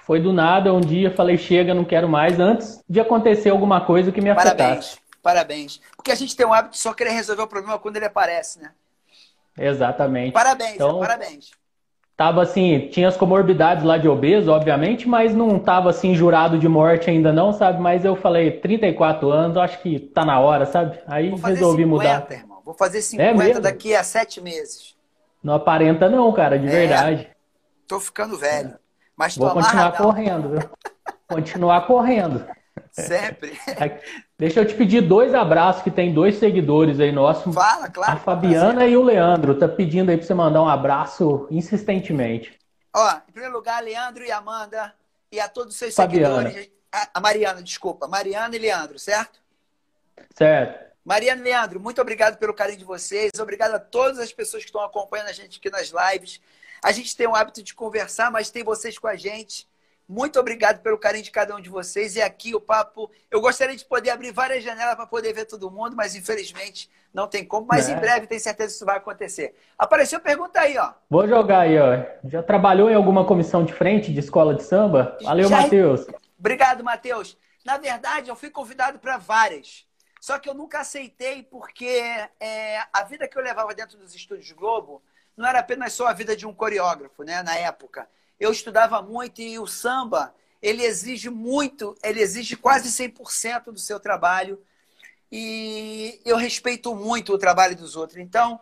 Foi 0.00 0.20
do 0.20 0.32
nada, 0.32 0.72
um 0.72 0.80
dia 0.80 1.10
falei, 1.10 1.38
chega, 1.38 1.72
não 1.72 1.84
quero 1.84 2.08
mais, 2.08 2.38
antes 2.38 2.82
de 2.88 3.00
acontecer 3.00 3.50
alguma 3.50 3.80
coisa 3.80 4.12
que 4.12 4.20
me 4.20 4.30
afetasse. 4.30 4.56
Parabéns, 4.58 4.98
parabéns. 5.22 5.80
Porque 5.96 6.12
a 6.12 6.14
gente 6.14 6.36
tem 6.36 6.46
um 6.46 6.52
hábito 6.52 6.72
de 6.74 6.78
só 6.78 6.92
querer 6.92 7.10
resolver 7.10 7.42
o 7.42 7.46
problema 7.46 7.78
quando 7.78 7.96
ele 7.96 8.04
aparece, 8.04 8.60
né? 8.60 8.72
Exatamente. 9.58 10.32
Parabéns, 10.32 10.74
então, 10.74 11.00
parabéns. 11.00 11.50
Tava 12.16 12.42
assim, 12.42 12.88
tinha 12.92 13.08
as 13.08 13.16
comorbidades 13.16 13.82
lá 13.82 13.98
de 13.98 14.08
obeso, 14.08 14.52
obviamente, 14.52 15.08
mas 15.08 15.34
não 15.34 15.58
tava 15.58 15.90
assim 15.90 16.14
jurado 16.14 16.58
de 16.58 16.68
morte 16.68 17.10
ainda 17.10 17.32
não, 17.32 17.52
sabe? 17.52 17.80
Mas 17.80 18.04
eu 18.04 18.14
falei, 18.14 18.52
34 18.52 19.30
anos, 19.30 19.56
acho 19.56 19.80
que 19.80 19.98
tá 19.98 20.24
na 20.24 20.38
hora, 20.38 20.64
sabe? 20.64 21.00
Aí 21.06 21.30
resolvi 21.30 21.82
50, 21.82 21.86
mudar. 21.86 22.26
Irmão. 22.30 22.60
Vou 22.64 22.74
fazer 22.74 23.02
50 23.02 23.58
é 23.58 23.60
daqui 23.60 23.96
a 23.96 24.04
7 24.04 24.40
meses. 24.40 24.93
Não 25.44 25.54
aparenta 25.54 26.08
não, 26.08 26.32
cara, 26.32 26.58
de 26.58 26.66
é, 26.66 26.70
verdade. 26.70 27.28
Tô 27.86 28.00
ficando 28.00 28.38
velho. 28.38 28.78
Mas 29.14 29.36
Vou 29.36 29.50
continuar 29.50 29.92
correndo, 29.92 30.48
viu? 30.48 30.70
continuar 31.28 31.86
correndo. 31.86 32.46
Sempre. 32.90 33.58
Deixa 34.38 34.60
eu 34.60 34.66
te 34.66 34.74
pedir 34.74 35.02
dois 35.02 35.34
abraços, 35.34 35.82
que 35.82 35.90
tem 35.90 36.14
dois 36.14 36.36
seguidores 36.36 36.98
aí 36.98 37.12
nossos. 37.12 37.54
Fala, 37.54 37.90
claro. 37.90 38.12
A 38.12 38.16
Fabiana 38.16 38.86
e 38.86 38.96
o 38.96 39.02
Leandro. 39.02 39.54
Tá 39.58 39.68
pedindo 39.68 40.10
aí 40.10 40.16
pra 40.16 40.26
você 40.26 40.32
mandar 40.32 40.62
um 40.62 40.68
abraço 40.68 41.46
insistentemente. 41.50 42.58
Ó, 42.94 43.12
em 43.28 43.32
primeiro 43.32 43.54
lugar, 43.54 43.82
Leandro 43.82 44.24
e 44.24 44.32
Amanda 44.32 44.94
e 45.30 45.38
a 45.38 45.48
todos 45.48 45.74
os 45.74 45.78
seus 45.78 45.94
Fabiana. 45.94 46.48
seguidores. 46.48 46.70
A 47.12 47.20
Mariana, 47.20 47.62
desculpa. 47.62 48.08
Mariana 48.08 48.56
e 48.56 48.58
Leandro, 48.58 48.98
certo? 48.98 49.40
Certo. 50.34 50.93
Mariana 51.04 51.40
e 51.42 51.44
Leandro, 51.44 51.78
muito 51.78 52.00
obrigado 52.00 52.38
pelo 52.38 52.54
carinho 52.54 52.78
de 52.78 52.84
vocês. 52.84 53.30
Obrigado 53.38 53.74
a 53.74 53.78
todas 53.78 54.18
as 54.18 54.32
pessoas 54.32 54.62
que 54.62 54.70
estão 54.70 54.82
acompanhando 54.82 55.28
a 55.28 55.32
gente 55.32 55.58
aqui 55.58 55.68
nas 55.68 55.92
lives. 55.92 56.40
A 56.82 56.92
gente 56.92 57.14
tem 57.14 57.26
o 57.26 57.34
hábito 57.34 57.62
de 57.62 57.74
conversar, 57.74 58.30
mas 58.30 58.50
tem 58.50 58.64
vocês 58.64 58.98
com 58.98 59.06
a 59.06 59.14
gente. 59.14 59.68
Muito 60.08 60.38
obrigado 60.38 60.80
pelo 60.80 60.98
carinho 60.98 61.24
de 61.24 61.30
cada 61.30 61.54
um 61.54 61.60
de 61.60 61.68
vocês. 61.68 62.16
E 62.16 62.22
aqui 62.22 62.54
o 62.54 62.60
papo. 62.60 63.10
Eu 63.30 63.40
gostaria 63.40 63.76
de 63.76 63.84
poder 63.84 64.10
abrir 64.10 64.32
várias 64.32 64.62
janelas 64.62 64.94
para 64.94 65.06
poder 65.06 65.32
ver 65.32 65.46
todo 65.46 65.70
mundo, 65.70 65.94
mas 65.96 66.14
infelizmente 66.14 66.90
não 67.12 67.26
tem 67.26 67.44
como. 67.44 67.66
Mas 67.66 67.88
é. 67.88 67.92
em 67.92 67.96
breve 67.96 68.26
tenho 68.26 68.40
certeza 68.40 68.68
que 68.68 68.74
isso 68.76 68.86
vai 68.86 68.96
acontecer. 68.96 69.54
Apareceu 69.78 70.20
pergunta 70.20 70.60
aí, 70.60 70.76
ó. 70.76 70.92
Vou 71.08 71.26
jogar 71.28 71.60
aí, 71.60 71.78
ó. 71.78 72.28
Já 72.28 72.42
trabalhou 72.42 72.90
em 72.90 72.94
alguma 72.94 73.26
comissão 73.26 73.64
de 73.64 73.72
frente 73.72 74.12
de 74.12 74.20
escola 74.20 74.54
de 74.54 74.62
samba? 74.62 75.18
Valeu, 75.22 75.48
Já... 75.48 75.62
Matheus. 75.62 76.06
Obrigado, 76.38 76.84
Matheus. 76.84 77.36
Na 77.64 77.78
verdade, 77.78 78.28
eu 78.28 78.36
fui 78.36 78.50
convidado 78.50 78.98
para 78.98 79.16
várias. 79.16 79.86
Só 80.24 80.38
que 80.38 80.48
eu 80.48 80.54
nunca 80.54 80.80
aceitei 80.80 81.42
porque 81.42 81.86
é, 82.40 82.82
a 82.90 83.02
vida 83.02 83.28
que 83.28 83.36
eu 83.36 83.42
levava 83.42 83.74
dentro 83.74 83.98
dos 83.98 84.14
estúdios 84.14 84.50
Globo 84.52 85.02
não 85.36 85.46
era 85.46 85.58
apenas 85.58 85.92
só 85.92 86.06
a 86.06 86.14
vida 86.14 86.34
de 86.34 86.46
um 86.46 86.54
coreógrafo, 86.54 87.22
né? 87.22 87.42
Na 87.42 87.54
época. 87.58 88.08
Eu 88.40 88.50
estudava 88.50 89.02
muito 89.02 89.42
e 89.42 89.58
o 89.58 89.66
samba, 89.66 90.34
ele 90.62 90.82
exige 90.82 91.28
muito, 91.28 91.94
ele 92.02 92.22
exige 92.22 92.56
quase 92.56 92.90
100% 92.90 93.64
do 93.64 93.78
seu 93.78 94.00
trabalho. 94.00 94.64
E 95.30 96.18
eu 96.24 96.38
respeito 96.38 96.94
muito 96.94 97.34
o 97.34 97.38
trabalho 97.38 97.76
dos 97.76 97.94
outros. 97.94 98.18
Então, 98.18 98.58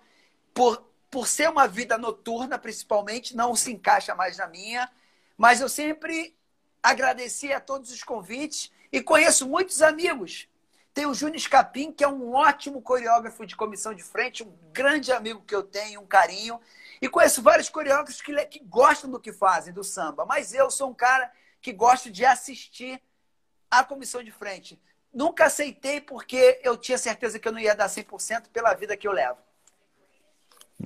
por, 0.52 0.82
por 1.08 1.28
ser 1.28 1.48
uma 1.48 1.68
vida 1.68 1.96
noturna, 1.96 2.58
principalmente, 2.58 3.36
não 3.36 3.54
se 3.54 3.70
encaixa 3.70 4.16
mais 4.16 4.36
na 4.36 4.48
minha. 4.48 4.90
Mas 5.38 5.60
eu 5.60 5.68
sempre 5.68 6.36
agradeci 6.82 7.52
a 7.52 7.60
todos 7.60 7.92
os 7.92 8.02
convites 8.02 8.72
e 8.90 9.00
conheço 9.00 9.46
muitos 9.46 9.80
amigos 9.80 10.50
tem 10.94 11.06
o 11.06 11.14
Júnior 11.14 11.40
Scapim, 11.40 11.90
que 11.90 12.04
é 12.04 12.08
um 12.08 12.34
ótimo 12.34 12.82
coreógrafo 12.82 13.46
de 13.46 13.56
comissão 13.56 13.94
de 13.94 14.02
frente, 14.02 14.42
um 14.42 14.54
grande 14.72 15.10
amigo 15.10 15.42
que 15.42 15.54
eu 15.54 15.62
tenho, 15.62 16.00
um 16.00 16.06
carinho. 16.06 16.60
E 17.00 17.08
conheço 17.08 17.42
vários 17.42 17.68
coreógrafos 17.68 18.20
que, 18.20 18.34
que 18.46 18.58
gostam 18.60 19.10
do 19.10 19.18
que 19.18 19.32
fazem, 19.32 19.72
do 19.72 19.82
samba. 19.82 20.26
Mas 20.26 20.52
eu 20.52 20.70
sou 20.70 20.90
um 20.90 20.94
cara 20.94 21.32
que 21.60 21.72
gosto 21.72 22.10
de 22.10 22.24
assistir 22.24 23.00
a 23.70 23.82
comissão 23.82 24.22
de 24.22 24.30
frente. 24.30 24.80
Nunca 25.12 25.46
aceitei 25.46 26.00
porque 26.00 26.60
eu 26.62 26.76
tinha 26.76 26.98
certeza 26.98 27.38
que 27.38 27.48
eu 27.48 27.52
não 27.52 27.58
ia 27.58 27.74
dar 27.74 27.88
100% 27.88 28.48
pela 28.52 28.74
vida 28.74 28.96
que 28.96 29.08
eu 29.08 29.12
levo. 29.12 29.38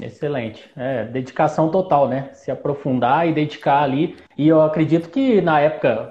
Excelente. 0.01 0.71
É, 0.77 1.05
dedicação 1.05 1.71
total, 1.71 2.09
né? 2.09 2.31
Se 2.35 2.51
aprofundar 2.51 3.27
e 3.27 3.33
dedicar 3.33 3.83
ali. 3.83 4.17
E 4.37 4.47
eu 4.47 4.61
acredito 4.61 5.09
que 5.09 5.41
na 5.41 5.61
época 5.61 6.11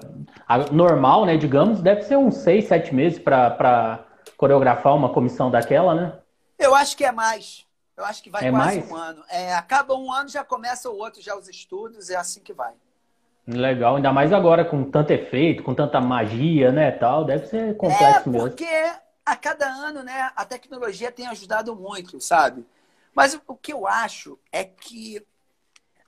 normal, 0.72 1.26
né, 1.26 1.38
digamos, 1.38 1.82
deve 1.82 2.02
ser 2.04 2.18
uns 2.18 2.38
seis, 2.38 2.68
sete 2.68 2.94
meses 2.94 3.20
para 3.20 4.06
coreografar 4.38 4.96
uma 4.96 5.10
comissão 5.10 5.52
daquela, 5.52 5.94
né? 5.94 6.14
Eu 6.58 6.74
acho 6.74 6.96
que 6.96 7.04
é 7.04 7.12
mais. 7.12 7.66
Eu 7.96 8.04
acho 8.04 8.22
que 8.22 8.30
vai 8.30 8.46
é 8.46 8.52
quase 8.52 8.80
mais? 8.80 8.92
um 8.92 8.96
ano. 8.96 9.24
É, 9.30 9.54
acaba 9.54 9.96
um 9.96 10.12
ano, 10.12 10.30
já 10.30 10.44
começa 10.44 10.90
o 10.90 10.98
outro, 10.98 11.22
já 11.22 11.36
os 11.36 11.48
estudos, 11.48 12.10
é 12.10 12.16
assim 12.16 12.42
que 12.42 12.54
vai. 12.54 12.74
Legal, 13.48 13.96
ainda 13.96 14.12
mais 14.12 14.34
agora 14.34 14.66
com 14.66 14.84
tanto 14.84 15.12
efeito, 15.12 15.62
com 15.62 15.74
tanta 15.74 16.02
magia, 16.02 16.72
né, 16.72 16.90
tal, 16.92 17.24
deve 17.24 17.46
ser 17.46 17.78
complexo 17.78 18.28
é, 18.28 18.32
mesmo. 18.32 18.50
porque 18.50 18.68
a 19.24 19.36
cada 19.36 19.68
ano, 19.68 20.02
né, 20.02 20.32
a 20.36 20.44
tecnologia 20.44 21.12
tem 21.12 21.28
ajudado 21.28 21.76
muito, 21.76 22.20
sabe? 22.20 22.66
Mas 23.16 23.40
o 23.48 23.56
que 23.56 23.72
eu 23.72 23.88
acho 23.88 24.38
é 24.52 24.66
que. 24.66 25.26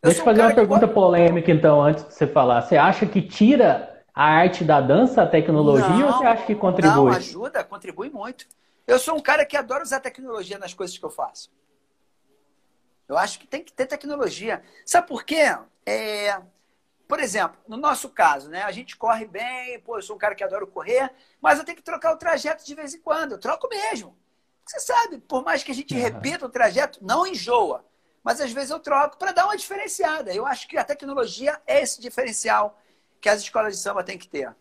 Deixa 0.04 0.20
eu 0.20 0.26
fazer 0.26 0.42
uma 0.42 0.54
pergunta 0.54 0.88
polêmica, 0.88 1.50
então, 1.52 1.82
antes 1.82 2.04
de 2.06 2.14
você 2.14 2.28
falar. 2.28 2.62
Você 2.62 2.76
acha 2.76 3.06
que 3.06 3.22
tira 3.22 4.04
a 4.14 4.26
arte 4.26 4.64
da 4.64 4.82
dança, 4.82 5.24
a 5.24 5.28
tecnologia, 5.28 5.88
não, 5.88 6.08
ou 6.08 6.14
você 6.14 6.26
acha 6.26 6.46
que 6.46 6.54
contribui? 6.54 6.92
Não, 6.92 7.08
ajuda, 7.08 7.64
contribui 7.64 8.10
muito. 8.10 8.46
Eu 8.86 9.00
sou 9.00 9.16
um 9.16 9.22
cara 9.22 9.46
que 9.46 9.56
adora 9.56 9.84
usar 9.84 10.00
tecnologia 10.00 10.60
nas 10.60 10.74
coisas 10.74 10.98
que 10.98 11.04
eu 11.04 11.10
faço. 11.10 11.50
Eu 13.08 13.18
acho 13.18 13.40
que 13.40 13.48
tem 13.48 13.64
que 13.64 13.72
ter 13.72 13.86
tecnologia. 13.86 14.62
Sabe 14.86 15.08
por 15.08 15.24
quê? 15.24 15.58
É, 15.86 16.42
por 17.08 17.20
exemplo, 17.20 17.58
no 17.68 17.78
nosso 17.78 18.10
caso, 18.10 18.50
né? 18.50 18.64
A 18.64 18.72
gente 18.72 18.98
corre 18.98 19.26
bem, 19.26 19.80
pô, 19.80 19.98
eu 19.98 20.02
sou 20.02 20.16
um 20.16 20.20
cara 20.20 20.36
que 20.36 20.44
adora 20.44 20.68
correr, 20.68 21.10
mas 21.42 21.58
eu 21.58 21.64
tenho 21.64 21.78
que 21.78 21.84
trocar 21.84 22.14
o 22.14 22.18
trajeto 22.18 22.66
de 22.66 22.76
vez 22.76 22.94
em 22.94 23.02
quando. 23.02 23.34
Eu 23.34 23.40
troco 23.40 23.70
mesmo. 23.70 24.18
Você 24.68 24.80
sabe, 24.82 25.18
por 25.20 25.46
mais 25.46 25.64
que 25.64 25.72
a 25.72 25.76
gente 25.76 25.96
repita 25.96 26.46
o 26.46 26.50
trajeto, 26.50 27.00
não 27.02 27.26
enjoa. 27.26 27.86
Mas 28.22 28.42
às 28.42 28.52
vezes 28.52 28.70
eu 28.70 28.80
troco 28.80 29.18
para 29.18 29.32
dar 29.32 29.46
uma 29.46 29.56
diferenciada. 29.56 30.34
Eu 30.34 30.46
acho 30.46 30.68
que 30.68 30.78
a 30.78 30.84
tecnologia 30.84 31.58
é 31.66 31.82
esse 31.82 32.02
diferencial 32.02 32.78
que 33.22 33.30
as 33.30 33.40
escolas 33.42 33.74
de 33.74 33.80
samba 33.80 34.04
têm 34.04 34.18
que 34.18 34.28
ter. 34.28 34.54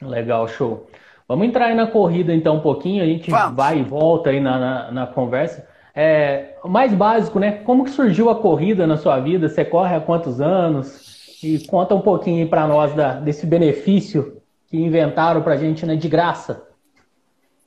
Legal, 0.00 0.48
show. 0.48 0.88
Vamos 1.28 1.46
entrar 1.46 1.66
aí 1.66 1.74
na 1.74 1.86
corrida 1.86 2.34
então 2.34 2.56
um 2.56 2.60
pouquinho, 2.60 3.02
a 3.02 3.06
gente 3.06 3.30
Vamos. 3.30 3.54
vai 3.54 3.78
e 3.78 3.82
volta 3.82 4.30
aí 4.30 4.40
na, 4.40 4.58
na, 4.58 4.90
na 4.90 5.06
conversa. 5.06 5.68
É, 5.94 6.56
mais 6.64 6.94
básico, 6.94 7.38
né? 7.38 7.62
Como 7.64 7.84
que 7.84 7.90
surgiu 7.90 8.30
a 8.30 8.40
corrida 8.40 8.86
na 8.86 8.96
sua 8.96 9.20
vida? 9.20 9.48
Você 9.48 9.64
corre 9.64 9.94
há 9.94 10.00
quantos 10.00 10.40
anos? 10.40 11.38
E 11.42 11.66
conta 11.66 11.94
um 11.94 12.00
pouquinho 12.00 12.48
para 12.48 12.66
nós 12.66 12.94
da, 12.94 13.14
desse 13.14 13.46
benefício 13.46 14.40
que 14.68 14.78
inventaram 14.78 15.42
para 15.42 15.54
a 15.54 15.56
gente, 15.56 15.84
né? 15.84 15.94
De 15.96 16.08
graça. 16.08 16.66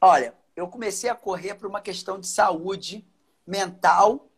Olha, 0.01 0.33
eu 0.55 0.67
comecei 0.67 1.09
a 1.09 1.15
correr 1.15 1.55
por 1.55 1.67
uma 1.67 1.81
questão 1.81 2.19
de 2.19 2.27
saúde 2.27 3.05
mental 3.45 4.29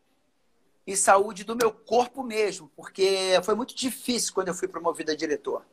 e 0.85 0.95
saúde 0.95 1.43
do 1.43 1.55
meu 1.55 1.71
corpo 1.71 2.23
mesmo, 2.23 2.71
porque 2.75 3.39
foi 3.43 3.55
muito 3.55 3.75
difícil 3.75 4.33
quando 4.33 4.47
eu 4.47 4.53
fui 4.53 4.67
promovido 4.67 5.11
a 5.11 5.15
diretor. 5.15 5.65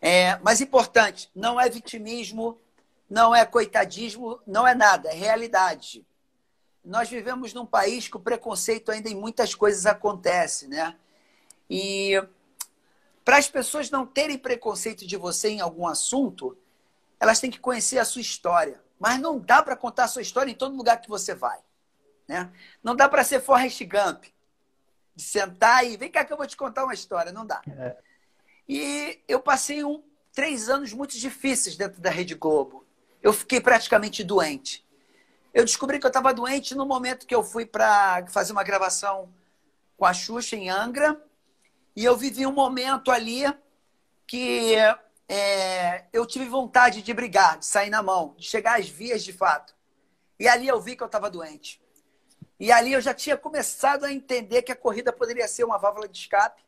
É, 0.00 0.38
mas 0.38 0.60
importante, 0.60 1.30
não 1.34 1.60
é 1.60 1.68
vitimismo, 1.68 2.58
não 3.08 3.34
é 3.34 3.44
coitadismo, 3.44 4.40
não 4.46 4.66
é 4.66 4.74
nada, 4.74 5.10
é 5.10 5.14
realidade. 5.14 6.06
Nós 6.82 7.10
vivemos 7.10 7.52
num 7.52 7.66
país 7.66 8.08
que 8.08 8.16
o 8.16 8.20
preconceito 8.20 8.90
ainda 8.90 9.10
em 9.10 9.14
muitas 9.14 9.54
coisas 9.54 9.84
acontece, 9.84 10.66
né? 10.66 10.96
E 11.68 12.14
para 13.22 13.36
as 13.36 13.48
pessoas 13.48 13.90
não 13.90 14.06
terem 14.06 14.38
preconceito 14.38 15.06
de 15.06 15.16
você 15.16 15.50
em 15.50 15.60
algum 15.60 15.86
assunto, 15.86 16.56
elas 17.20 17.38
têm 17.38 17.50
que 17.50 17.60
conhecer 17.60 17.98
a 17.98 18.04
sua 18.04 18.22
história. 18.22 18.80
Mas 19.00 19.18
não 19.18 19.38
dá 19.38 19.62
para 19.62 19.74
contar 19.74 20.04
a 20.04 20.08
sua 20.08 20.20
história 20.20 20.50
em 20.50 20.54
todo 20.54 20.76
lugar 20.76 21.00
que 21.00 21.08
você 21.08 21.34
vai. 21.34 21.58
Né? 22.28 22.52
Não 22.84 22.94
dá 22.94 23.08
para 23.08 23.24
ser 23.24 23.40
Forrest 23.40 23.82
Gump. 23.84 24.24
De 25.16 25.22
sentar 25.22 25.84
e 25.84 25.96
vem 25.96 26.10
cá 26.10 26.22
que 26.22 26.32
eu 26.32 26.36
vou 26.36 26.46
te 26.46 26.56
contar 26.56 26.84
uma 26.84 26.92
história. 26.92 27.32
Não 27.32 27.46
dá. 27.46 27.62
É. 27.66 27.96
E 28.68 29.18
eu 29.26 29.40
passei 29.40 29.82
um, 29.82 30.02
três 30.32 30.68
anos 30.68 30.92
muito 30.92 31.18
difíceis 31.18 31.76
dentro 31.76 32.00
da 32.00 32.10
Rede 32.10 32.34
Globo. 32.34 32.86
Eu 33.22 33.32
fiquei 33.32 33.60
praticamente 33.60 34.22
doente. 34.22 34.86
Eu 35.52 35.64
descobri 35.64 35.98
que 35.98 36.06
eu 36.06 36.10
estava 36.10 36.32
doente 36.32 36.74
no 36.74 36.86
momento 36.86 37.26
que 37.26 37.34
eu 37.34 37.42
fui 37.42 37.64
para 37.64 38.26
fazer 38.28 38.52
uma 38.52 38.62
gravação 38.62 39.32
com 39.96 40.04
a 40.04 40.12
Xuxa 40.12 40.56
em 40.56 40.68
Angra. 40.68 41.20
E 41.96 42.04
eu 42.04 42.16
vivi 42.16 42.46
um 42.46 42.52
momento 42.52 43.10
ali 43.10 43.42
que 44.26 44.76
é, 45.32 46.06
eu 46.12 46.26
tive 46.26 46.46
vontade 46.46 47.02
de 47.02 47.14
brigar, 47.14 47.60
de 47.60 47.64
sair 47.64 47.88
na 47.88 48.02
mão, 48.02 48.34
de 48.36 48.44
chegar 48.44 48.80
às 48.80 48.88
vias 48.88 49.22
de 49.22 49.32
fato. 49.32 49.76
E 50.40 50.48
ali 50.48 50.66
eu 50.66 50.80
vi 50.80 50.96
que 50.96 51.04
eu 51.04 51.06
estava 51.06 51.30
doente. 51.30 51.80
E 52.58 52.72
ali 52.72 52.94
eu 52.94 53.00
já 53.00 53.14
tinha 53.14 53.36
começado 53.36 54.02
a 54.02 54.12
entender 54.12 54.62
que 54.62 54.72
a 54.72 54.76
corrida 54.76 55.12
poderia 55.12 55.46
ser 55.46 55.62
uma 55.62 55.78
válvula 55.78 56.08
de 56.08 56.18
escape. 56.18 56.64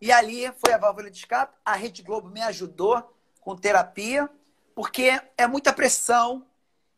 E 0.00 0.10
ali 0.10 0.50
foi 0.58 0.72
a 0.72 0.78
válvula 0.78 1.08
de 1.08 1.16
escape. 1.16 1.56
A 1.64 1.76
Rede 1.76 2.02
Globo 2.02 2.28
me 2.28 2.42
ajudou 2.42 3.16
com 3.40 3.54
terapia, 3.54 4.28
porque 4.74 5.22
é 5.38 5.46
muita 5.46 5.72
pressão. 5.72 6.44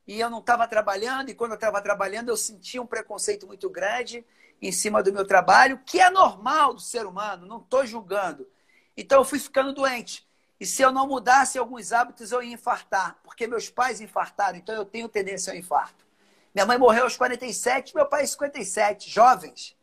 E 0.07 0.19
eu 0.19 0.31
não 0.31 0.39
estava 0.39 0.67
trabalhando, 0.67 1.29
e 1.29 1.35
quando 1.35 1.51
eu 1.51 1.57
estava 1.57 1.83
trabalhando, 1.83 2.31
eu 2.31 2.37
sentia 2.37 2.81
um 2.81 2.87
preconceito 2.87 3.47
muito 3.47 3.69
grande 3.69 4.25
em 4.61 4.73
cima 4.73 5.03
do 5.03 5.13
meu 5.13 5.27
trabalho, 5.27 5.83
que 5.85 6.01
é 6.01 6.09
normal 6.09 6.73
do 6.73 6.81
ser 6.81 7.05
humano, 7.05 7.47
não 7.47 7.59
estou 7.59 7.85
julgando. 7.85 8.49
Então 8.97 9.19
eu 9.19 9.25
fui 9.25 9.39
ficando 9.39 9.75
doente. 9.75 10.27
E 10.65 10.67
se 10.67 10.81
eu 10.81 10.91
não 10.91 11.07
mudasse 11.07 11.59
alguns 11.59 11.93
hábitos, 11.93 12.33
eu 12.33 12.43
ia 12.43 12.55
infartar, 12.55 13.19
porque 13.23 13.47
meus 13.47 13.69
pais 13.69 14.01
infartaram, 14.01 14.57
então 14.57 14.75
eu 14.75 14.87
tenho 14.87 15.07
tendência 15.11 15.53
ao 15.53 15.59
infarto. 15.59 16.07
Minha 16.55 16.65
mãe 16.65 16.79
morreu 16.79 17.05
aos 17.05 17.19
47, 17.19 17.95
meu 17.95 18.07
pai 18.07 18.23
aos 18.23 18.31
57, 18.31 19.11
jovens. 19.11 19.77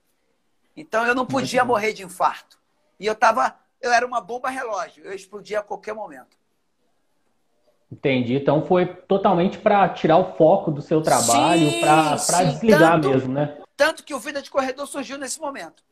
Então 0.76 1.06
eu 1.06 1.14
não 1.14 1.24
podia 1.24 1.64
morrer 1.64 1.94
de 1.94 2.04
infarto. 2.04 2.58
E 3.00 3.06
eu 3.06 3.14
tava, 3.14 3.56
eu 3.80 3.94
era 3.94 4.04
uma 4.04 4.20
bomba 4.20 4.50
relógio, 4.50 5.06
eu 5.06 5.14
explodia 5.14 5.60
a 5.60 5.62
qualquer 5.62 5.94
momento. 5.94 6.36
Entendi. 7.92 8.34
Então 8.34 8.66
foi 8.66 8.88
totalmente 8.88 9.60
para 9.60 9.88
tirar 9.90 10.18
o 10.18 10.36
foco 10.36 10.72
do 10.72 10.82
seu 10.82 11.00
trabalho, 11.04 11.80
para 11.80 12.16
desligar 12.46 13.00
tanto, 13.00 13.08
mesmo, 13.08 13.34
né? 13.36 13.62
Tanto 13.78 14.04
que 14.04 14.16
o 14.16 14.20
Vida 14.20 14.42
de 14.42 14.50
Corredor 14.50 14.88
surgiu 14.88 15.20
nesse 15.20 15.40
momento. 15.40 15.84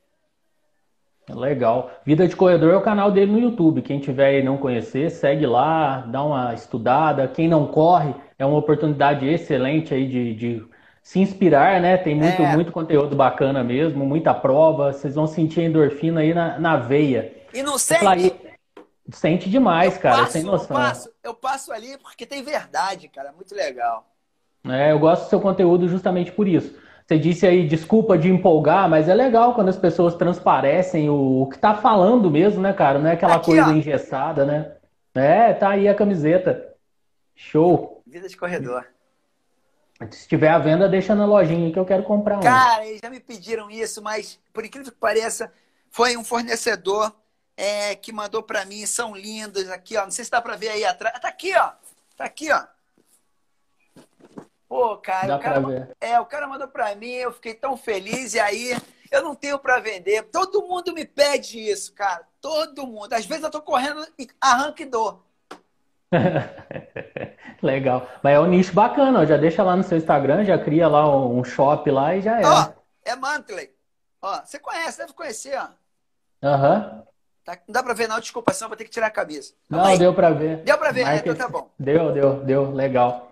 Legal. 1.34 1.92
Vida 2.06 2.28
de 2.28 2.36
Corredor 2.36 2.74
é 2.74 2.78
o 2.78 2.82
canal 2.82 3.12
dele 3.12 3.32
no 3.32 3.40
YouTube. 3.40 3.82
Quem 3.82 4.00
tiver 4.00 4.28
aí 4.28 4.44
não 4.44 4.58
conhecer, 4.58 5.10
segue 5.10 5.46
lá, 5.46 6.02
dá 6.02 6.24
uma 6.24 6.54
estudada. 6.54 7.28
Quem 7.28 7.48
não 7.48 7.68
corre, 7.68 8.14
é 8.38 8.46
uma 8.46 8.58
oportunidade 8.58 9.28
excelente 9.28 9.94
aí 9.94 10.08
de, 10.08 10.34
de 10.34 10.66
se 11.02 11.20
inspirar, 11.20 11.82
né? 11.82 11.98
Tem 11.98 12.16
muito, 12.16 12.42
é. 12.42 12.54
muito 12.54 12.72
conteúdo 12.72 13.16
bacana 13.16 13.64
mesmo, 13.64 14.06
muita 14.06 14.34
prova. 14.34 14.94
Vocês 14.94 15.16
vão 15.16 15.28
sentir 15.28 15.62
a 15.62 15.64
endorfina 15.64 16.22
aí 16.22 16.34
na, 16.34 16.60
na 16.60 16.78
veia. 16.78 17.34
E 17.54 17.64
não 17.64 17.78
sente? 17.78 18.34
Sente 19.12 19.50
demais, 19.50 19.96
eu 19.96 20.02
cara, 20.02 20.18
passo, 20.18 20.32
sem 20.34 20.44
noção. 20.44 20.78
Eu 20.78 20.84
passo, 20.84 21.10
eu 21.24 21.34
passo 21.34 21.74
ali 21.74 21.98
porque 21.98 22.26
tem 22.26 22.44
verdade, 22.44 23.08
cara. 23.08 23.32
Muito 23.32 23.56
legal. 23.56 24.06
É, 24.68 24.92
eu 24.92 25.00
gosto 25.00 25.24
do 25.24 25.30
seu 25.30 25.40
conteúdo 25.40 25.88
justamente 25.88 26.32
por 26.32 26.48
isso. 26.48 26.76
Você 27.10 27.18
disse 27.18 27.48
aí, 27.48 27.68
desculpa 27.68 28.16
de 28.16 28.30
empolgar, 28.30 28.88
mas 28.88 29.10
é 29.10 29.16
legal 29.16 29.56
quando 29.56 29.70
as 29.70 29.78
pessoas 29.78 30.14
transparecem 30.14 31.10
o, 31.10 31.42
o 31.42 31.50
que 31.50 31.58
tá 31.58 31.74
falando 31.74 32.30
mesmo, 32.30 32.62
né, 32.62 32.72
cara? 32.72 33.00
Não 33.00 33.10
é 33.10 33.14
aquela 33.14 33.38
Aqui, 33.38 33.46
coisa 33.48 33.66
ó. 33.66 33.72
engessada, 33.72 34.46
né? 34.46 34.76
É, 35.16 35.52
tá 35.52 35.70
aí 35.70 35.88
a 35.88 35.96
camiseta. 35.96 36.72
Show. 37.36 38.04
Vida 38.06 38.30
de 38.30 38.38
corredor. 38.38 38.86
Se 40.12 40.28
tiver 40.28 40.50
à 40.50 40.60
venda, 40.60 40.88
deixa 40.88 41.16
na 41.16 41.26
lojinha 41.26 41.74
que 41.74 41.80
eu 41.80 41.86
quero 41.86 42.04
comprar 42.04 42.38
um. 42.38 42.42
Cara, 42.42 42.86
eles 42.86 43.00
já 43.04 43.10
me 43.10 43.20
pediram 43.20 43.72
isso, 43.72 44.04
mas 44.04 44.40
por 44.54 44.64
incrível 44.64 44.92
que 44.92 45.00
pareça, 45.00 45.52
foi 45.90 46.16
um 46.16 46.24
fornecedor 46.24 47.12
é, 47.58 47.96
que 47.96 48.12
mandou 48.12 48.44
para 48.44 48.66
mim. 48.66 48.86
São 48.86 49.16
lindos 49.16 49.68
aqui, 49.72 49.98
ó. 49.98 50.04
Não 50.04 50.12
sei 50.12 50.26
se 50.26 50.30
dá 50.30 50.40
para 50.44 50.56
ver 50.56 50.70
aí 50.70 50.86
atrás. 50.86 51.20
Tá 51.20 51.28
aqui, 51.28 51.56
ó. 51.58 51.72
Tá 52.16 52.26
aqui, 52.26 52.52
ó. 52.52 52.62
Pô, 54.70 54.96
cara, 54.98 55.28
Dá 55.28 55.38
o 55.38 55.40
cara, 55.40 55.96
é, 56.00 56.20
o 56.20 56.26
cara 56.28 56.48
mandou 56.48 56.68
para 56.68 56.94
mim, 56.94 57.10
eu 57.10 57.34
fiquei 57.34 57.56
tão 57.56 57.76
feliz 57.76 58.36
e 58.36 58.40
aí 58.40 58.78
eu 59.12 59.24
não 59.24 59.34
tenho 59.34 59.58
para 59.58 59.80
vender. 59.80 60.22
Todo 60.32 60.62
mundo 60.62 60.94
me 60.94 61.06
pede 61.06 61.60
isso, 61.60 61.92
cara. 61.94 62.22
Todo 62.40 62.86
mundo. 62.86 63.12
Às 63.14 63.26
vezes 63.26 63.44
eu 63.44 63.50
tô 63.50 63.64
correndo 63.64 64.06
e 64.18 64.30
arranco 64.40 64.80
e 64.84 64.86
dou. 64.86 65.26
Legal. 67.64 68.08
Mas 68.22 68.36
é 68.36 68.40
um 68.40 68.46
nicho 68.46 68.72
bacana, 68.72 69.22
ó. 69.22 69.26
já 69.26 69.38
deixa 69.38 69.64
lá 69.64 69.76
no 69.76 69.84
seu 69.84 69.98
Instagram, 69.98 70.46
já 70.46 70.58
cria 70.58 70.88
lá 70.88 71.10
um 71.28 71.44
shop 71.44 71.90
lá 71.90 72.16
e 72.16 72.22
já 72.22 72.40
é. 72.40 72.46
Ó, 72.46 72.70
é 73.04 73.16
Mantley. 73.16 73.72
Ó, 74.22 74.42
você 74.46 74.60
conhece, 74.60 75.00
deve 75.00 75.14
conhecer, 75.14 75.58
ó. 75.58 75.68
Aham. 76.48 76.92
Uhum. 76.94 77.10
Tá, 77.44 77.58
não 77.68 77.74
dá 77.74 77.82
pra 77.82 77.96
ver, 77.96 78.08
não, 78.08 78.20
desculpa, 78.20 78.54
senão 78.54 78.70
vou 78.70 78.78
ter 78.78 78.84
que 78.84 78.92
tirar 78.92 79.08
a 79.08 79.12
camisa. 79.12 79.54
Calma 79.68 79.86
não, 79.86 79.92
aí. 79.92 79.98
deu 79.98 80.14
pra 80.14 80.30
ver. 80.30 80.58
Deu 80.58 80.78
pra 80.78 80.92
ver, 80.92 81.06
né? 81.06 81.18
Então 81.18 81.34
tá 81.34 81.50
bom. 81.50 81.72
Deu, 81.80 82.12
deu, 82.12 82.44
deu, 82.44 82.72
legal. 82.72 83.29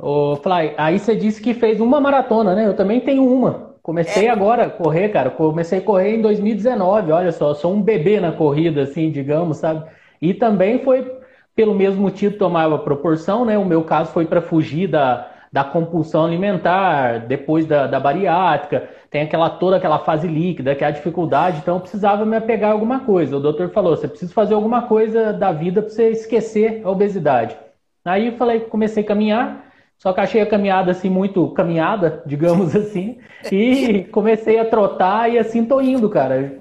Ô, 0.00 0.36
Fly, 0.36 0.74
aí 0.78 0.98
você 0.98 1.16
disse 1.16 1.42
que 1.42 1.52
fez 1.52 1.80
uma 1.80 2.00
maratona, 2.00 2.54
né? 2.54 2.66
Eu 2.66 2.76
também 2.76 3.00
tenho 3.00 3.26
uma. 3.26 3.76
Comecei 3.82 4.26
é. 4.26 4.30
agora 4.30 4.66
a 4.66 4.70
correr, 4.70 5.08
cara. 5.08 5.30
Comecei 5.30 5.78
a 5.78 5.82
correr 5.82 6.16
em 6.16 6.22
2019, 6.22 7.10
olha 7.10 7.32
só, 7.32 7.52
sou 7.54 7.72
um 7.74 7.82
bebê 7.82 8.20
na 8.20 8.32
corrida, 8.32 8.82
assim, 8.82 9.10
digamos, 9.10 9.56
sabe? 9.56 9.84
E 10.22 10.32
também 10.32 10.78
foi 10.80 11.18
pelo 11.56 11.74
mesmo 11.74 12.02
motivo 12.02 12.38
tomava 12.38 12.78
proporção, 12.78 13.44
né? 13.44 13.58
O 13.58 13.64
meu 13.64 13.82
caso 13.82 14.12
foi 14.12 14.24
para 14.24 14.40
fugir 14.40 14.86
da, 14.86 15.28
da 15.52 15.64
compulsão 15.64 16.24
alimentar, 16.24 17.26
depois 17.26 17.66
da, 17.66 17.88
da 17.88 17.98
bariátrica, 17.98 18.88
tem 19.10 19.22
aquela 19.22 19.50
toda 19.50 19.76
aquela 19.76 19.98
fase 19.98 20.28
líquida, 20.28 20.76
que 20.76 20.84
é 20.84 20.86
a 20.86 20.92
dificuldade, 20.92 21.58
então 21.58 21.74
eu 21.74 21.80
precisava 21.80 22.24
me 22.24 22.36
apegar 22.36 22.70
a 22.70 22.72
alguma 22.74 23.00
coisa. 23.00 23.36
O 23.36 23.40
doutor 23.40 23.70
falou: 23.70 23.96
você 23.96 24.06
precisa 24.06 24.32
fazer 24.32 24.54
alguma 24.54 24.82
coisa 24.82 25.32
da 25.32 25.50
vida 25.50 25.82
para 25.82 25.90
você 25.90 26.10
esquecer 26.10 26.82
a 26.84 26.90
obesidade. 26.90 27.56
Aí 28.04 28.28
eu 28.28 28.36
falei, 28.36 28.60
comecei 28.60 29.02
a 29.02 29.06
caminhar, 29.06 29.67
só 29.98 30.12
que 30.12 30.20
achei 30.20 30.40
a 30.40 30.46
caminhada 30.46 30.92
assim 30.92 31.10
muito 31.10 31.48
caminhada, 31.48 32.22
digamos 32.24 32.74
assim, 32.76 33.18
e 33.50 34.04
comecei 34.12 34.58
a 34.58 34.64
trotar 34.64 35.30
e 35.30 35.38
assim 35.38 35.64
tô 35.64 35.80
indo, 35.80 36.08
cara. 36.08 36.60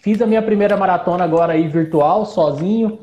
Fiz 0.00 0.22
a 0.22 0.26
minha 0.26 0.42
primeira 0.42 0.76
maratona 0.76 1.22
agora 1.22 1.52
aí 1.52 1.68
virtual, 1.68 2.24
sozinho, 2.24 2.98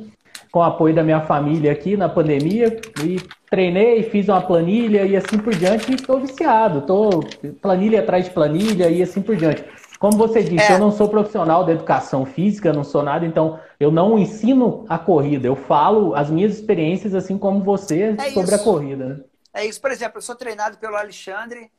com 0.52 0.60
o 0.60 0.64
apoio 0.64 0.96
da 0.96 1.04
minha 1.04 1.22
família 1.22 1.72
aqui 1.72 1.96
na 1.96 2.10
pandemia, 2.10 2.80
e 3.04 3.22
treinei, 3.50 4.04
fiz 4.04 4.28
uma 4.28 4.42
planilha 4.42 5.06
e 5.06 5.16
assim 5.16 5.38
por 5.38 5.54
diante, 5.54 5.92
e 5.92 5.98
tô 5.98 6.18
viciado, 6.18 6.82
tô 6.82 7.20
planilha 7.62 8.00
atrás 8.00 8.26
de 8.26 8.32
planilha 8.32 8.90
e 8.90 9.04
assim 9.04 9.22
por 9.22 9.36
diante. 9.36 9.64
Como 10.00 10.18
você 10.18 10.42
disse, 10.42 10.72
é. 10.72 10.76
eu 10.76 10.80
não 10.80 10.92
sou 10.92 11.08
profissional 11.08 11.64
da 11.64 11.72
educação 11.72 12.26
física, 12.26 12.74
não 12.74 12.84
sou 12.84 13.04
nada, 13.04 13.26
então 13.26 13.60
eu 13.80 13.92
não 13.92 14.18
ensino 14.18 14.84
a 14.90 14.98
corrida, 14.98 15.48
eu 15.48 15.56
falo 15.56 16.16
as 16.16 16.30
minhas 16.30 16.54
experiências 16.54 17.14
assim 17.14 17.38
como 17.38 17.64
você 17.64 18.16
é 18.18 18.30
sobre 18.30 18.56
isso. 18.56 18.56
a 18.56 18.60
corrida, 18.60 19.06
né? 19.06 19.20
É 19.56 19.66
isso, 19.66 19.80
por 19.80 19.90
exemplo, 19.90 20.18
eu 20.18 20.22
sou 20.22 20.36
treinado 20.36 20.78
pelo 20.78 20.98
Alexandre, 20.98 21.72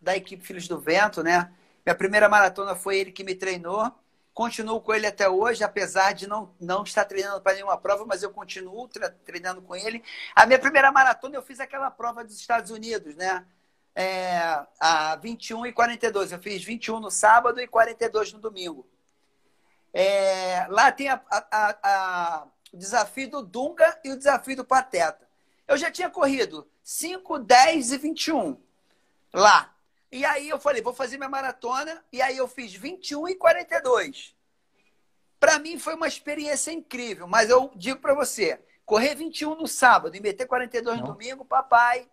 da 0.00 0.16
equipe 0.16 0.44
Filhos 0.44 0.66
do 0.66 0.80
Vento, 0.80 1.22
né? 1.22 1.52
Minha 1.86 1.94
primeira 1.94 2.28
maratona 2.28 2.74
foi 2.74 2.98
ele 2.98 3.12
que 3.12 3.22
me 3.22 3.36
treinou. 3.36 3.88
Continuo 4.34 4.80
com 4.80 4.92
ele 4.92 5.06
até 5.06 5.28
hoje, 5.28 5.62
apesar 5.62 6.12
de 6.12 6.26
não, 6.26 6.52
não 6.60 6.82
estar 6.82 7.04
treinando 7.04 7.40
para 7.40 7.54
nenhuma 7.54 7.78
prova, 7.78 8.04
mas 8.04 8.24
eu 8.24 8.32
continuo 8.32 8.90
treinando 9.24 9.62
com 9.62 9.76
ele. 9.76 10.02
A 10.34 10.44
minha 10.44 10.58
primeira 10.58 10.90
maratona 10.90 11.36
eu 11.36 11.42
fiz 11.42 11.60
aquela 11.60 11.88
prova 11.88 12.24
dos 12.24 12.34
Estados 12.34 12.72
Unidos, 12.72 13.14
né? 13.14 13.46
É, 13.94 14.66
a 14.80 15.14
21 15.14 15.66
e 15.66 15.72
42. 15.72 16.32
Eu 16.32 16.40
fiz 16.40 16.64
21 16.64 16.98
no 16.98 17.12
sábado 17.12 17.60
e 17.60 17.68
42 17.68 18.32
no 18.32 18.40
domingo. 18.40 18.84
É, 19.94 20.66
lá 20.68 20.90
tem 20.90 21.08
a, 21.08 21.20
a, 21.30 21.76
a, 21.80 22.46
o 22.72 22.76
desafio 22.76 23.30
do 23.30 23.40
Dunga 23.40 24.00
e 24.02 24.10
o 24.10 24.16
desafio 24.16 24.56
do 24.56 24.64
Pateta. 24.64 25.30
Eu 25.68 25.76
já 25.76 25.88
tinha 25.92 26.10
corrido 26.10 26.68
5, 26.82 27.38
10 27.38 27.92
e 27.92 27.98
21 27.98 28.56
lá. 29.32 29.74
E 30.12 30.24
aí 30.24 30.48
eu 30.48 30.58
falei, 30.58 30.82
vou 30.82 30.92
fazer 30.92 31.16
minha 31.16 31.28
maratona. 31.28 32.02
E 32.12 32.20
aí 32.20 32.36
eu 32.36 32.48
fiz 32.48 32.74
21 32.74 33.28
e 33.28 33.34
42. 33.36 34.34
Para 35.38 35.58
mim 35.58 35.78
foi 35.78 35.94
uma 35.94 36.08
experiência 36.08 36.70
incrível, 36.70 37.26
mas 37.26 37.48
eu 37.48 37.70
digo 37.74 37.98
para 37.98 38.12
você, 38.12 38.60
correr 38.84 39.14
21 39.14 39.54
no 39.54 39.66
sábado 39.66 40.14
e 40.14 40.20
meter 40.20 40.46
42 40.46 41.00
no 41.00 41.06
domingo, 41.06 41.46
papai, 41.46 42.06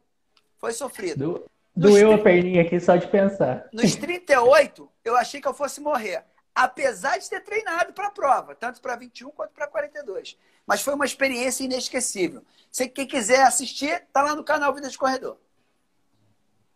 foi 0.57 0.71
sofrido. 0.71 1.45
Do, 1.75 1.89
doeu 1.89 2.13
a 2.13 2.17
perninha 2.17 2.61
aqui 2.61 2.79
só 2.79 2.95
de 2.95 3.07
pensar. 3.07 3.67
Nos 3.73 3.95
38, 3.97 4.89
eu 5.03 5.17
achei 5.17 5.41
que 5.41 5.47
eu 5.47 5.53
fosse 5.53 5.81
morrer. 5.81 6.23
Apesar 6.55 7.17
de 7.17 7.29
ter 7.29 7.41
treinado 7.41 7.91
para 7.91 8.07
a 8.07 8.11
prova, 8.11 8.55
tanto 8.55 8.81
para 8.81 8.95
21 8.95 9.29
quanto 9.31 9.51
para 9.51 9.67
42. 9.67 10.37
Mas 10.67 10.81
foi 10.81 10.93
uma 10.93 11.05
experiência 11.05 11.63
inesquecível. 11.63 12.43
Se 12.69 12.89
quem 12.89 13.07
quiser 13.07 13.43
assistir, 13.43 14.03
tá 14.11 14.21
lá 14.21 14.35
no 14.35 14.43
canal 14.43 14.73
Vida 14.73 14.89
de 14.89 14.97
Corredor. 14.97 15.37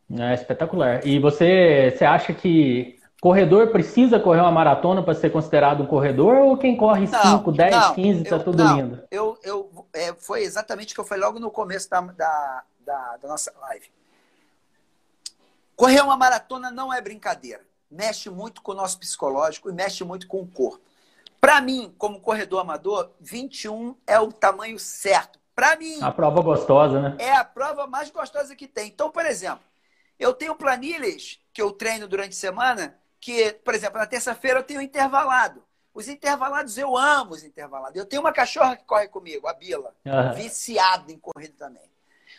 É 0.09 0.33
espetacular. 0.33 1.05
E 1.05 1.19
você, 1.19 1.93
você 1.95 2.05
acha 2.05 2.33
que 2.33 2.99
corredor 3.21 3.71
precisa 3.71 4.19
correr 4.19 4.41
uma 4.41 4.51
maratona 4.51 5.03
para 5.03 5.13
ser 5.13 5.29
considerado 5.29 5.83
um 5.83 5.85
corredor 5.85 6.37
ou 6.37 6.57
quem 6.57 6.75
corre 6.75 7.05
5, 7.05 7.51
10, 7.51 7.91
15 7.91 8.23
está 8.23 8.39
tudo 8.39 8.63
não, 8.63 8.75
lindo? 8.75 9.03
Eu, 9.11 9.37
eu, 9.43 9.85
é, 9.93 10.13
foi 10.13 10.41
exatamente 10.41 10.91
o 10.91 10.95
que 10.95 10.99
eu 10.99 11.05
falei 11.05 11.23
logo 11.23 11.39
no 11.39 11.51
começo 11.51 11.89
da, 11.89 12.01
da, 12.01 12.63
da, 12.79 13.17
da 13.17 13.27
nossa 13.27 13.53
live. 13.61 13.91
Correr 15.75 16.01
uma 16.01 16.17
maratona 16.17 16.71
não 16.71 16.93
é 16.93 16.99
brincadeira. 16.99 17.61
Mexe 17.89 18.29
muito 18.29 18.61
com 18.61 18.71
o 18.71 18.75
nosso 18.75 18.97
psicológico 18.97 19.69
e 19.69 19.73
mexe 19.73 20.03
muito 20.03 20.27
com 20.27 20.41
o 20.41 20.47
corpo. 20.47 20.81
Para 21.41 21.59
mim, 21.59 21.93
como 21.97 22.21
corredor 22.21 22.61
amador, 22.61 23.11
21 23.19 23.97
é 24.05 24.19
o 24.19 24.31
tamanho 24.31 24.77
certo. 24.77 25.39
Para 25.55 25.75
mim. 25.75 25.99
A 25.99 26.11
prova 26.11 26.39
gostosa, 26.39 27.01
né? 27.01 27.17
É 27.19 27.35
a 27.35 27.43
prova 27.43 27.87
mais 27.87 28.11
gostosa 28.11 28.55
que 28.55 28.67
tem. 28.67 28.87
Então, 28.87 29.09
por 29.09 29.25
exemplo, 29.25 29.65
eu 30.19 30.33
tenho 30.33 30.55
planilhas 30.55 31.39
que 31.51 31.61
eu 31.61 31.71
treino 31.71 32.07
durante 32.07 32.33
a 32.33 32.39
semana 32.39 32.95
que, 33.19 33.53
por 33.65 33.73
exemplo, 33.73 33.97
na 33.97 34.05
terça-feira 34.05 34.59
eu 34.59 34.63
tenho 34.63 34.81
intervalado. 34.81 35.63
Os 35.93 36.07
intervalados, 36.07 36.77
eu 36.77 36.95
amo 36.95 37.31
os 37.33 37.43
intervalados. 37.43 37.97
Eu 37.97 38.05
tenho 38.05 38.21
uma 38.21 38.31
cachorra 38.31 38.77
que 38.77 38.85
corre 38.85 39.07
comigo, 39.07 39.47
a 39.47 39.53
Bila, 39.53 39.93
uhum. 40.05 40.33
viciada 40.33 41.11
em 41.11 41.17
corrida 41.17 41.53
também. 41.57 41.91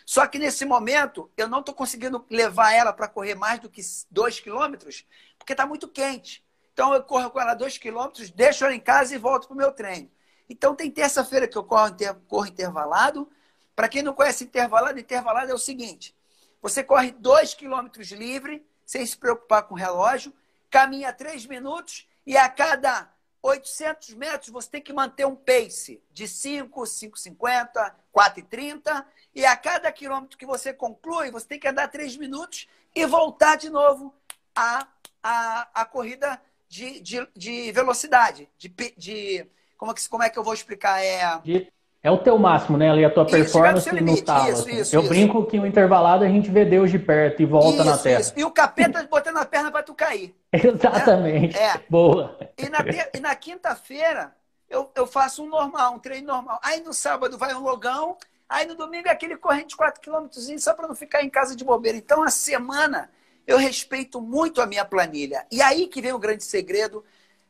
Só 0.05 0.25
que 0.27 0.39
nesse 0.39 0.65
momento, 0.65 1.29
eu 1.37 1.47
não 1.47 1.59
estou 1.59 1.75
conseguindo 1.75 2.25
levar 2.29 2.73
ela 2.73 2.91
para 2.91 3.07
correr 3.07 3.35
mais 3.35 3.59
do 3.59 3.69
que 3.69 3.81
dois 4.09 4.39
quilômetros, 4.39 5.05
porque 5.37 5.53
está 5.53 5.65
muito 5.65 5.87
quente. 5.87 6.42
Então, 6.73 6.93
eu 6.93 7.03
corro 7.03 7.29
com 7.29 7.39
ela 7.39 7.53
dois 7.53 7.77
quilômetros, 7.77 8.31
deixo 8.31 8.65
ela 8.65 8.73
em 8.73 8.79
casa 8.79 9.13
e 9.13 9.17
volto 9.17 9.47
para 9.47 9.53
o 9.53 9.57
meu 9.57 9.71
treino. 9.71 10.09
Então, 10.49 10.75
tem 10.75 10.89
terça-feira 10.89 11.47
que 11.47 11.57
eu 11.57 11.63
corro, 11.63 11.95
corro 12.27 12.47
intervalado. 12.47 13.31
Para 13.75 13.87
quem 13.87 14.01
não 14.01 14.13
conhece 14.13 14.43
intervalado, 14.43 14.99
intervalado 14.99 15.51
é 15.51 15.53
o 15.53 15.59
seguinte: 15.59 16.15
você 16.61 16.83
corre 16.83 17.11
dois 17.11 17.53
quilômetros 17.53 18.11
livre, 18.11 18.65
sem 18.85 19.05
se 19.05 19.17
preocupar 19.17 19.63
com 19.63 19.75
o 19.75 19.77
relógio, 19.77 20.33
caminha 20.69 21.13
três 21.13 21.45
minutos 21.45 22.07
e 22.25 22.35
a 22.35 22.49
cada 22.49 23.11
800 23.41 24.13
metros 24.13 24.49
você 24.49 24.69
tem 24.69 24.81
que 24.81 24.93
manter 24.93 25.25
um 25.25 25.35
pace 25.35 26.01
de 26.11 26.27
5, 26.27 26.81
5,50, 26.81 27.93
4,30 28.15 29.05
e 29.35 29.45
a 29.45 29.55
cada 29.55 29.91
quilômetro 29.91 30.37
que 30.37 30.45
você 30.45 30.73
conclui, 30.73 31.29
você 31.29 31.45
tem 31.45 31.59
que 31.59 31.67
andar 31.67 31.89
3 31.89 32.15
minutos 32.17 32.67
e 32.95 33.05
voltar 33.05 33.57
de 33.57 33.69
novo 33.69 34.15
à, 34.55 34.87
à, 35.21 35.81
à 35.81 35.85
corrida 35.85 36.41
de, 36.73 36.99
de, 37.01 37.27
de 37.35 37.71
velocidade, 37.71 38.49
de, 38.57 38.73
de 38.97 39.45
como, 39.77 39.91
é 39.91 39.95
que, 39.95 40.09
como 40.09 40.23
é 40.23 40.29
que 40.29 40.39
eu 40.39 40.43
vou 40.43 40.55
explicar? 40.55 41.03
É... 41.03 41.39
De 41.43 41.71
é 42.01 42.11
o 42.11 42.17
teu 42.17 42.37
máximo, 42.37 42.77
né? 42.77 42.91
Ali 42.91 43.05
a 43.05 43.09
tua 43.09 43.25
performance 43.25 43.87
isso, 43.87 44.03
no 44.03 44.21
talo. 44.21 44.49
Isso, 44.49 44.61
assim. 44.63 44.81
isso, 44.81 44.95
Eu 44.95 45.03
brinco 45.03 45.45
que 45.45 45.57
o 45.57 45.65
intervalado 45.65 46.25
a 46.25 46.27
gente 46.27 46.51
vê 46.51 46.65
Deus 46.65 46.91
de 46.91 46.99
perto 46.99 47.41
e 47.41 47.45
volta 47.45 47.81
na 47.81 47.97
terra. 47.97 48.21
E 48.35 48.43
o 48.43 48.51
capeta 48.51 49.01
botando 49.09 49.37
a 49.37 49.45
perna 49.45 49.71
para 49.71 49.83
tu 49.83 49.93
cair. 49.93 50.35
Exatamente. 50.51 51.55
Né? 51.55 51.63
É. 51.63 51.79
Boa. 51.89 52.37
E 52.57 52.67
na, 52.67 52.79
na 53.21 53.35
quinta-feira 53.35 54.35
eu, 54.69 54.91
eu 54.95 55.07
faço 55.07 55.45
um 55.45 55.47
normal, 55.47 55.93
um 55.93 55.99
treino 55.99 56.27
normal. 56.27 56.59
Aí 56.61 56.81
no 56.81 56.91
sábado 56.91 57.37
vai 57.37 57.53
um 57.53 57.61
logão, 57.61 58.17
aí 58.49 58.65
no 58.65 58.75
domingo 58.75 59.07
é 59.07 59.11
aquele 59.11 59.37
corrente 59.37 59.77
4 59.77 60.01
km 60.01 60.27
só 60.59 60.73
para 60.73 60.89
não 60.89 60.95
ficar 60.95 61.23
em 61.23 61.29
casa 61.29 61.55
de 61.55 61.63
bobeira. 61.63 61.97
Então 61.97 62.21
a 62.21 62.29
semana 62.29 63.09
eu 63.45 63.57
respeito 63.57 64.21
muito 64.21 64.61
a 64.61 64.65
minha 64.65 64.85
planilha. 64.85 65.45
E 65.51 65.61
aí 65.61 65.87
que 65.87 66.01
vem 66.01 66.13
o 66.13 66.19
grande 66.19 66.43
segredo 66.43 67.03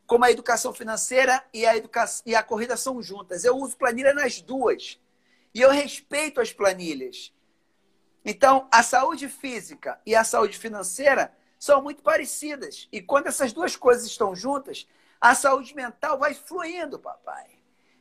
como 0.06 0.24
a 0.24 0.30
educação 0.30 0.72
financeira 0.72 1.42
e 1.52 1.64
a, 1.64 1.76
educação, 1.76 2.22
e 2.26 2.34
a 2.34 2.42
corrida 2.42 2.76
são 2.76 3.02
juntas. 3.02 3.44
Eu 3.44 3.56
uso 3.56 3.76
planilha 3.76 4.12
nas 4.12 4.40
duas. 4.40 5.00
E 5.54 5.60
eu 5.60 5.70
respeito 5.70 6.40
as 6.40 6.52
planilhas. 6.52 7.32
Então, 8.24 8.68
a 8.72 8.82
saúde 8.82 9.28
física 9.28 10.00
e 10.04 10.14
a 10.14 10.24
saúde 10.24 10.58
financeira 10.58 11.34
são 11.58 11.82
muito 11.82 12.02
parecidas. 12.02 12.88
E 12.90 13.00
quando 13.00 13.28
essas 13.28 13.52
duas 13.52 13.76
coisas 13.76 14.04
estão 14.04 14.34
juntas, 14.34 14.86
a 15.20 15.34
saúde 15.34 15.74
mental 15.74 16.18
vai 16.18 16.34
fluindo, 16.34 16.98
papai. 16.98 17.58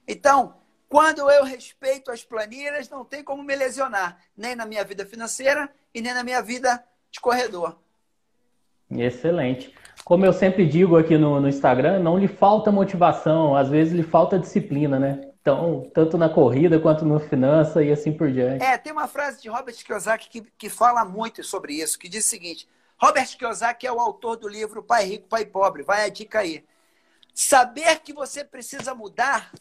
Então, 0.07 0.61
quando 0.89 1.29
eu 1.29 1.43
respeito 1.43 2.11
as 2.11 2.23
planilhas, 2.23 2.89
não 2.89 3.05
tem 3.05 3.23
como 3.23 3.43
me 3.43 3.55
lesionar, 3.55 4.17
nem 4.35 4.55
na 4.55 4.65
minha 4.65 4.83
vida 4.83 5.05
financeira 5.05 5.73
e 5.93 6.01
nem 6.01 6.13
na 6.13 6.23
minha 6.23 6.41
vida 6.41 6.83
de 7.13 7.21
corredor. 7.21 7.77
Excelente. 8.91 9.73
Como 10.03 10.25
eu 10.25 10.33
sempre 10.33 10.65
digo 10.65 10.97
aqui 10.97 11.17
no, 11.17 11.39
no 11.39 11.47
Instagram, 11.47 11.99
não 11.99 12.17
lhe 12.17 12.27
falta 12.27 12.71
motivação, 12.71 13.55
às 13.55 13.69
vezes 13.69 13.93
lhe 13.93 14.03
falta 14.03 14.37
disciplina, 14.37 14.99
né? 14.99 15.29
Então, 15.39 15.89
tanto 15.93 16.17
na 16.17 16.27
corrida 16.27 16.79
quanto 16.79 17.05
no 17.05 17.19
finança 17.19 17.83
e 17.83 17.91
assim 17.91 18.11
por 18.11 18.31
diante. 18.31 18.63
É, 18.63 18.77
tem 18.77 18.91
uma 18.91 19.07
frase 19.07 19.41
de 19.41 19.49
Robert 19.49 19.75
Kiyosaki 19.75 20.29
que, 20.29 20.41
que 20.57 20.69
fala 20.69 21.05
muito 21.05 21.43
sobre 21.43 21.73
isso, 21.73 21.99
que 21.99 22.09
diz 22.09 22.25
o 22.25 22.29
seguinte: 22.29 22.67
Robert 22.97 23.37
Kiyosaki 23.37 23.85
é 23.85 23.91
o 23.91 23.99
autor 23.99 24.37
do 24.37 24.47
livro 24.47 24.81
Pai 24.81 25.05
Rico, 25.05 25.27
Pai 25.27 25.45
Pobre. 25.45 25.83
Vai 25.83 26.05
a 26.05 26.09
dica 26.09 26.39
aí. 26.39 26.63
Saber 27.33 27.99
que 27.99 28.13
você 28.13 28.43
precisa 28.43 28.95
mudar, 28.95 29.51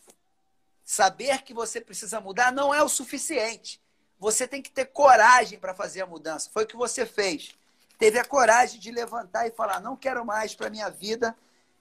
saber 0.84 1.42
que 1.42 1.52
você 1.52 1.80
precisa 1.80 2.20
mudar 2.20 2.52
não 2.52 2.72
é 2.72 2.82
o 2.82 2.88
suficiente. 2.88 3.81
Você 4.22 4.48
tem 4.48 4.62
que 4.62 4.70
ter 4.70 4.86
coragem 4.86 5.58
para 5.58 5.74
fazer 5.74 6.00
a 6.00 6.06
mudança. 6.06 6.48
Foi 6.50 6.64
o 6.64 6.66
que 6.66 6.76
você 6.76 7.04
fez 7.04 7.54
teve 8.02 8.18
a 8.18 8.24
coragem 8.24 8.80
de 8.80 8.90
levantar 8.90 9.46
e 9.46 9.52
falar: 9.52 9.80
não 9.80 9.94
quero 9.94 10.26
mais 10.26 10.56
para 10.56 10.68
minha 10.68 10.90
vida 10.90 11.36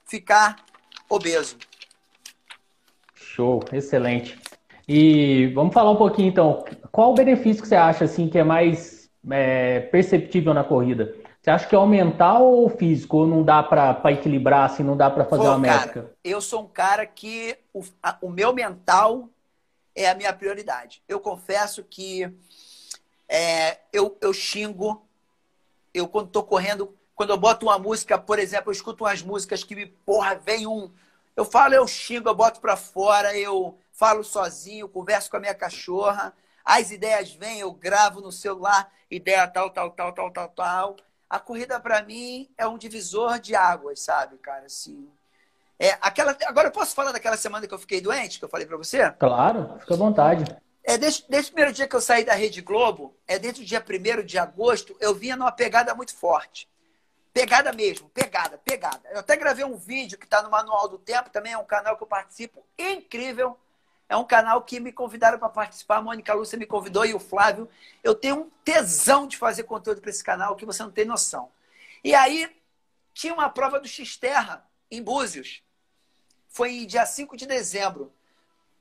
ficar 0.05 0.57
obeso. 1.09 1.57
Show, 3.15 3.63
excelente. 3.73 4.39
E 4.87 5.47
vamos 5.55 5.73
falar 5.73 5.89
um 5.89 5.95
pouquinho 5.95 6.29
então. 6.29 6.63
Qual 6.91 7.09
o 7.09 7.15
benefício 7.15 7.63
que 7.63 7.67
você 7.67 7.75
acha 7.75 8.05
assim 8.05 8.27
que 8.27 8.37
é 8.37 8.43
mais 8.43 9.09
é, 9.31 9.79
perceptível 9.79 10.53
na 10.53 10.63
corrida? 10.63 11.15
Você 11.41 11.49
acha 11.49 11.67
que 11.67 11.73
é 11.73 11.79
o 11.79 11.87
mental 11.87 12.45
ou 12.45 12.67
o 12.67 12.69
físico? 12.69 13.17
Ou 13.17 13.27
não 13.27 13.41
dá 13.41 13.63
para 13.63 14.11
equilibrar, 14.11 14.65
assim, 14.65 14.83
não 14.83 14.95
dá 14.95 15.09
para 15.09 15.25
fazer 15.25 15.41
Pô, 15.41 15.49
uma 15.49 15.57
métrica? 15.57 16.11
eu 16.23 16.39
sou 16.39 16.61
um 16.61 16.67
cara 16.67 17.03
que 17.03 17.57
o, 17.73 17.81
a, 18.03 18.15
o, 18.21 18.29
meu 18.29 18.53
mental 18.53 19.27
é 19.95 20.09
a 20.09 20.15
minha 20.15 20.33
prioridade. 20.33 21.03
Eu 21.07 21.19
confesso 21.19 21.83
que 21.83 22.31
é, 23.27 23.79
eu, 23.91 24.17
eu 24.21 24.33
xingo 24.33 25.07
eu 25.93 26.07
quando 26.07 26.27
estou 26.27 26.43
correndo, 26.43 26.97
quando 27.15 27.31
eu 27.31 27.37
boto 27.37 27.65
uma 27.65 27.77
música, 27.77 28.17
por 28.17 28.39
exemplo, 28.39 28.69
eu 28.69 28.73
escuto 28.73 29.03
umas 29.03 29.21
músicas 29.21 29.63
que 29.63 29.75
me, 29.75 29.85
porra, 29.85 30.35
vem 30.35 30.65
um. 30.65 30.91
Eu 31.35 31.45
falo, 31.45 31.73
eu 31.73 31.87
xingo, 31.87 32.29
eu 32.29 32.35
boto 32.35 32.59
para 32.59 32.75
fora, 32.75 33.37
eu 33.37 33.77
falo 33.91 34.23
sozinho, 34.23 34.89
converso 34.89 35.29
com 35.29 35.37
a 35.37 35.39
minha 35.39 35.53
cachorra, 35.53 36.33
as 36.63 36.91
ideias 36.91 37.33
vêm, 37.33 37.59
eu 37.59 37.71
gravo 37.71 38.21
no 38.21 38.31
celular, 38.31 38.91
ideia 39.09 39.47
tal, 39.47 39.69
tal, 39.69 39.91
tal, 39.91 40.13
tal, 40.13 40.31
tal, 40.31 40.49
tal. 40.49 40.95
A 41.29 41.39
corrida 41.39 41.79
para 41.79 42.03
mim 42.03 42.49
é 42.57 42.67
um 42.67 42.77
divisor 42.77 43.39
de 43.39 43.55
águas, 43.55 44.01
sabe, 44.01 44.37
cara, 44.37 44.65
assim. 44.65 45.09
É, 45.81 45.97
aquela, 45.99 46.37
agora 46.45 46.67
eu 46.67 46.71
posso 46.71 46.93
falar 46.93 47.11
daquela 47.11 47.35
semana 47.35 47.65
que 47.65 47.73
eu 47.73 47.79
fiquei 47.79 47.99
doente, 47.99 48.37
que 48.37 48.45
eu 48.45 48.49
falei 48.49 48.67
para 48.67 48.77
você? 48.77 49.09
Claro, 49.13 49.79
fica 49.79 49.95
à 49.95 49.97
vontade. 49.97 50.43
É, 50.83 50.95
desde, 50.95 51.25
desde 51.27 51.49
o 51.49 51.53
primeiro 51.53 51.75
dia 51.75 51.87
que 51.87 51.95
eu 51.95 52.01
saí 52.01 52.23
da 52.23 52.35
Rede 52.35 52.61
Globo, 52.61 53.17
é 53.27 53.39
desde 53.39 53.63
o 53.63 53.65
dia 53.65 53.83
1 53.83 54.23
de 54.23 54.37
agosto, 54.37 54.95
eu 54.99 55.15
vinha 55.15 55.35
numa 55.35 55.51
pegada 55.51 55.95
muito 55.95 56.15
forte. 56.15 56.69
Pegada 57.33 57.73
mesmo, 57.73 58.07
pegada, 58.09 58.59
pegada. 58.59 59.01
Eu 59.09 59.21
até 59.21 59.35
gravei 59.35 59.65
um 59.65 59.75
vídeo 59.75 60.19
que 60.19 60.25
está 60.25 60.43
no 60.43 60.51
Manual 60.51 60.87
do 60.87 60.99
Tempo, 60.99 61.31
também 61.31 61.53
é 61.53 61.57
um 61.57 61.65
canal 61.65 61.97
que 61.97 62.03
eu 62.03 62.07
participo, 62.07 62.63
incrível. 62.77 63.57
É 64.07 64.15
um 64.15 64.23
canal 64.23 64.61
que 64.61 64.79
me 64.79 64.91
convidaram 64.91 65.39
para 65.39 65.49
participar. 65.49 65.97
A 65.97 66.01
Mônica 66.03 66.31
Lúcia 66.31 66.59
me 66.59 66.67
convidou 66.67 67.05
e 67.05 67.15
o 67.15 67.19
Flávio. 67.19 67.67
Eu 68.03 68.13
tenho 68.13 68.35
um 68.35 68.51
tesão 68.63 69.25
de 69.25 69.35
fazer 69.35 69.63
conteúdo 69.63 69.99
para 69.99 70.11
esse 70.11 70.23
canal 70.23 70.55
que 70.55 70.65
você 70.65 70.83
não 70.83 70.91
tem 70.91 71.05
noção. 71.05 71.49
E 72.03 72.13
aí, 72.13 72.55
tinha 73.15 73.33
uma 73.33 73.49
prova 73.49 73.79
do 73.79 73.87
X-Terra 73.87 74.63
em 74.91 75.01
Búzios. 75.01 75.63
Foi 76.51 76.85
dia 76.85 77.05
5 77.05 77.35
de 77.35 77.45
dezembro 77.45 78.13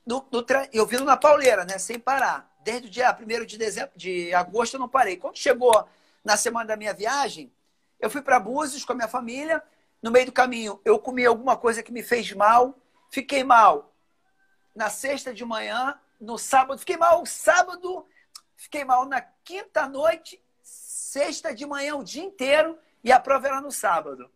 no, 0.05 0.25
no, 0.31 0.45
eu 0.73 0.85
vindo 0.85 1.05
na 1.05 1.15
pauleira, 1.15 1.63
né? 1.63 1.77
Sem 1.77 1.99
parar. 1.99 2.49
Desde 2.63 2.87
o 2.87 2.91
dia 2.91 3.17
1 3.17 3.45
de 3.45 3.57
dezembro, 3.57 3.91
de 3.95 4.33
agosto 4.33 4.75
eu 4.75 4.79
não 4.79 4.89
parei. 4.89 5.17
Quando 5.17 5.37
chegou 5.37 5.87
na 6.23 6.37
semana 6.37 6.65
da 6.65 6.75
minha 6.75 6.93
viagem, 6.93 7.51
eu 7.99 8.09
fui 8.09 8.21
para 8.21 8.39
Búzios 8.39 8.83
com 8.83 8.91
a 8.93 8.95
minha 8.95 9.07
família. 9.07 9.63
No 10.01 10.11
meio 10.11 10.27
do 10.27 10.31
caminho, 10.31 10.81
eu 10.83 10.99
comi 10.99 11.25
alguma 11.25 11.55
coisa 11.55 11.81
que 11.81 11.91
me 11.91 12.03
fez 12.03 12.31
mal. 12.33 12.77
Fiquei 13.09 13.43
mal 13.43 13.93
na 14.75 14.89
sexta 14.89 15.33
de 15.33 15.45
manhã, 15.45 15.99
no 16.19 16.37
sábado. 16.37 16.79
Fiquei 16.79 16.97
mal 16.97 17.25
sábado, 17.25 18.05
fiquei 18.55 18.83
mal 18.83 19.05
na 19.05 19.21
quinta 19.21 19.87
noite, 19.87 20.41
sexta 20.61 21.53
de 21.53 21.65
manhã 21.65 21.95
o 21.95 22.03
dia 22.03 22.23
inteiro 22.23 22.77
e 23.03 23.11
a 23.11 23.19
prova 23.19 23.47
era 23.47 23.61
no 23.61 23.71
sábado. 23.71 24.29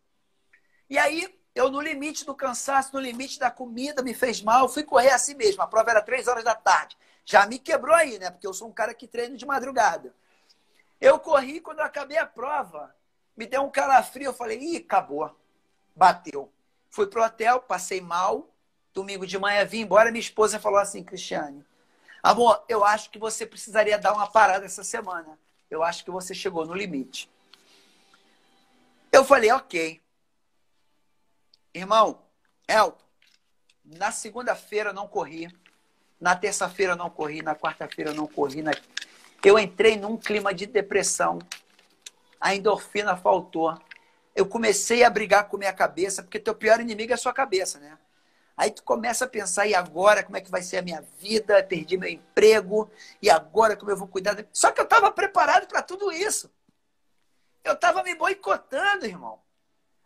E 0.90 0.98
aí 0.98 1.36
eu, 1.56 1.72
no 1.72 1.80
limite 1.80 2.26
do 2.26 2.36
cansaço, 2.36 2.94
no 2.94 3.00
limite 3.00 3.40
da 3.40 3.50
comida, 3.50 4.04
me 4.04 4.14
fez 4.14 4.42
mal. 4.42 4.68
Fui 4.68 4.84
correr 4.84 5.12
assim 5.12 5.34
mesmo. 5.36 5.62
A 5.62 5.68
prova 5.68 5.90
era 5.90 6.02
três 6.02 6.28
horas 6.28 6.44
da 6.44 6.54
tarde. 6.54 6.98
Já 7.24 7.48
me 7.48 7.58
quebrou 7.58 7.96
aí, 7.96 8.20
né? 8.20 8.30
Porque 8.30 8.46
eu 8.46 8.54
sou 8.54 8.68
um 8.68 8.74
cara 8.74 8.94
que 8.94 9.08
treino 9.08 9.38
de 9.38 9.46
madrugada. 9.46 10.14
Eu 11.00 11.18
corri, 11.18 11.62
quando 11.62 11.80
eu 11.80 11.86
acabei 11.86 12.18
a 12.18 12.26
prova, 12.26 12.94
me 13.38 13.46
deu 13.48 13.64
um 13.64 13.70
calafrio. 13.70 14.26
Eu 14.26 14.34
falei, 14.34 14.60
ih, 14.60 14.78
acabou. 14.78 15.34
Bateu. 15.96 16.52
Fui 16.90 17.08
pro 17.08 17.24
hotel, 17.24 17.62
passei 17.62 18.02
mal. 18.02 18.50
Domingo 18.94 19.26
de 19.26 19.40
manhã 19.40 19.66
vim 19.66 19.80
embora. 19.80 20.12
Minha 20.12 20.20
esposa 20.20 20.60
falou 20.60 20.80
assim, 20.80 21.06
Cristiane, 21.06 21.66
amor, 22.22 22.66
eu 22.68 22.84
acho 22.84 23.10
que 23.10 23.18
você 23.18 23.46
precisaria 23.46 23.98
dar 23.98 24.14
uma 24.14 24.28
parada 24.28 24.66
essa 24.66 24.84
semana. 24.84 25.40
Eu 25.72 25.84
acho 25.84 26.04
que 26.04 26.12
você 26.12 26.34
chegou 26.34 26.66
no 26.66 26.74
limite. 26.74 27.32
Eu 29.10 29.24
falei, 29.24 29.52
ok. 29.54 30.02
Irmão, 31.76 32.22
Elton, 32.70 32.98
na 33.84 34.10
segunda-feira 34.10 34.94
não 34.94 35.10
corri, 35.10 35.54
na 36.22 36.34
terça-feira 36.34 36.96
não 36.96 37.10
corri, 37.10 37.42
na 37.42 37.54
quarta-feira 37.54 38.14
não 38.14 38.26
corri. 38.26 38.62
Na... 38.62 38.72
Eu 39.44 39.60
entrei 39.60 39.98
num 39.98 40.16
clima 40.16 40.54
de 40.54 40.66
depressão. 40.66 41.38
A 42.40 42.56
endorfina 42.56 43.18
faltou. 43.18 43.78
Eu 44.34 44.46
comecei 44.46 45.04
a 45.04 45.10
brigar 45.10 45.50
com 45.50 45.58
minha 45.58 45.74
cabeça, 45.74 46.24
porque 46.24 46.40
teu 46.40 46.56
pior 46.56 46.80
inimigo 46.80 47.12
é 47.12 47.16
a 47.16 47.18
sua 47.18 47.34
cabeça, 47.34 47.78
né? 47.78 47.98
Aí 48.56 48.72
tu 48.72 48.82
começa 48.82 49.26
a 49.26 49.28
pensar, 49.28 49.68
e 49.68 49.76
agora 49.76 50.24
como 50.24 50.38
é 50.38 50.42
que 50.42 50.50
vai 50.50 50.62
ser 50.62 50.78
a 50.78 50.82
minha 50.82 51.02
vida? 51.20 51.62
Perdi 51.62 51.98
meu 51.98 52.08
emprego, 52.08 52.90
e 53.22 53.30
agora 53.30 53.76
como 53.76 53.92
eu 53.92 53.98
vou 53.98 54.08
cuidar? 54.08 54.46
Só 54.54 54.72
que 54.72 54.80
eu 54.80 54.86
estava 54.86 55.12
preparado 55.12 55.68
para 55.68 55.82
tudo 55.82 56.10
isso. 56.10 56.50
Eu 57.66 57.74
estava 57.74 58.02
me 58.02 58.16
boicotando, 58.16 59.06
irmão. 59.06 59.45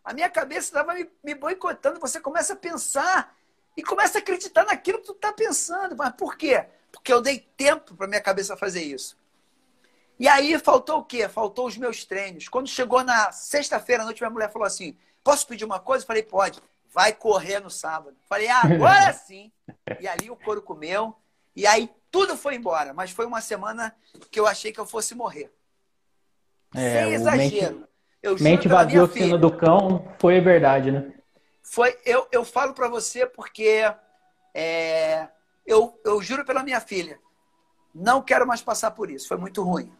A 0.04 0.12
minha 0.12 0.28
cabeça 0.28 0.68
estava 0.68 0.94
me, 0.94 1.08
me 1.22 1.34
boicotando. 1.34 2.00
Você 2.00 2.20
começa 2.20 2.54
a 2.54 2.56
pensar 2.56 3.34
e 3.76 3.82
começa 3.82 4.18
a 4.18 4.20
acreditar 4.20 4.64
naquilo 4.64 4.98
que 4.98 5.06
tu 5.06 5.12
está 5.12 5.32
pensando. 5.32 5.96
Mas 5.96 6.12
por 6.14 6.36
quê? 6.36 6.66
Porque 6.90 7.12
eu 7.12 7.20
dei 7.20 7.38
tempo 7.56 7.94
para 7.94 8.06
minha 8.06 8.20
cabeça 8.20 8.56
fazer 8.56 8.82
isso. 8.82 9.18
E 10.18 10.28
aí 10.28 10.58
faltou 10.58 10.98
o 10.98 11.04
quê? 11.04 11.28
Faltou 11.28 11.66
os 11.66 11.76
meus 11.76 12.04
treinos. 12.04 12.48
Quando 12.48 12.68
chegou 12.68 13.02
na 13.02 13.32
sexta-feira 13.32 14.02
à 14.02 14.04
noite, 14.04 14.20
minha 14.20 14.30
mulher 14.30 14.52
falou 14.52 14.66
assim: 14.66 14.96
Posso 15.24 15.46
pedir 15.46 15.64
uma 15.64 15.80
coisa? 15.80 16.02
Eu 16.02 16.06
falei: 16.06 16.22
Pode. 16.22 16.60
Vai 16.92 17.12
correr 17.12 17.60
no 17.60 17.70
sábado. 17.70 18.10
Eu 18.10 18.26
falei: 18.28 18.48
ah, 18.48 18.62
Agora 18.62 19.12
sim. 19.14 19.50
E 19.98 20.06
ali 20.06 20.30
o 20.30 20.36
couro 20.36 20.60
comeu. 20.60 21.16
E 21.54 21.66
aí 21.66 21.90
tudo 22.10 22.36
foi 22.36 22.56
embora. 22.56 22.92
Mas 22.92 23.10
foi 23.12 23.24
uma 23.24 23.40
semana 23.40 23.94
que 24.30 24.38
eu 24.38 24.46
achei 24.46 24.72
que 24.72 24.80
eu 24.80 24.86
fosse 24.86 25.14
morrer. 25.14 25.50
É, 26.74 27.04
Sem 27.04 27.14
exagero. 27.14 27.88
Mente, 28.22 28.40
eu 28.40 28.44
mente 28.44 28.68
vazia, 28.68 29.02
oficina 29.02 29.38
do 29.38 29.50
cão, 29.50 30.04
foi 30.18 30.40
verdade, 30.40 30.90
né? 30.90 31.12
Foi, 31.62 31.96
eu, 32.04 32.26
eu 32.30 32.44
falo 32.44 32.74
para 32.74 32.88
você 32.88 33.24
porque 33.24 33.84
é, 34.54 35.28
eu, 35.66 35.98
eu 36.04 36.20
juro 36.20 36.44
pela 36.44 36.62
minha 36.62 36.80
filha, 36.80 37.18
não 37.94 38.20
quero 38.20 38.46
mais 38.46 38.60
passar 38.60 38.90
por 38.90 39.10
isso. 39.10 39.26
Foi 39.26 39.36
muito 39.36 39.62
ruim. 39.62 39.90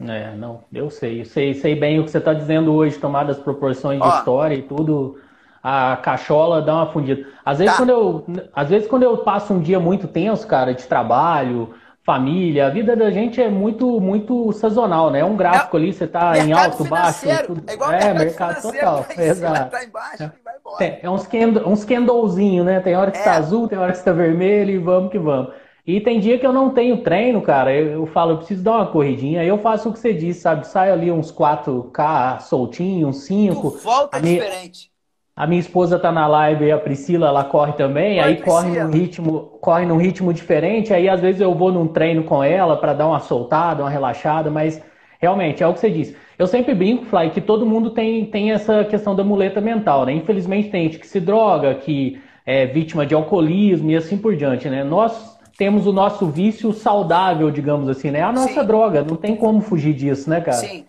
É, 0.00 0.34
não, 0.34 0.64
eu 0.72 0.90
sei, 0.90 1.24
sei, 1.24 1.54
sei 1.54 1.74
bem 1.74 1.98
o 1.98 2.04
que 2.04 2.10
você 2.10 2.18
está 2.18 2.34
dizendo 2.34 2.74
hoje, 2.74 2.98
tomadas 2.98 3.38
proporções 3.38 3.98
de 4.00 4.06
Ó, 4.06 4.18
história 4.18 4.54
e 4.54 4.62
tudo, 4.62 5.18
a 5.62 5.96
cachola 5.96 6.60
dá 6.60 6.74
uma 6.74 6.92
fundida. 6.92 7.26
Às 7.44 7.58
vezes, 7.58 7.72
tá. 7.72 7.78
quando 7.78 7.90
eu, 7.90 8.26
às 8.54 8.68
vezes 8.68 8.88
quando 8.88 9.04
eu 9.04 9.18
passo 9.18 9.54
um 9.54 9.60
dia 9.60 9.80
muito 9.80 10.06
tenso, 10.06 10.46
cara, 10.46 10.74
de 10.74 10.86
trabalho, 10.86 11.74
família, 12.06 12.68
a 12.68 12.70
vida 12.70 12.94
da 12.94 13.10
gente 13.10 13.42
é 13.42 13.50
muito, 13.50 14.00
muito 14.00 14.52
sazonal, 14.52 15.10
né? 15.10 15.18
É 15.18 15.24
um 15.24 15.36
gráfico 15.36 15.76
é, 15.76 15.80
ali, 15.80 15.92
você 15.92 16.04
está 16.04 16.38
em 16.38 16.52
alto, 16.52 16.84
baixo, 16.84 17.26
tudo. 17.44 17.64
É, 17.66 17.74
igual 17.74 17.92
é 17.92 18.14
mercado 18.14 18.62
total, 18.62 19.04
exato. 19.18 19.70
Tá 19.72 19.84
embaixo, 19.84 20.22
é. 20.22 20.84
É, 20.84 21.00
é 21.02 21.10
uns, 21.10 21.26
candle, 21.26 21.68
uns 21.68 21.84
candlezinho, 21.84 22.62
né? 22.62 22.78
Tem 22.78 22.94
hora 22.94 23.10
que 23.10 23.18
está 23.18 23.34
é. 23.34 23.38
azul, 23.38 23.66
tem 23.66 23.76
hora 23.76 23.90
que 23.90 23.98
está 23.98 24.12
vermelho 24.12 24.70
e 24.70 24.78
vamos 24.78 25.10
que 25.10 25.18
vamos. 25.18 25.52
E 25.84 26.00
tem 26.00 26.20
dia 26.20 26.38
que 26.38 26.46
eu 26.46 26.52
não 26.52 26.70
tenho 26.70 27.02
treino, 27.02 27.42
cara. 27.42 27.74
Eu, 27.74 27.92
eu, 27.92 28.06
falo, 28.06 28.32
eu 28.32 28.38
preciso 28.38 28.62
dar 28.62 28.76
uma 28.76 28.86
corridinha. 28.86 29.40
Aí 29.40 29.48
eu 29.48 29.58
faço 29.58 29.88
o 29.88 29.92
que 29.92 29.98
você 29.98 30.12
disse, 30.12 30.40
sabe? 30.40 30.66
Saio 30.66 30.92
ali 30.92 31.10
uns 31.10 31.32
4K 31.32 32.40
soltinho, 32.40 33.08
uns 33.08 33.24
5. 33.24 33.70
Tu 33.70 33.78
volta 33.78 34.16
a 34.16 34.20
diferente. 34.20 34.90
A 35.36 35.46
minha 35.46 35.60
esposa 35.60 35.98
tá 35.98 36.10
na 36.10 36.26
live 36.26 36.64
e 36.64 36.72
a 36.72 36.78
Priscila, 36.78 37.28
ela 37.28 37.44
corre 37.44 37.74
também. 37.74 38.18
Oi, 38.18 38.20
aí 38.20 38.36
Priscila. 38.36 38.62
corre 38.62 38.82
num 38.82 38.90
ritmo, 38.90 39.40
corre 39.60 39.84
num 39.84 39.98
ritmo 39.98 40.32
diferente. 40.32 40.94
Aí 40.94 41.10
às 41.10 41.20
vezes 41.20 41.42
eu 41.42 41.54
vou 41.54 41.70
num 41.70 41.86
treino 41.86 42.24
com 42.24 42.42
ela 42.42 42.74
para 42.78 42.94
dar 42.94 43.06
uma 43.06 43.20
soltada, 43.20 43.82
uma 43.82 43.90
relaxada, 43.90 44.50
mas 44.50 44.82
realmente 45.20 45.62
é 45.62 45.66
o 45.66 45.74
que 45.74 45.80
você 45.80 45.90
disse. 45.90 46.16
Eu 46.38 46.46
sempre 46.46 46.74
brinco, 46.74 47.04
Fly, 47.04 47.30
que 47.30 47.42
todo 47.42 47.66
mundo 47.66 47.90
tem, 47.90 48.24
tem 48.24 48.52
essa 48.52 48.82
questão 48.86 49.14
da 49.14 49.22
muleta 49.22 49.60
mental, 49.60 50.06
né? 50.06 50.12
Infelizmente 50.14 50.70
tem 50.70 50.84
gente 50.84 50.98
que 50.98 51.06
se 51.06 51.20
droga, 51.20 51.74
que 51.74 52.18
é 52.46 52.64
vítima 52.64 53.04
de 53.04 53.14
alcoolismo 53.14 53.90
e 53.90 53.96
assim 53.96 54.16
por 54.16 54.34
diante, 54.34 54.70
né? 54.70 54.82
Nós 54.84 55.36
temos 55.58 55.86
o 55.86 55.92
nosso 55.92 56.28
vício 56.28 56.72
saudável, 56.72 57.50
digamos 57.50 57.90
assim, 57.90 58.10
né? 58.10 58.22
A 58.22 58.32
nossa 58.32 58.60
Sim. 58.60 58.66
droga, 58.66 59.02
não 59.02 59.16
tem 59.16 59.36
como 59.36 59.60
fugir 59.60 59.92
disso, 59.92 60.30
né, 60.30 60.40
cara? 60.40 60.56
Sim, 60.56 60.86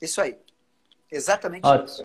isso 0.00 0.20
aí. 0.20 0.36
Exatamente 1.10 1.62
Ó, 1.64 1.74
isso. 1.76 2.02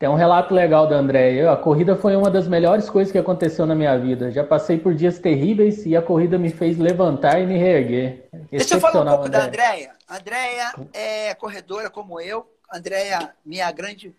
Tem 0.00 0.08
um 0.08 0.14
relato 0.14 0.54
legal 0.54 0.86
da 0.86 0.96
André. 0.96 1.46
A 1.46 1.54
corrida 1.58 1.94
foi 1.94 2.16
uma 2.16 2.30
das 2.30 2.48
melhores 2.48 2.88
coisas 2.88 3.12
que 3.12 3.18
aconteceu 3.18 3.66
na 3.66 3.74
minha 3.74 3.98
vida. 3.98 4.32
Já 4.32 4.42
passei 4.42 4.78
por 4.78 4.94
dias 4.94 5.18
terríveis 5.18 5.84
e 5.84 5.94
a 5.94 6.00
corrida 6.00 6.38
me 6.38 6.48
fez 6.48 6.78
levantar 6.78 7.38
e 7.38 7.46
me 7.46 7.58
reerguer. 7.58 8.26
Deixa 8.50 8.76
eu 8.76 8.80
falar 8.80 9.02
um 9.02 9.08
pouco 9.08 9.26
André. 9.26 9.38
da 9.38 9.44
Andréia. 9.44 9.96
Andréia 10.08 10.74
é 10.94 11.34
corredora 11.34 11.90
como 11.90 12.18
eu. 12.18 12.50
Andréia, 12.72 13.36
minha 13.44 13.70
grande. 13.70 14.16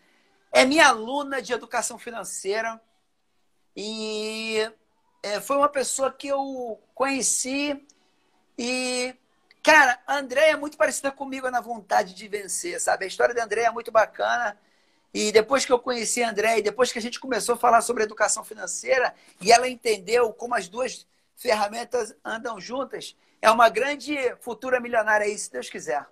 É 0.51 0.65
minha 0.65 0.87
aluna 0.87 1.41
de 1.41 1.51
educação 1.51 1.97
financeira. 1.97 2.79
E 3.75 4.71
é, 5.23 5.41
foi 5.41 5.57
uma 5.57 5.69
pessoa 5.69 6.11
que 6.11 6.27
eu 6.27 6.79
conheci 6.93 7.83
e, 8.55 9.15
cara, 9.63 9.97
a 10.05 10.17
André 10.17 10.49
é 10.49 10.55
muito 10.55 10.77
parecida 10.77 11.11
comigo 11.11 11.49
na 11.49 11.59
vontade 11.59 12.13
de 12.13 12.27
vencer, 12.27 12.79
sabe? 12.79 13.05
A 13.05 13.07
história 13.07 13.33
da 13.33 13.43
André 13.43 13.63
é 13.63 13.71
muito 13.71 13.91
bacana. 13.91 14.55
E 15.13 15.31
depois 15.31 15.65
que 15.65 15.71
eu 15.71 15.79
conheci 15.79 16.23
a 16.23 16.29
André 16.29 16.59
e 16.59 16.61
depois 16.61 16.91
que 16.91 16.99
a 16.99 17.01
gente 17.01 17.19
começou 17.19 17.55
a 17.55 17.57
falar 17.57 17.81
sobre 17.81 18.03
educação 18.03 18.43
financeira 18.43 19.13
e 19.41 19.51
ela 19.51 19.67
entendeu 19.67 20.31
como 20.31 20.55
as 20.55 20.69
duas 20.69 21.05
ferramentas 21.35 22.15
andam 22.23 22.59
juntas, 22.61 23.15
é 23.41 23.49
uma 23.49 23.67
grande 23.67 24.15
futura 24.39 24.79
milionária 24.79 25.25
aí, 25.25 25.37
se 25.37 25.51
Deus 25.51 25.69
quiser. 25.69 26.05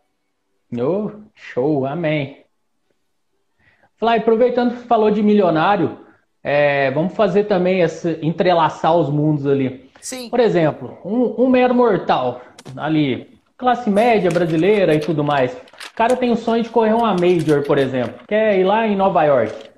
Oh, 0.78 1.12
show, 1.34 1.86
amém. 1.86 2.46
Fly, 3.98 4.18
aproveitando 4.18 4.78
que 4.78 4.88
falou 4.88 5.12
de 5.12 5.22
milionário, 5.22 6.06
é, 6.44 6.90
vamos 6.92 7.14
fazer 7.14 7.46
também 7.46 7.82
esse 7.82 8.18
entrelaçar 8.22 8.96
os 8.96 9.10
mundos 9.10 9.46
ali. 9.46 9.90
Sim. 10.02 10.30
Por 10.30 10.40
exemplo, 10.40 10.98
um, 11.04 11.44
um 11.44 11.50
mero 11.50 11.76
mortal 11.76 12.42
ali, 12.78 13.40
classe 13.58 13.90
média 13.90 14.32
brasileira 14.32 14.96
e 14.96 15.00
tudo 15.00 15.24
mais. 15.24 15.56
O 16.00 16.02
cara 16.02 16.16
tem 16.16 16.32
o 16.32 16.38
sonho 16.38 16.64
de 16.64 16.70
correr 16.70 16.94
uma 16.94 17.14
major, 17.14 17.62
por 17.66 17.78
exemplo, 17.78 18.26
quer 18.26 18.58
ir 18.58 18.64
lá 18.64 18.88
em 18.88 18.96
Nova 18.96 19.22
York. 19.26 19.70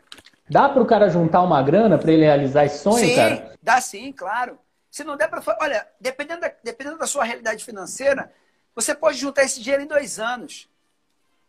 Dá 0.48 0.70
para 0.70 0.80
o 0.80 0.86
cara 0.86 1.10
juntar 1.10 1.42
uma 1.42 1.64
grana 1.64 1.98
para 1.98 2.12
ele 2.12 2.22
realizar 2.22 2.64
esse 2.64 2.78
sonho, 2.84 3.08
sim, 3.08 3.16
cara? 3.16 3.58
Dá 3.60 3.82
sim, 3.82 4.12
claro. 4.12 4.60
Se 4.92 5.04
não 5.04 5.18
der 5.18 5.28
para. 5.28 5.42
Olha, 5.60 5.88
dependendo 6.00 6.42
da, 6.42 6.54
dependendo 6.64 7.00
da 7.00 7.08
sua 7.08 7.24
realidade 7.24 7.66
financeira, 7.66 8.32
você 8.76 8.94
pode 8.94 9.18
juntar 9.18 9.46
esse 9.46 9.60
dinheiro 9.62 9.82
em 9.82 9.88
dois 9.88 10.20
anos. 10.20 10.70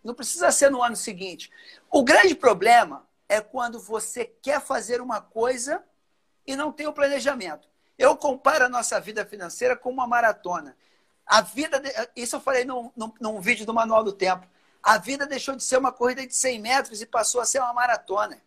Não 0.03 0.14
precisa 0.14 0.51
ser 0.51 0.70
no 0.70 0.83
ano 0.83 0.97
seguinte. 0.97 1.51
O 1.91 2.03
grande 2.03 2.35
problema 2.35 3.05
é 3.29 3.43
quando 3.43 3.79
você 3.79 4.25
quer 4.25 4.59
fazer 4.59 5.03
uma 5.03 5.20
coisa 5.20 5.83
e 6.47 6.57
não 6.57 6.73
tem 6.73 6.87
o 6.87 6.95
planejamento. 6.95 7.68
Eu 7.99 8.16
comparo 8.16 8.64
a 8.64 8.70
nossa 8.70 8.99
vida 8.99 9.23
financeira 9.27 9.77
com 9.77 9.91
uma 9.91 10.07
maratona. 10.07 10.75
A 11.27 11.43
vida, 11.43 11.79
de... 11.79 11.93
isso 12.16 12.37
eu 12.37 12.41
falei 12.41 12.64
num, 12.64 12.91
num, 12.97 13.12
num, 13.20 13.39
vídeo 13.39 13.66
do 13.66 13.75
Manual 13.75 14.03
do 14.03 14.12
Tempo. 14.12 14.51
A 14.83 14.99
vida 14.99 15.26
deixou 15.26 15.55
de 15.55 15.62
ser 15.62 15.76
uma 15.76 15.93
corrida 15.93 16.26
de 16.26 16.35
100 16.35 16.61
metros 16.61 17.01
e 17.01 17.07
passou 17.07 17.41
a 17.41 17.45
ser 17.45 17.61
uma 17.61 17.72
maratona. 17.72 18.43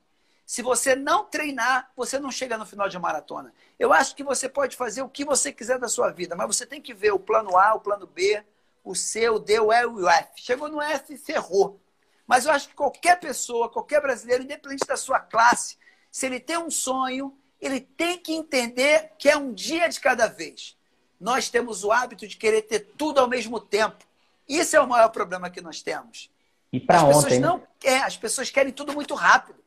Se 0.46 0.62
você 0.62 0.96
não 0.96 1.24
treinar, 1.24 1.92
você 1.96 2.20
não 2.20 2.30
chega 2.30 2.58
no 2.58 2.66
final 2.66 2.88
de 2.88 3.00
maratona. 3.00 3.54
Eu 3.80 3.92
acho 3.92 4.16
que 4.16 4.24
você 4.24 4.48
pode 4.48 4.76
fazer 4.76 5.02
o 5.02 5.10
que 5.10 5.26
você 5.26 5.52
quiser 5.52 5.80
da 5.80 5.88
sua 5.88 6.12
vida, 6.12 6.36
mas 6.36 6.48
você 6.48 6.66
tem 6.66 6.82
que 6.82 6.94
ver 6.94 7.12
o 7.12 7.20
plano 7.20 7.58
A, 7.58 7.74
o 7.74 7.80
plano 7.80 8.06
B, 8.06 8.44
o 8.84 8.94
C, 8.94 9.28
o 9.30 9.40
D, 9.40 9.60
o 9.60 9.74
E 9.74 9.82
e 9.82 9.86
o 9.86 10.08
F. 10.08 10.30
Chegou 10.36 10.70
no 10.70 10.82
F, 10.82 11.18
ferrou. 11.18 11.80
Mas 12.28 12.46
eu 12.46 12.52
acho 12.52 12.68
que 12.70 12.76
qualquer 12.76 13.20
pessoa, 13.20 13.70
qualquer 13.70 14.02
brasileiro, 14.02 14.44
independente 14.44 14.86
da 14.86 14.98
sua 14.98 15.20
classe, 15.20 15.78
se 16.12 16.28
ele 16.28 16.40
tem 16.40 16.58
um 16.58 16.70
sonho, 16.70 17.36
ele 17.60 17.82
tem 17.82 18.18
que 18.18 18.34
entender 18.34 19.14
que 19.18 19.30
é 19.30 19.36
um 19.36 19.52
dia 19.52 19.88
de 19.88 20.00
cada 20.00 20.28
vez. 20.28 20.78
Nós 21.20 21.50
temos 21.50 21.84
o 21.84 21.92
hábito 21.92 22.28
de 22.28 22.38
querer 22.38 22.64
ter 22.64 22.82
tudo 22.96 23.20
ao 23.20 23.28
mesmo 23.28 23.60
tempo. 23.60 24.05
Isso 24.48 24.76
é 24.76 24.80
o 24.80 24.88
maior 24.88 25.10
problema 25.10 25.50
que 25.50 25.62
nós 25.62 25.82
temos. 25.82 26.32
E 26.72 26.80
para 26.80 27.04
ontem, 27.04 27.40
não 27.40 27.58
né? 27.58 27.68
é, 27.84 27.98
as 28.00 28.18
pessoas 28.18 28.50
querem 28.50 28.72
tudo 28.72 28.94
muito 28.94 29.16
rápido. 29.16 29.64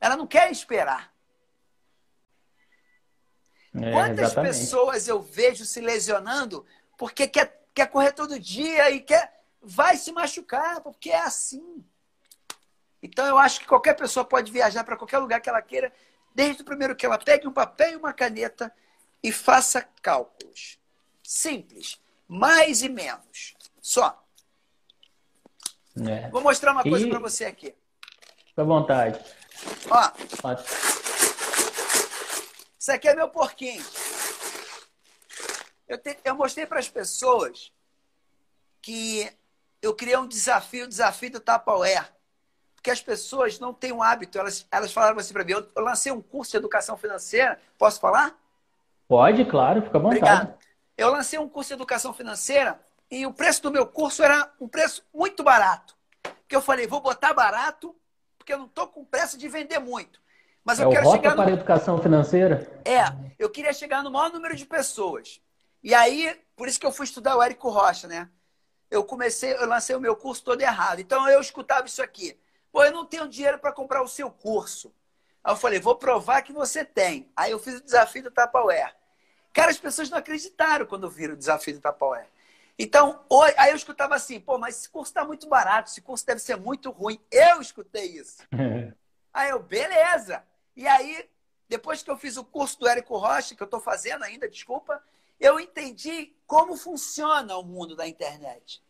Elas 0.00 0.18
não 0.18 0.26
querem 0.26 0.50
esperar. 0.50 1.12
É, 3.74 3.92
Quantas 3.92 4.26
exatamente. 4.26 4.58
pessoas 4.58 5.08
eu 5.08 5.22
vejo 5.22 5.64
se 5.64 5.80
lesionando 5.80 6.66
porque 6.98 7.26
quer, 7.26 7.64
quer 7.72 7.86
correr 7.86 8.12
todo 8.12 8.38
dia 8.38 8.90
e 8.90 9.00
quer 9.00 9.42
vai 9.62 9.96
se 9.96 10.10
machucar, 10.12 10.80
porque 10.80 11.10
é 11.10 11.20
assim. 11.20 11.84
Então 13.02 13.24
eu 13.26 13.38
acho 13.38 13.60
que 13.60 13.66
qualquer 13.66 13.94
pessoa 13.94 14.24
pode 14.24 14.50
viajar 14.50 14.84
para 14.84 14.96
qualquer 14.96 15.18
lugar 15.18 15.40
que 15.40 15.48
ela 15.48 15.62
queira, 15.62 15.92
desde 16.34 16.62
o 16.62 16.64
primeiro 16.64 16.96
que 16.96 17.06
ela 17.06 17.18
pegue 17.18 17.46
um 17.46 17.52
papel 17.52 17.92
e 17.92 17.96
uma 17.96 18.12
caneta 18.12 18.72
e 19.22 19.30
faça 19.30 19.86
cálculos. 20.00 20.78
Simples. 21.22 22.00
Mais 22.34 22.82
e 22.82 22.88
menos. 22.88 23.54
Só. 23.78 24.18
É. 26.08 26.30
Vou 26.30 26.40
mostrar 26.40 26.72
uma 26.72 26.82
coisa 26.82 27.06
e... 27.06 27.10
para 27.10 27.18
você 27.18 27.44
aqui. 27.44 27.74
Fica 28.46 28.62
à 28.62 28.64
vontade. 28.64 29.20
Ó. 29.90 30.10
Pode. 30.40 30.64
Isso 32.78 32.90
aqui 32.90 33.06
é 33.06 33.14
meu 33.14 33.28
porquinho. 33.28 33.84
Eu, 35.86 35.98
te... 35.98 36.18
eu 36.24 36.34
mostrei 36.34 36.64
para 36.64 36.78
as 36.78 36.88
pessoas 36.88 37.70
que 38.80 39.30
eu 39.82 39.94
criei 39.94 40.16
um 40.16 40.26
desafio, 40.26 40.86
o 40.86 40.88
desafio 40.88 41.32
do 41.32 41.40
Tupperware. 41.40 42.08
Porque 42.74 42.90
as 42.90 43.02
pessoas 43.02 43.60
não 43.60 43.74
têm 43.74 43.92
um 43.92 44.02
hábito. 44.02 44.38
Elas, 44.38 44.66
elas 44.72 44.90
falaram 44.90 45.18
assim 45.18 45.34
para 45.34 45.44
mim, 45.44 45.52
eu, 45.52 45.68
eu, 45.76 45.84
lancei 45.84 46.10
um 46.10 46.22
curso 46.22 46.52
de 46.52 46.56
educação 46.56 46.96
financeira. 46.96 47.60
Posso 47.76 48.00
falar? 48.00 48.34
Pode, 49.06 49.44
claro, 49.44 49.82
fica 49.82 49.98
à 49.98 50.00
vontade. 50.00 50.24
Obrigado. 50.24 50.61
Eu 51.02 51.12
lancei 51.12 51.38
um 51.38 51.48
curso 51.48 51.68
de 51.68 51.74
educação 51.74 52.12
financeira 52.12 52.80
e 53.10 53.26
o 53.26 53.32
preço 53.32 53.62
do 53.62 53.70
meu 53.70 53.86
curso 53.86 54.22
era 54.22 54.50
um 54.60 54.68
preço 54.68 55.04
muito 55.12 55.42
barato. 55.42 55.96
Porque 56.22 56.56
eu 56.56 56.62
falei, 56.62 56.86
vou 56.86 57.00
botar 57.00 57.32
barato, 57.32 57.94
porque 58.38 58.52
eu 58.52 58.58
não 58.58 58.66
estou 58.66 58.86
com 58.88 59.04
pressa 59.04 59.36
de 59.36 59.48
vender 59.48 59.78
muito. 59.78 60.20
Mas 60.64 60.80
é 60.80 60.84
eu 60.84 60.90
quero 60.90 61.10
chegar 61.10 61.30
no... 61.30 61.36
para 61.36 61.50
a 61.50 61.54
educação 61.54 61.98
financeira? 62.00 62.80
É, 62.84 63.04
eu 63.38 63.50
queria 63.50 63.72
chegar 63.72 64.02
no 64.02 64.10
maior 64.10 64.32
número 64.32 64.54
de 64.54 64.64
pessoas. 64.64 65.40
E 65.82 65.94
aí, 65.94 66.40
por 66.56 66.68
isso 66.68 66.78
que 66.78 66.86
eu 66.86 66.92
fui 66.92 67.04
estudar 67.04 67.36
o 67.36 67.42
Érico 67.42 67.68
Rocha, 67.68 68.06
né? 68.06 68.28
eu 68.92 69.02
comecei, 69.02 69.54
eu 69.54 69.66
lancei 69.66 69.96
o 69.96 70.00
meu 70.00 70.14
curso 70.14 70.44
todo 70.44 70.60
errado. 70.60 71.00
Então 71.00 71.28
eu 71.28 71.40
escutava 71.40 71.86
isso 71.86 72.02
aqui. 72.02 72.38
Pô, 72.70 72.84
eu 72.84 72.92
não 72.92 73.06
tenho 73.06 73.26
dinheiro 73.26 73.58
para 73.58 73.72
comprar 73.72 74.02
o 74.02 74.08
seu 74.08 74.30
curso. 74.30 74.94
Aí 75.42 75.52
eu 75.52 75.56
falei, 75.56 75.80
vou 75.80 75.96
provar 75.96 76.42
que 76.42 76.52
você 76.52 76.84
tem. 76.84 77.32
Aí 77.34 77.50
eu 77.50 77.58
fiz 77.58 77.76
o 77.76 77.84
desafio 77.84 78.22
do 78.22 78.30
Tupperware. 78.30 78.94
Cara, 79.52 79.70
as 79.70 79.78
pessoas 79.78 80.08
não 80.08 80.18
acreditaram 80.18 80.86
quando 80.86 81.10
viram 81.10 81.34
o 81.34 81.36
desafio 81.36 81.74
do 81.74 81.80
Tupperware. 81.80 82.28
Então, 82.78 83.20
aí 83.58 83.70
eu 83.70 83.76
escutava 83.76 84.14
assim, 84.14 84.40
pô, 84.40 84.58
mas 84.58 84.76
esse 84.78 84.88
curso 84.88 85.10
está 85.10 85.24
muito 85.24 85.46
barato, 85.46 85.90
esse 85.90 86.00
curso 86.00 86.26
deve 86.26 86.40
ser 86.40 86.56
muito 86.56 86.90
ruim. 86.90 87.20
Eu 87.30 87.60
escutei 87.60 88.06
isso. 88.06 88.42
aí 89.32 89.50
eu, 89.50 89.62
beleza. 89.62 90.42
E 90.74 90.86
aí, 90.86 91.28
depois 91.68 92.02
que 92.02 92.10
eu 92.10 92.16
fiz 92.16 92.36
o 92.36 92.44
curso 92.44 92.80
do 92.80 92.88
Érico 92.88 93.16
Rocha, 93.16 93.54
que 93.54 93.62
eu 93.62 93.66
estou 93.66 93.80
fazendo 93.80 94.24
ainda, 94.24 94.48
desculpa, 94.48 95.02
eu 95.38 95.60
entendi 95.60 96.34
como 96.46 96.76
funciona 96.76 97.56
o 97.56 97.62
mundo 97.62 97.94
da 97.94 98.06
internet. 98.06 98.82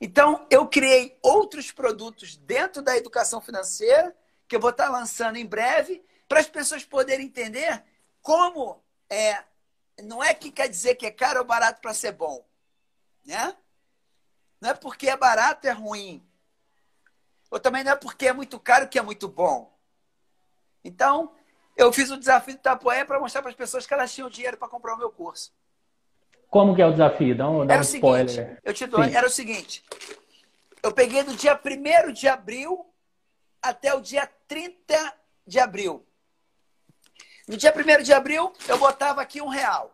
Então, 0.00 0.46
eu 0.50 0.66
criei 0.66 1.18
outros 1.22 1.70
produtos 1.70 2.36
dentro 2.36 2.82
da 2.82 2.96
educação 2.96 3.40
financeira, 3.40 4.14
que 4.48 4.56
eu 4.56 4.60
vou 4.60 4.70
estar 4.70 4.88
lançando 4.88 5.36
em 5.36 5.46
breve, 5.46 6.02
para 6.28 6.40
as 6.40 6.48
pessoas 6.48 6.84
poderem 6.84 7.26
entender 7.26 7.82
como 8.22 8.82
é. 9.08 9.44
Não 10.02 10.22
é 10.22 10.34
que 10.34 10.50
quer 10.50 10.68
dizer 10.68 10.94
que 10.94 11.06
é 11.06 11.10
caro 11.10 11.40
ou 11.40 11.44
barato 11.44 11.80
para 11.80 11.94
ser 11.94 12.12
bom. 12.12 12.44
Né? 13.24 13.56
Não 14.60 14.70
é 14.70 14.74
porque 14.74 15.08
é 15.08 15.16
barato 15.16 15.66
é 15.66 15.72
ruim. 15.72 16.22
Ou 17.50 17.58
também 17.58 17.82
não 17.82 17.92
é 17.92 17.96
porque 17.96 18.28
é 18.28 18.32
muito 18.32 18.58
caro 18.60 18.88
que 18.88 18.98
é 18.98 19.02
muito 19.02 19.28
bom. 19.28 19.76
Então, 20.84 21.32
eu 21.76 21.92
fiz 21.92 22.10
o 22.10 22.16
desafio 22.16 22.54
do 22.54 22.60
Tapoé 22.60 23.04
para 23.04 23.18
mostrar 23.18 23.42
para 23.42 23.50
as 23.50 23.56
pessoas 23.56 23.86
que 23.86 23.94
elas 23.94 24.12
tinham 24.12 24.30
dinheiro 24.30 24.56
para 24.56 24.68
comprar 24.68 24.94
o 24.94 24.98
meu 24.98 25.10
curso. 25.10 25.52
Como 26.48 26.74
que 26.74 26.82
é 26.82 26.86
o 26.86 26.92
desafio? 26.92 27.36
Dá 27.36 27.48
um, 27.48 27.66
dá 27.66 27.74
era 27.74 27.82
um 27.82 27.86
o 27.86 27.88
spoiler. 27.88 28.28
Seguinte, 28.28 28.60
eu 28.64 28.74
te 28.74 28.86
dou, 28.86 29.02
era 29.02 29.26
o 29.26 29.30
seguinte. 29.30 29.84
Eu 30.82 30.92
peguei 30.92 31.22
do 31.22 31.34
dia 31.34 31.58
1 31.58 32.12
de 32.12 32.28
abril 32.28 32.86
até 33.62 33.94
o 33.94 34.00
dia 34.00 34.28
30 34.48 35.14
de 35.46 35.58
abril. 35.58 36.06
No 37.50 37.56
dia 37.56 37.74
1 37.76 38.04
de 38.04 38.12
abril, 38.12 38.52
eu 38.68 38.78
botava 38.78 39.20
aqui 39.20 39.42
um 39.42 39.48
real. 39.48 39.92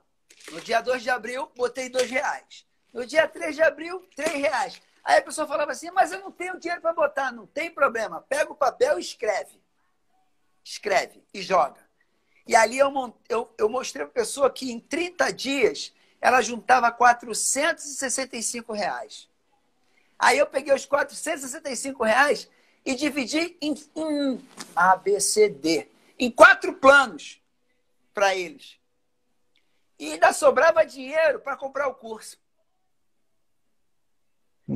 No 0.53 0.61
dia 0.61 0.83
2 0.83 1.03
de 1.03 1.09
abril, 1.09 1.51
botei 1.57 1.89
dois 1.89 2.11
reais. 2.11 2.67
No 2.93 3.07
dia 3.07 3.27
3 3.27 3.57
de 3.57 3.63
abril, 3.63 4.07
três 4.15 4.35
reais. 4.35 4.83
Aí 5.03 5.21
a 5.21 5.23
pessoa 5.23 5.47
falava 5.47 5.73
assim, 5.73 5.91
mas 5.91 6.13
eu 6.13 6.21
não 6.21 6.31
tenho 6.31 6.61
dinheiro 6.61 6.83
para 6.83 6.93
botar. 6.93 7.33
Não 7.33 7.47
tem 7.47 7.71
problema. 7.71 8.21
Pega 8.29 8.53
o 8.53 8.55
papel 8.55 8.99
e 8.99 9.01
escreve. 9.01 9.59
Escreve 10.63 11.25
e 11.33 11.41
joga. 11.41 11.81
E 12.47 12.55
ali 12.55 12.77
eu, 12.77 12.93
eu, 13.27 13.51
eu 13.57 13.71
mostrei 13.71 14.05
para 14.05 14.21
a 14.21 14.23
pessoa 14.23 14.51
que 14.51 14.71
em 14.71 14.79
30 14.79 15.33
dias 15.33 15.95
ela 16.21 16.43
juntava 16.43 16.93
465 16.93 18.71
reais. 18.75 19.31
Aí 20.19 20.37
eu 20.37 20.47
peguei 20.47 20.75
os 20.75 20.85
465 20.85 22.05
reais 22.05 22.51
e 22.85 22.95
dividi 22.95 23.57
em, 23.63 23.73
em 23.97 24.47
A, 24.77 24.95
B, 24.95 25.19
C, 25.21 25.49
D, 25.49 25.89
em 26.19 26.31
quatro 26.31 26.75
planos 26.75 27.41
para 28.17 28.35
eles. 28.35 28.81
E 29.99 30.15
ainda 30.15 30.33
sobrava 30.33 30.87
dinheiro 30.87 31.39
para 31.41 31.55
comprar 31.55 31.87
o 31.87 31.95
curso. 31.95 32.39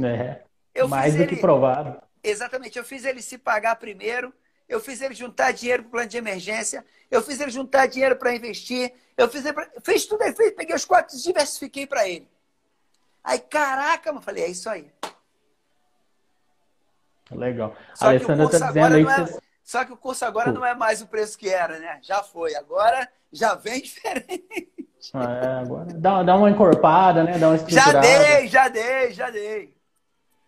É, 0.05 0.43
eu 0.75 0.87
mais 0.87 1.15
do 1.15 1.23
ele, 1.23 1.35
que 1.35 1.41
provado. 1.41 2.03
Exatamente, 2.23 2.79
eu 2.79 2.85
fiz 2.85 3.03
ele 3.07 3.23
se 3.23 3.39
pagar 3.39 3.77
primeiro, 3.77 4.33
eu 4.69 4.79
fiz 4.79 5.01
ele 5.01 5.15
juntar 5.15 5.53
dinheiro 5.53 5.85
para 5.85 5.89
o 5.89 5.91
plano 5.93 6.09
de 6.09 6.19
emergência, 6.19 6.85
eu 7.11 7.23
fiz 7.23 7.41
ele 7.41 7.51
juntar 7.51 7.87
dinheiro 7.87 8.15
para 8.15 8.35
investir, 8.35 8.93
eu 9.17 9.27
fiz, 9.27 9.43
ele 9.43 9.55
pra... 9.55 9.71
fiz 9.83 10.05
tudo 10.05 10.21
aí, 10.21 10.35
fiz, 10.35 10.53
peguei 10.53 10.77
os 10.77 10.85
quatro 10.85 11.17
e 11.17 11.23
diversifiquei 11.23 11.87
para 11.87 12.07
ele. 12.07 12.29
Aí, 13.25 13.39
caraca, 13.39 14.11
eu 14.11 14.21
falei, 14.21 14.45
é 14.45 14.49
isso 14.49 14.69
aí. 14.69 14.93
Legal. 17.31 17.75
Só 17.95 18.07
a 18.07 18.09
Alessandra 18.11 18.45
está 18.45 18.67
dizendo 18.67 18.95
aí 18.97 19.05
que 19.05 19.11
é... 19.11 19.27
você... 19.27 19.50
Só 19.71 19.85
que 19.85 19.93
o 19.93 19.97
curso 19.97 20.25
agora 20.25 20.51
não 20.51 20.67
é 20.67 20.75
mais 20.75 21.01
o 21.01 21.07
preço 21.07 21.39
que 21.39 21.49
era, 21.49 21.79
né? 21.79 22.01
Já 22.03 22.25
foi. 22.25 22.57
Agora 22.57 23.09
já 23.33 23.55
vem 23.55 23.79
diferente. 23.81 24.69
Ah, 25.15 25.33
é, 25.33 25.47
agora 25.61 25.95
dá, 25.95 26.25
dá 26.25 26.35
uma 26.37 26.51
encorpada, 26.51 27.23
né? 27.23 27.39
Dá 27.39 27.51
uma 27.51 27.55
estruturada. 27.55 28.03
Já 28.03 28.19
dei, 28.19 28.49
já 28.49 28.69
dei, 28.69 29.13
já 29.13 29.31
dei. 29.31 29.73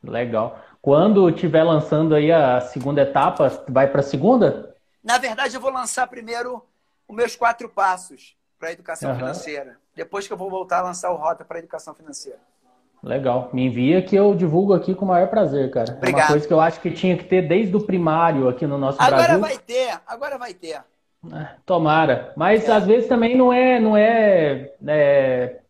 Legal. 0.02 0.58
Quando 0.80 1.30
estiver 1.30 1.62
lançando 1.62 2.16
aí 2.16 2.32
a 2.32 2.60
segunda 2.62 3.02
etapa, 3.02 3.64
vai 3.68 3.86
para 3.86 4.00
a 4.00 4.02
segunda? 4.02 4.74
Na 5.04 5.18
verdade, 5.18 5.54
eu 5.54 5.60
vou 5.60 5.70
lançar 5.70 6.08
primeiro 6.08 6.60
os 7.06 7.14
meus 7.14 7.36
quatro 7.36 7.68
passos 7.68 8.36
para 8.58 8.70
a 8.70 8.72
educação 8.72 9.12
uhum. 9.12 9.18
financeira. 9.18 9.78
Depois 9.94 10.26
que 10.26 10.32
eu 10.32 10.36
vou 10.36 10.50
voltar 10.50 10.80
a 10.80 10.82
lançar 10.82 11.12
o 11.12 11.16
Rota 11.16 11.44
para 11.44 11.58
a 11.58 11.60
educação 11.60 11.94
financeira. 11.94 12.40
Legal. 13.02 13.50
Me 13.52 13.66
envia 13.66 14.00
que 14.00 14.14
eu 14.14 14.34
divulgo 14.34 14.72
aqui 14.72 14.94
com 14.94 15.04
o 15.04 15.08
maior 15.08 15.28
prazer, 15.28 15.70
cara. 15.70 15.92
Obrigado. 15.92 16.20
É 16.20 16.22
uma 16.22 16.28
coisa 16.28 16.46
que 16.46 16.52
eu 16.52 16.60
acho 16.60 16.80
que 16.80 16.90
tinha 16.90 17.16
que 17.16 17.24
ter 17.24 17.42
desde 17.42 17.74
o 17.76 17.80
primário 17.80 18.48
aqui 18.48 18.66
no 18.66 18.78
nosso 18.78 19.02
agora 19.02 19.16
Brasil. 19.16 19.34
Agora 19.34 19.48
vai 19.48 19.58
ter, 19.58 20.00
agora 20.06 20.38
vai 20.38 20.54
ter. 20.54 20.80
É, 21.32 21.56
tomara. 21.66 22.32
Mas 22.36 22.68
é. 22.68 22.72
às 22.72 22.86
vezes 22.86 23.08
também 23.08 23.36
não 23.36 23.52
é, 23.52 23.80
não 23.80 23.96
é, 23.96 24.70
é 24.86 25.60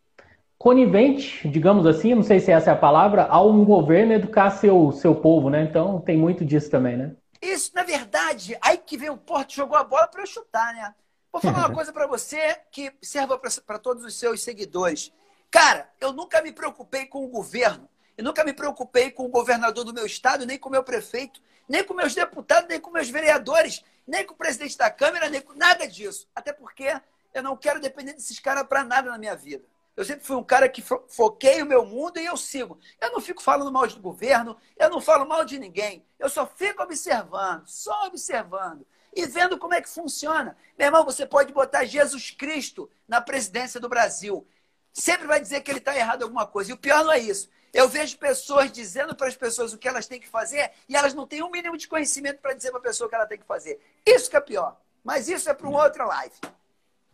conivente, 0.58 1.48
digamos 1.48 1.86
assim, 1.86 2.14
não 2.14 2.22
sei 2.22 2.38
se 2.38 2.52
essa 2.52 2.70
é 2.70 2.72
a 2.72 2.76
palavra, 2.76 3.24
ao 3.24 3.50
um 3.50 3.64
governo 3.64 4.12
educar 4.12 4.50
seu, 4.50 4.92
seu 4.92 5.14
povo, 5.14 5.50
né? 5.50 5.62
Então 5.62 6.00
tem 6.00 6.16
muito 6.16 6.44
disso 6.44 6.70
também, 6.70 6.96
né? 6.96 7.12
Isso, 7.40 7.72
na 7.74 7.82
verdade, 7.82 8.56
aí 8.62 8.76
que 8.76 8.96
vem 8.96 9.10
o 9.10 9.16
Porto, 9.16 9.54
jogou 9.54 9.76
a 9.76 9.82
bola 9.82 10.06
para 10.06 10.22
eu 10.22 10.26
chutar, 10.26 10.72
né? 10.74 10.94
Vou 11.32 11.40
falar 11.40 11.58
uma 11.58 11.72
coisa 11.74 11.92
para 11.92 12.06
você 12.06 12.56
que 12.70 12.92
serva 13.02 13.40
para 13.66 13.78
todos 13.78 14.04
os 14.04 14.14
seus 14.14 14.42
seguidores. 14.42 15.12
Cara, 15.52 15.92
eu 16.00 16.14
nunca 16.14 16.40
me 16.40 16.50
preocupei 16.50 17.04
com 17.04 17.22
o 17.22 17.28
governo. 17.28 17.86
Eu 18.16 18.24
nunca 18.24 18.42
me 18.42 18.54
preocupei 18.54 19.10
com 19.10 19.26
o 19.26 19.28
governador 19.28 19.84
do 19.84 19.92
meu 19.92 20.06
estado, 20.06 20.46
nem 20.46 20.58
com 20.58 20.70
o 20.70 20.72
meu 20.72 20.82
prefeito, 20.82 21.42
nem 21.68 21.84
com 21.84 21.92
meus 21.92 22.14
deputados, 22.14 22.66
nem 22.70 22.80
com 22.80 22.90
meus 22.90 23.10
vereadores, 23.10 23.84
nem 24.06 24.24
com 24.24 24.32
o 24.32 24.36
presidente 24.36 24.78
da 24.78 24.90
Câmara, 24.90 25.28
nem 25.28 25.42
com 25.42 25.52
nada 25.52 25.86
disso. 25.86 26.26
Até 26.34 26.54
porque 26.54 26.98
eu 27.34 27.42
não 27.42 27.54
quero 27.54 27.80
depender 27.80 28.14
desses 28.14 28.38
caras 28.38 28.66
para 28.66 28.82
nada 28.82 29.10
na 29.10 29.18
minha 29.18 29.36
vida. 29.36 29.62
Eu 29.94 30.06
sempre 30.06 30.24
fui 30.24 30.36
um 30.36 30.42
cara 30.42 30.66
que 30.70 30.82
foquei 31.08 31.60
o 31.60 31.66
meu 31.66 31.84
mundo 31.84 32.18
e 32.18 32.24
eu 32.24 32.36
sigo. 32.38 32.78
Eu 32.98 33.12
não 33.12 33.20
fico 33.20 33.42
falando 33.42 33.70
mal 33.70 33.86
do 33.86 34.00
governo, 34.00 34.56
eu 34.78 34.88
não 34.88 35.02
falo 35.02 35.26
mal 35.26 35.44
de 35.44 35.58
ninguém. 35.58 36.02
Eu 36.18 36.30
só 36.30 36.46
fico 36.46 36.82
observando, 36.82 37.66
só 37.66 38.06
observando 38.06 38.86
e 39.14 39.26
vendo 39.26 39.58
como 39.58 39.74
é 39.74 39.82
que 39.82 39.90
funciona. 39.90 40.56
Meu 40.78 40.86
irmão, 40.86 41.04
você 41.04 41.26
pode 41.26 41.52
botar 41.52 41.84
Jesus 41.84 42.30
Cristo 42.30 42.88
na 43.06 43.20
presidência 43.20 43.78
do 43.78 43.86
Brasil. 43.86 44.46
Sempre 44.92 45.26
vai 45.26 45.40
dizer 45.40 45.60
que 45.60 45.70
ele 45.70 45.78
está 45.78 45.96
errado 45.96 46.20
em 46.20 46.24
alguma 46.24 46.46
coisa. 46.46 46.70
E 46.70 46.74
o 46.74 46.78
pior 46.78 47.04
não 47.04 47.12
é 47.12 47.18
isso. 47.18 47.48
Eu 47.72 47.88
vejo 47.88 48.18
pessoas 48.18 48.70
dizendo 48.70 49.14
para 49.14 49.28
as 49.28 49.34
pessoas 49.34 49.72
o 49.72 49.78
que 49.78 49.88
elas 49.88 50.06
têm 50.06 50.20
que 50.20 50.28
fazer 50.28 50.70
e 50.88 50.94
elas 50.94 51.14
não 51.14 51.26
têm 51.26 51.42
um 51.42 51.50
mínimo 51.50 51.76
de 51.76 51.88
conhecimento 51.88 52.38
para 52.40 52.52
dizer 52.52 52.70
para 52.70 52.80
a 52.80 52.82
pessoa 52.82 53.06
o 53.06 53.08
que 53.08 53.14
ela 53.14 53.26
tem 53.26 53.38
que 53.38 53.46
fazer. 53.46 53.80
Isso 54.04 54.28
que 54.28 54.36
é 54.36 54.40
pior. 54.40 54.76
Mas 55.02 55.28
isso 55.28 55.48
é 55.48 55.54
para 55.54 55.68
um 55.68 55.74
outro 55.74 56.06
live. 56.06 56.34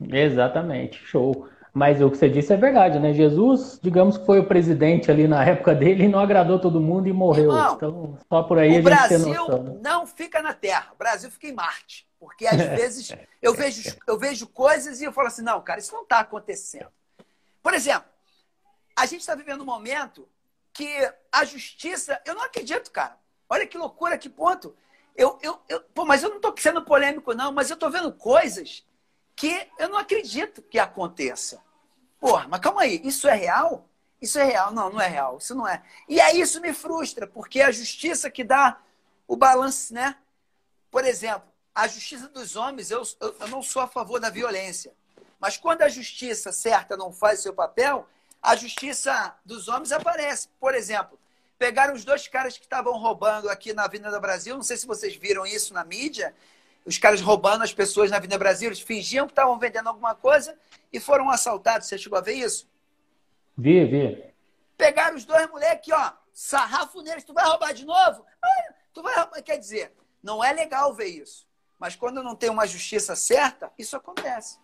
Exatamente. 0.01 0.99
Show. 1.05 1.49
Mas 1.73 2.01
o 2.01 2.11
que 2.11 2.17
você 2.17 2.29
disse 2.29 2.53
é 2.53 2.57
verdade, 2.57 2.99
né? 2.99 3.13
Jesus, 3.13 3.79
digamos 3.81 4.19
que 4.19 4.27
foi 4.27 4.41
o 4.41 4.49
presidente 4.49 5.11
ali 5.13 5.29
na 5.29 5.45
época 5.45 5.75
dele 5.75 6.05
e 6.05 6.09
não 6.09 6.19
agradou 6.19 6.59
todo 6.59 6.81
mundo 6.81 7.07
e 7.09 7.13
morreu. 7.13 7.53
Irmão, 7.53 7.75
então, 7.77 8.19
só 8.29 8.43
por 8.43 8.59
aí 8.59 8.71
a 8.71 8.73
gente 8.75 8.83
Brasil 8.83 9.25
tem 9.25 9.35
noção. 9.35 9.63
Né? 9.63 9.81
não 9.81 10.05
fica 10.05 10.43
na 10.43 10.53
Terra, 10.53 10.89
o 10.93 10.99
Brasil 10.99 11.31
fica 11.31 11.47
em 11.47 11.53
Marte. 11.53 12.05
Porque 12.19 12.47
às 12.47 12.57
vezes 12.77 13.15
eu 13.41 13.55
vejo, 13.55 13.97
eu 14.09 14.19
vejo 14.19 14.49
coisas 14.49 15.01
e 15.01 15.05
eu 15.05 15.13
falo 15.13 15.29
assim, 15.29 15.43
não, 15.43 15.61
cara, 15.61 15.79
isso 15.79 15.95
não 15.95 16.03
está 16.03 16.19
acontecendo. 16.19 16.89
Por 17.69 17.75
exemplo, 17.75 18.09
a 18.97 19.05
gente 19.05 19.21
está 19.21 19.35
vivendo 19.35 19.61
um 19.61 19.67
momento 19.67 20.27
que 20.73 20.89
a 21.31 21.45
justiça. 21.45 22.19
Eu 22.25 22.35
não 22.35 22.43
acredito, 22.43 22.91
cara. 22.91 23.21
Olha 23.47 23.67
que 23.67 23.77
loucura, 23.77 24.17
que 24.17 24.31
ponto. 24.31 24.75
Eu, 25.15 25.39
eu, 25.43 25.61
eu, 25.69 25.83
pô, 25.83 26.07
mas 26.07 26.23
eu 26.23 26.31
não 26.31 26.37
estou 26.37 26.55
sendo 26.57 26.83
polêmico, 26.83 27.35
não, 27.35 27.53
mas 27.53 27.69
eu 27.69 27.75
estou 27.75 27.91
vendo 27.91 28.11
coisas 28.11 28.87
que 29.37 29.69
eu 29.79 29.91
não 29.91 29.99
acredito 29.99 30.63
que 30.63 30.79
aconteça. 30.79 31.63
Porra, 32.19 32.49
mas 32.49 32.59
calma 32.61 32.81
aí, 32.81 33.03
isso 33.05 33.29
é 33.29 33.35
real? 33.35 33.87
Isso 34.19 34.39
é 34.39 34.45
real? 34.45 34.73
Não, 34.73 34.89
não 34.89 34.99
é 35.03 35.07
real, 35.07 35.37
isso 35.37 35.55
não 35.55 35.69
é. 35.69 35.83
E 36.09 36.23
aí 36.23 36.41
isso 36.41 36.63
me 36.63 36.73
frustra, 36.73 37.27
porque 37.27 37.61
é 37.61 37.67
a 37.67 37.71
justiça 37.71 38.31
que 38.31 38.45
dá 38.45 38.81
o 39.27 39.37
balanço, 39.37 39.93
né? 39.93 40.17
Por 40.91 41.05
exemplo, 41.05 41.47
a 41.75 41.87
justiça 41.87 42.29
dos 42.29 42.57
homens, 42.57 42.91
eu, 42.91 43.03
eu, 43.21 43.37
eu 43.41 43.49
não 43.49 43.63
sou 43.63 43.83
a 43.83 43.87
favor 43.87 44.19
da 44.19 44.31
violência. 44.31 44.97
Mas 45.39 45.57
quando 45.57 45.83
a 45.83 45.89
justiça 45.89 46.53
certa 46.53 46.97
não 46.97 47.13
faz 47.13 47.41
seu 47.41 47.53
papel, 47.53 48.07
a 48.43 48.57
justiça 48.57 49.35
dos 49.45 49.69
homens 49.69 49.93
aparece. 49.93 50.49
Por 50.61 50.75
exemplo, 50.75 51.19
pegaram 51.59 51.95
os 51.95 52.05
dois 52.05 52.27
caras 52.29 52.57
que 52.57 52.65
estavam 52.65 52.97
roubando 52.99 53.49
aqui 53.49 53.73
na 53.73 53.85
Avenida 53.85 54.19
Brasil, 54.21 54.55
não 54.55 54.63
sei 54.63 54.77
se 54.77 54.87
vocês 54.87 55.15
viram 55.17 55.47
isso 55.47 55.75
na 55.75 55.85
mídia, 55.85 56.35
os 56.85 56.99
caras 56.99 57.21
roubando 57.21 57.63
as 57.63 57.73
pessoas 57.73 58.11
na 58.11 58.17
Avenida 58.17 58.39
Brasil, 58.39 58.69
eles 58.69 58.81
fingiam 58.81 59.27
que 59.27 59.33
estavam 59.33 59.59
vendendo 59.59 59.89
alguma 59.89 60.15
coisa 60.15 60.57
e 60.93 60.99
foram 60.99 61.29
assaltados. 61.31 61.87
Você 61.87 61.99
chegou 61.99 62.19
a 62.19 62.23
ver 62.23 62.35
isso? 62.35 62.69
Vi, 63.57 63.85
vi. 63.85 64.25
Pegaram 64.77 65.17
os 65.17 65.25
dois 65.25 65.49
moleques, 65.51 65.93
ó, 65.93 66.17
sarrafo 66.33 67.03
neles, 67.03 67.25
tu 67.25 67.35
vai 67.35 67.45
roubar 67.45 67.75
de 67.75 67.85
novo? 67.85 68.25
Ah, 68.41 68.75
tu 68.95 69.03
vai 69.03 69.15
roubar. 69.17 69.43
Quer 69.43 69.59
dizer, 69.59 69.93
não 70.23 70.43
é 70.43 70.53
legal 70.53 70.95
ver 70.95 71.09
isso. 71.09 71.47
Mas 71.79 71.95
quando 71.95 72.23
não 72.23 72.35
tem 72.35 72.49
uma 72.49 72.67
justiça 72.67 73.15
certa, 73.15 73.71
isso 73.79 73.97
acontece. 73.97 74.59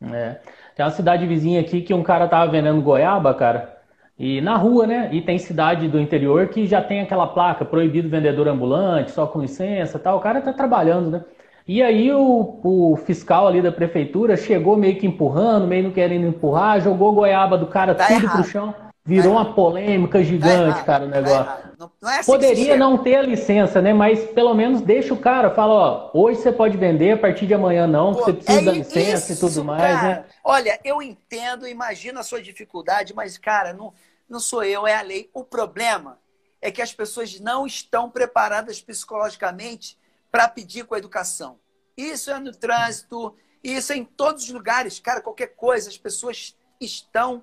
É. 0.00 0.36
Tem 0.76 0.84
uma 0.84 0.90
cidade 0.90 1.26
vizinha 1.26 1.60
aqui 1.60 1.80
que 1.80 1.92
um 1.92 2.02
cara 2.02 2.28
tava 2.28 2.50
vendendo 2.50 2.80
goiaba, 2.80 3.34
cara. 3.34 3.76
E 4.18 4.40
na 4.40 4.56
rua, 4.56 4.86
né? 4.86 5.08
E 5.12 5.20
tem 5.22 5.38
cidade 5.38 5.88
do 5.88 6.00
interior 6.00 6.48
que 6.48 6.66
já 6.66 6.82
tem 6.82 7.00
aquela 7.00 7.26
placa 7.26 7.64
proibido 7.64 8.08
vendedor 8.08 8.48
ambulante, 8.48 9.12
só 9.12 9.26
com 9.26 9.40
licença, 9.40 9.98
tal. 9.98 10.18
O 10.18 10.20
cara 10.20 10.40
tá 10.40 10.52
trabalhando, 10.52 11.10
né? 11.10 11.24
E 11.66 11.82
aí 11.82 12.10
o, 12.12 12.60
o, 12.64 12.96
fiscal 12.96 13.46
ali 13.46 13.60
da 13.60 13.70
prefeitura 13.70 14.36
chegou 14.36 14.76
meio 14.76 14.96
que 14.96 15.06
empurrando, 15.06 15.66
meio 15.66 15.84
não 15.84 15.90
querendo 15.90 16.26
empurrar, 16.26 16.80
jogou 16.80 17.12
goiaba 17.12 17.58
do 17.58 17.66
cara 17.66 17.94
tá 17.94 18.06
tudo 18.06 18.24
errado. 18.24 18.42
pro 18.42 18.50
chão. 18.50 18.87
Virou 19.08 19.32
uma 19.32 19.54
polêmica 19.54 20.22
gigante, 20.22 20.84
cara, 20.84 21.06
o 21.06 21.08
negócio. 21.08 21.70
Não, 21.78 21.90
não 21.98 22.10
é 22.10 22.18
assim 22.18 22.30
Poderia 22.30 22.76
não 22.76 22.98
ter 22.98 23.16
a 23.16 23.22
licença, 23.22 23.80
né? 23.80 23.94
Mas 23.94 24.22
pelo 24.32 24.52
menos 24.52 24.82
deixa 24.82 25.14
o 25.14 25.18
cara, 25.18 25.50
fala, 25.54 25.72
ó, 25.72 26.10
hoje 26.12 26.42
você 26.42 26.52
pode 26.52 26.76
vender, 26.76 27.12
a 27.12 27.16
partir 27.16 27.46
de 27.46 27.54
amanhã 27.54 27.86
não, 27.86 28.12
Pô, 28.12 28.24
você 28.24 28.34
precisa 28.34 28.60
é 28.60 28.64
da 28.64 28.72
licença 28.72 29.32
isso, 29.32 29.46
e 29.46 29.48
tudo 29.48 29.64
mais, 29.64 29.82
cara. 29.82 30.02
né? 30.02 30.24
Olha, 30.44 30.78
eu 30.84 31.00
entendo, 31.00 31.66
imagino 31.66 32.20
a 32.20 32.22
sua 32.22 32.42
dificuldade, 32.42 33.14
mas, 33.14 33.38
cara, 33.38 33.72
não, 33.72 33.94
não 34.28 34.38
sou 34.38 34.62
eu, 34.62 34.86
é 34.86 34.94
a 34.94 35.00
lei. 35.00 35.30
O 35.32 35.42
problema 35.42 36.18
é 36.60 36.70
que 36.70 36.82
as 36.82 36.92
pessoas 36.92 37.40
não 37.40 37.66
estão 37.66 38.10
preparadas 38.10 38.82
psicologicamente 38.82 39.96
para 40.30 40.48
pedir 40.48 40.84
com 40.84 40.94
a 40.94 40.98
educação. 40.98 41.58
Isso 41.96 42.30
é 42.30 42.38
no 42.38 42.52
trânsito, 42.52 43.34
isso 43.64 43.90
é 43.90 43.96
em 43.96 44.04
todos 44.04 44.44
os 44.44 44.50
lugares. 44.50 45.00
Cara, 45.00 45.22
qualquer 45.22 45.54
coisa, 45.56 45.88
as 45.88 45.96
pessoas 45.96 46.54
estão 46.78 47.42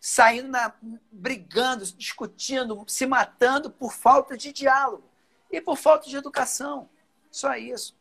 saindo 0.00 0.48
na, 0.48 0.72
brigando, 1.10 1.84
discutindo, 1.84 2.84
se 2.86 3.06
matando 3.06 3.70
por 3.70 3.92
falta 3.92 4.36
de 4.36 4.52
diálogo 4.52 5.04
e 5.50 5.60
por 5.60 5.76
falta 5.76 6.08
de 6.08 6.16
educação. 6.16 6.88
Só 7.30 7.54
isso. 7.56 7.96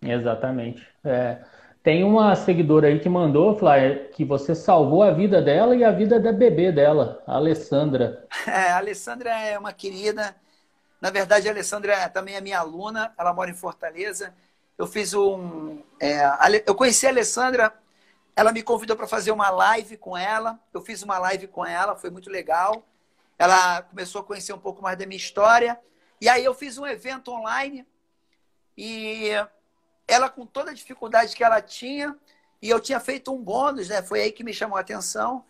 Exatamente. 0.00 0.86
É, 1.04 1.42
tem 1.82 2.04
uma 2.04 2.34
seguidora 2.36 2.86
aí 2.86 3.00
que 3.00 3.08
mandou, 3.08 3.58
Flávia, 3.58 4.08
que 4.12 4.24
você 4.24 4.54
salvou 4.54 5.02
a 5.02 5.10
vida 5.10 5.42
dela 5.42 5.74
e 5.74 5.82
a 5.82 5.90
vida 5.90 6.20
da 6.20 6.32
bebê 6.32 6.70
dela, 6.70 7.22
a 7.26 7.36
Alessandra. 7.36 8.26
É, 8.46 8.70
a 8.70 8.78
Alessandra 8.78 9.30
é 9.30 9.58
uma 9.58 9.72
querida. 9.72 10.34
Na 11.00 11.10
verdade, 11.10 11.48
a 11.48 11.52
Alessandra 11.52 12.08
também 12.08 12.36
é 12.36 12.40
minha 12.40 12.58
aluna, 12.58 13.12
ela 13.18 13.32
mora 13.32 13.50
em 13.50 13.54
Fortaleza. 13.54 14.32
Eu 14.78 14.86
fiz 14.86 15.12
um. 15.12 15.80
É, 16.00 16.22
eu 16.66 16.74
conheci 16.74 17.06
a 17.06 17.10
Alessandra 17.10 17.72
ela 18.34 18.52
me 18.52 18.62
convidou 18.62 18.96
para 18.96 19.06
fazer 19.06 19.30
uma 19.30 19.50
live 19.50 19.96
com 19.96 20.16
ela. 20.16 20.58
Eu 20.72 20.80
fiz 20.80 21.02
uma 21.02 21.18
live 21.18 21.46
com 21.46 21.64
ela, 21.64 21.96
foi 21.96 22.10
muito 22.10 22.30
legal. 22.30 22.86
Ela 23.38 23.82
começou 23.82 24.20
a 24.20 24.24
conhecer 24.24 24.52
um 24.52 24.58
pouco 24.58 24.82
mais 24.82 24.98
da 24.98 25.06
minha 25.06 25.16
história. 25.16 25.78
E 26.20 26.28
aí 26.28 26.44
eu 26.44 26.54
fiz 26.54 26.78
um 26.78 26.86
evento 26.86 27.30
online 27.30 27.86
e 28.76 29.30
ela 30.06 30.28
com 30.28 30.46
toda 30.46 30.70
a 30.70 30.74
dificuldade 30.74 31.36
que 31.36 31.44
ela 31.44 31.60
tinha, 31.60 32.16
e 32.60 32.70
eu 32.70 32.78
tinha 32.80 33.00
feito 33.00 33.32
um 33.32 33.42
bônus, 33.42 33.88
né? 33.88 34.02
Foi 34.02 34.20
aí 34.20 34.32
que 34.32 34.44
me 34.44 34.54
chamou 34.54 34.78
a 34.78 34.80
atenção. 34.80 35.44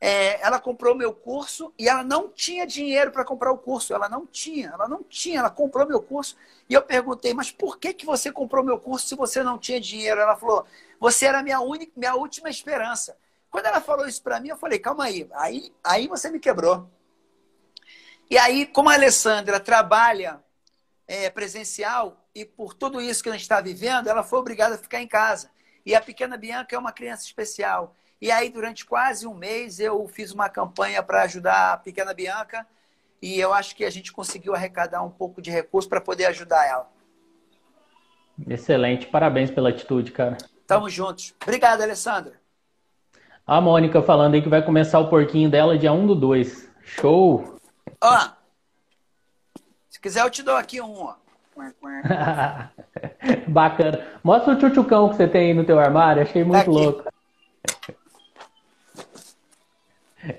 É, 0.00 0.40
ela 0.44 0.58
comprou 0.58 0.94
meu 0.94 1.14
curso 1.14 1.72
e 1.78 1.88
ela 1.88 2.02
não 2.02 2.28
tinha 2.28 2.66
dinheiro 2.66 3.12
para 3.12 3.24
comprar 3.24 3.52
o 3.52 3.58
curso. 3.58 3.94
Ela 3.94 4.08
não 4.08 4.26
tinha, 4.26 4.70
ela 4.70 4.88
não 4.88 5.02
tinha, 5.04 5.38
ela 5.38 5.50
comprou 5.50 5.86
meu 5.86 6.02
curso. 6.02 6.36
E 6.68 6.74
eu 6.74 6.82
perguntei, 6.82 7.32
mas 7.32 7.50
por 7.52 7.78
que, 7.78 7.94
que 7.94 8.04
você 8.04 8.32
comprou 8.32 8.64
meu 8.64 8.78
curso 8.78 9.06
se 9.06 9.14
você 9.14 9.42
não 9.44 9.58
tinha 9.58 9.80
dinheiro? 9.80 10.20
Ela 10.20 10.36
falou, 10.36 10.66
você 11.00 11.26
era 11.26 11.42
minha 11.42 11.60
única, 11.60 11.92
minha 11.96 12.14
última 12.14 12.48
esperança. 12.48 13.16
Quando 13.50 13.66
ela 13.66 13.80
falou 13.80 14.06
isso 14.06 14.22
para 14.22 14.40
mim, 14.40 14.48
eu 14.48 14.56
falei, 14.56 14.78
calma 14.78 15.04
aí, 15.04 15.28
aí, 15.32 15.72
aí 15.82 16.08
você 16.08 16.30
me 16.30 16.38
quebrou. 16.38 16.90
E 18.28 18.36
aí, 18.36 18.66
como 18.66 18.90
a 18.90 18.94
Alessandra 18.94 19.60
trabalha 19.60 20.40
é, 21.06 21.30
presencial 21.30 22.26
e 22.34 22.44
por 22.44 22.74
tudo 22.74 23.00
isso 23.00 23.22
que 23.22 23.28
a 23.28 23.32
gente 23.32 23.42
está 23.42 23.60
vivendo, 23.60 24.08
ela 24.08 24.24
foi 24.24 24.38
obrigada 24.38 24.74
a 24.74 24.78
ficar 24.78 25.00
em 25.00 25.06
casa. 25.06 25.50
E 25.84 25.94
a 25.94 26.00
pequena 26.00 26.36
Bianca 26.36 26.74
é 26.74 26.78
uma 26.78 26.92
criança 26.92 27.24
especial. 27.24 27.94
E 28.20 28.30
aí, 28.30 28.50
durante 28.50 28.84
quase 28.84 29.26
um 29.26 29.34
mês, 29.34 29.78
eu 29.78 30.06
fiz 30.08 30.32
uma 30.32 30.48
campanha 30.48 31.02
para 31.02 31.22
ajudar 31.22 31.74
a 31.74 31.76
pequena 31.76 32.12
Bianca. 32.12 32.66
E 33.22 33.38
eu 33.38 33.52
acho 33.52 33.76
que 33.76 33.84
a 33.84 33.90
gente 33.90 34.12
conseguiu 34.12 34.54
arrecadar 34.54 35.02
um 35.02 35.10
pouco 35.10 35.40
de 35.40 35.50
recurso 35.50 35.88
para 35.88 36.00
poder 36.00 36.26
ajudar 36.26 36.66
ela. 36.66 36.90
Excelente, 38.48 39.06
parabéns 39.06 39.50
pela 39.50 39.70
atitude, 39.70 40.12
cara. 40.12 40.36
Tamo 40.66 40.88
juntos. 40.90 41.34
Obrigado, 41.42 41.82
Alessandra. 41.82 42.32
A 43.46 43.60
Mônica 43.60 44.02
falando 44.02 44.34
aí 44.34 44.42
que 44.42 44.48
vai 44.48 44.62
começar 44.62 44.98
o 44.98 45.08
porquinho 45.08 45.48
dela 45.48 45.78
dia 45.78 45.92
1 45.92 46.06
do 46.06 46.14
2. 46.14 46.68
Show! 46.82 47.56
Ó, 48.02 48.18
se 49.88 50.00
quiser 50.00 50.22
eu 50.22 50.30
te 50.30 50.42
dou 50.42 50.56
aqui 50.56 50.80
um, 50.80 51.04
ó. 51.04 51.14
Bacana. 53.48 54.06
Mostra 54.22 54.52
o 54.52 54.58
tchutchucão 54.58 55.08
que 55.08 55.16
você 55.16 55.26
tem 55.26 55.48
aí 55.48 55.54
no 55.54 55.64
teu 55.64 55.78
armário, 55.78 56.22
achei 56.22 56.44
muito 56.44 56.60
aqui. 56.60 56.70
louco. 56.70 57.04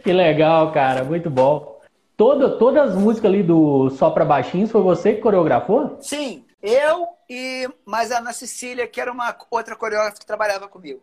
Que 0.03 0.11
legal, 0.11 0.73
cara, 0.73 1.05
muito 1.05 1.30
bom. 1.30 1.80
Toda, 2.17 2.57
todas 2.57 2.89
as 2.89 2.95
músicas 2.95 3.32
ali 3.32 3.41
do 3.41 3.89
Só 3.91 4.09
Pra 4.09 4.25
Baixinhos 4.25 4.69
foi 4.69 4.82
você 4.82 5.13
que 5.13 5.21
coreografou? 5.21 5.97
Sim, 6.01 6.43
eu 6.68 7.07
e 7.30 7.70
mais 7.86 8.11
a 8.11 8.18
Ana 8.18 8.34
Cecília, 8.34 8.88
que 8.88 8.99
era 8.99 9.11
uma 9.11 9.36
outra 9.49 9.76
coreógrafa 9.76 10.20
que 10.20 10.26
trabalhava 10.26 10.68
comigo. 10.68 11.01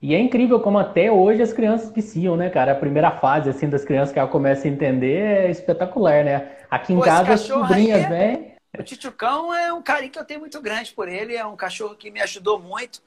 E 0.00 0.14
é 0.14 0.18
incrível 0.18 0.60
como 0.60 0.78
até 0.78 1.10
hoje 1.10 1.42
as 1.42 1.52
crianças 1.52 1.90
viciam, 1.90 2.36
né, 2.36 2.50
cara? 2.50 2.72
A 2.72 2.76
primeira 2.76 3.10
fase, 3.10 3.48
assim, 3.48 3.68
das 3.68 3.84
crianças 3.84 4.12
que 4.12 4.18
ela 4.18 4.28
começa 4.28 4.66
a 4.66 4.70
entender 4.70 5.46
é 5.46 5.50
espetacular, 5.50 6.24
né? 6.24 6.56
Aqui 6.70 6.92
em 6.92 6.98
Pô, 6.98 7.04
casa 7.04 7.32
as 7.32 7.40
sobrinhas 7.40 8.08
vêm... 8.08 8.54
O 8.78 8.82
Titucão 8.82 9.54
é 9.54 9.72
um 9.72 9.80
carinho 9.80 10.10
que 10.10 10.18
eu 10.18 10.24
tenho 10.24 10.40
muito 10.40 10.60
grande 10.60 10.92
por 10.92 11.08
ele. 11.08 11.36
É 11.36 11.46
um 11.46 11.54
cachorro 11.54 11.94
que 11.94 12.10
me 12.10 12.20
ajudou 12.20 12.58
muito. 12.58 13.00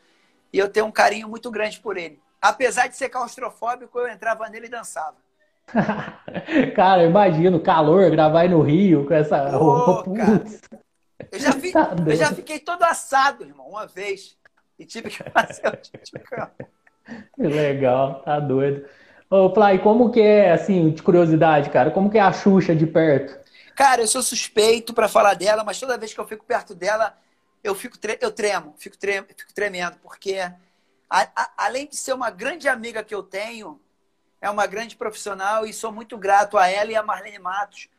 E 0.52 0.58
eu 0.58 0.70
tenho 0.70 0.86
um 0.86 0.92
carinho 0.92 1.28
muito 1.28 1.52
grande 1.52 1.80
por 1.80 1.98
ele. 1.98 2.20
Apesar 2.42 2.88
de 2.88 2.96
ser 2.96 3.10
claustrofóbico, 3.10 4.00
eu 4.00 4.08
entrava 4.08 4.48
nele 4.48 4.68
e 4.68 4.70
dançava. 4.70 5.18
cara, 6.74 7.04
imagino, 7.04 7.60
calor, 7.60 8.10
gravar 8.10 8.42
aí 8.42 8.50
no 8.50 8.62
Rio 8.62 9.06
com 9.06 9.14
essa 9.14 9.50
roupa. 9.50 10.10
Eu 11.32 11.40
já, 11.40 11.52
vi, 11.52 11.72
tá 11.72 11.96
eu 12.06 12.16
já 12.16 12.32
fiquei 12.34 12.60
todo 12.60 12.84
assado, 12.84 13.44
irmão, 13.44 13.68
uma 13.68 13.88
vez. 13.88 14.38
E 14.78 14.86
tive 14.86 15.10
que 15.10 15.24
fazer 15.32 15.68
o 15.68 15.76
Titicampos. 15.78 16.68
Que 17.36 17.44
legal, 17.44 18.22
tá 18.22 18.40
doido. 18.40 18.88
Ô, 19.30 19.54
Fly, 19.54 19.80
como 19.80 20.12
que 20.12 20.22
é, 20.22 20.52
assim, 20.52 20.92
de 20.92 21.02
curiosidade, 21.02 21.70
cara, 21.70 21.92
como 21.92 22.10
que 22.10 22.18
é 22.18 22.22
a 22.22 22.32
Xuxa 22.32 22.76
de 22.76 22.86
perto? 22.86 23.38
Cara, 23.76 24.02
eu 24.02 24.08
sou 24.08 24.22
suspeito 24.22 24.94
para 24.94 25.08
falar 25.08 25.34
dela, 25.34 25.64
mas 25.64 25.80
toda 25.80 25.98
vez 25.98 26.14
que 26.14 26.20
eu 26.20 26.28
fico 26.28 26.46
perto 26.46 26.74
dela, 26.74 27.18
eu 27.64 27.76
fico 27.76 27.98
tre 27.98 28.18
eu 28.22 28.32
tremo, 28.32 28.74
fico, 28.78 28.98
tre 28.98 29.24
fico 29.36 29.54
tremendo, 29.54 29.98
porque 30.02 30.40
a, 30.40 31.28
a, 31.36 31.52
além 31.58 31.88
de 31.88 31.96
ser 31.96 32.14
uma 32.14 32.30
grande 32.30 32.68
amiga 32.68 33.04
que 33.04 33.14
eu 33.14 33.22
tenho, 33.22 33.80
é 34.42 34.50
uma 34.50 34.66
grande 34.66 34.96
profissional 34.96 35.66
e 35.66 35.74
sou 35.74 35.92
muito 35.92 36.18
grato 36.18 36.58
a 36.58 36.68
ela 36.68 36.92
e 36.92 36.96
a 36.96 37.04
Marlene 37.04 37.40
Matos 37.40 37.90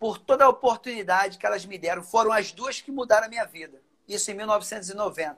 por 0.00 0.16
toda 0.16 0.46
a 0.46 0.48
oportunidade 0.48 1.36
que 1.36 1.44
elas 1.44 1.66
me 1.66 1.76
deram. 1.76 2.02
Foram 2.02 2.32
as 2.32 2.50
duas 2.50 2.80
que 2.80 2.90
mudaram 2.90 3.26
a 3.26 3.28
minha 3.28 3.44
vida. 3.44 3.78
Isso 4.08 4.30
em 4.30 4.34
1990. 4.34 5.36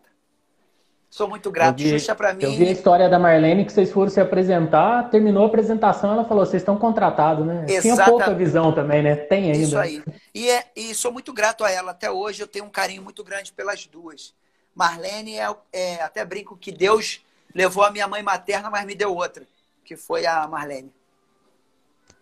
Sou 1.10 1.28
muito 1.28 1.50
grato. 1.50 1.82
Vi, 1.82 1.90
Xuxa 1.90 2.14
para 2.14 2.32
mim. 2.32 2.44
Eu 2.44 2.52
vi 2.52 2.68
a 2.68 2.70
história 2.70 3.08
da 3.08 3.18
Marlene 3.18 3.66
que 3.66 3.72
vocês 3.72 3.90
foram 3.90 4.08
se 4.08 4.20
apresentar, 4.20 5.10
terminou 5.10 5.42
a 5.42 5.46
apresentação, 5.46 6.12
ela 6.12 6.24
falou: 6.24 6.46
vocês 6.46 6.62
estão 6.62 6.78
contratados, 6.78 7.44
né? 7.44 7.66
Exatamente. 7.68 7.82
Tinha 7.82 8.04
pouca 8.06 8.32
visão 8.32 8.72
também, 8.72 9.02
né? 9.02 9.16
Tem 9.16 9.50
ainda. 9.50 9.58
Isso 9.58 9.76
aí. 9.76 10.02
E, 10.32 10.48
é, 10.48 10.64
e 10.74 10.94
sou 10.94 11.12
muito 11.12 11.32
grato 11.32 11.64
a 11.64 11.70
ela. 11.70 11.90
Até 11.90 12.10
hoje 12.10 12.42
eu 12.42 12.46
tenho 12.46 12.64
um 12.64 12.70
carinho 12.70 13.02
muito 13.02 13.22
grande 13.22 13.52
pelas 13.52 13.84
duas. 13.84 14.32
Marlene 14.74 15.38
é, 15.38 15.54
é 15.70 16.02
até 16.02 16.24
brinco 16.24 16.56
que 16.56 16.72
Deus 16.72 17.20
levou 17.54 17.84
a 17.84 17.90
minha 17.90 18.08
mãe 18.08 18.22
materna, 18.22 18.70
mas 18.70 18.86
me 18.86 18.94
deu 18.94 19.14
outra, 19.14 19.44
que 19.84 19.96
foi 19.96 20.24
a 20.24 20.48
Marlene. 20.48 20.90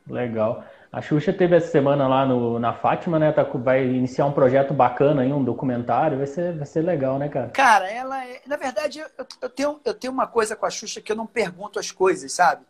Legal. 0.09 0.65
A 0.93 1.01
Xuxa 1.01 1.33
teve 1.33 1.55
essa 1.55 1.69
semana 1.69 2.09
lá 2.09 2.27
no, 2.27 2.59
na 2.59 2.73
Fátima, 2.75 3.17
né? 3.17 3.31
Tá, 3.31 3.45
vai 3.45 3.87
iniciar 3.87 4.27
um 4.27 4.33
projeto 4.33 4.75
bacana 4.75 5.23
aí, 5.23 5.33
um 5.33 5.45
documentário. 5.45 6.19
Vai 6.19 6.27
ser, 6.27 6.57
vai 6.57 6.67
ser 6.67 6.83
legal, 6.83 7.17
né, 7.17 7.29
cara? 7.29 7.49
Cara, 7.51 7.89
ela 7.89 8.27
é. 8.27 8.41
Na 8.45 8.57
verdade, 8.57 8.99
eu, 8.99 9.07
eu, 9.41 9.49
tenho, 9.49 9.81
eu 9.85 9.95
tenho 9.95 10.13
uma 10.13 10.27
coisa 10.27 10.57
com 10.57 10.67
a 10.67 10.71
Xuxa 10.71 11.01
que 11.01 11.13
eu 11.13 11.17
não 11.17 11.27
pergunto 11.27 11.79
as 11.79 11.93
coisas, 11.93 12.33
sabe? 12.33 12.65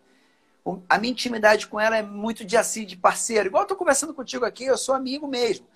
A 0.86 0.98
minha 0.98 1.12
intimidade 1.12 1.66
com 1.66 1.80
ela 1.80 1.96
é 1.96 2.02
muito 2.02 2.44
de 2.44 2.58
assim, 2.58 2.84
de 2.84 2.94
parceiro. 2.94 3.48
Igual 3.48 3.62
eu 3.62 3.68
tô 3.68 3.74
conversando 3.74 4.12
contigo 4.12 4.44
aqui, 4.44 4.66
eu 4.66 4.76
sou 4.76 4.94
amigo 4.94 5.26
mesmo. 5.26 5.66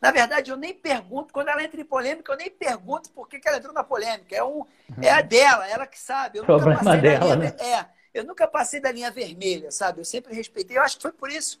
Na 0.00 0.10
verdade, 0.10 0.50
eu 0.50 0.56
nem 0.56 0.74
pergunto, 0.74 1.32
quando 1.32 1.50
ela 1.50 1.62
entra 1.62 1.80
em 1.80 1.84
polêmica, 1.84 2.32
eu 2.32 2.36
nem 2.36 2.50
pergunto 2.50 3.10
por 3.10 3.28
que, 3.28 3.38
que 3.38 3.46
ela 3.46 3.58
entrou 3.58 3.72
na 3.72 3.84
polêmica. 3.84 4.34
É, 4.34 4.42
um, 4.42 4.66
é 5.00 5.08
a 5.08 5.20
dela, 5.20 5.68
ela 5.68 5.86
que 5.86 6.00
sabe. 6.00 6.40
Eu 6.40 6.44
Problema 6.44 6.96
dela, 6.96 7.36
linha, 7.36 7.36
né? 7.36 7.56
É, 7.60 7.86
eu 8.12 8.24
nunca 8.24 8.48
passei 8.48 8.80
da 8.80 8.90
linha 8.90 9.12
vermelha, 9.12 9.70
sabe? 9.70 10.00
Eu 10.00 10.04
sempre 10.04 10.34
respeitei. 10.34 10.76
Eu 10.76 10.82
acho 10.82 10.96
que 10.96 11.02
foi 11.02 11.12
por 11.12 11.30
isso 11.30 11.60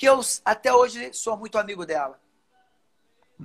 que 0.00 0.06
eu 0.06 0.18
até 0.46 0.72
hoje 0.72 1.12
sou 1.12 1.36
muito 1.36 1.58
amigo 1.58 1.84
dela. 1.84 2.18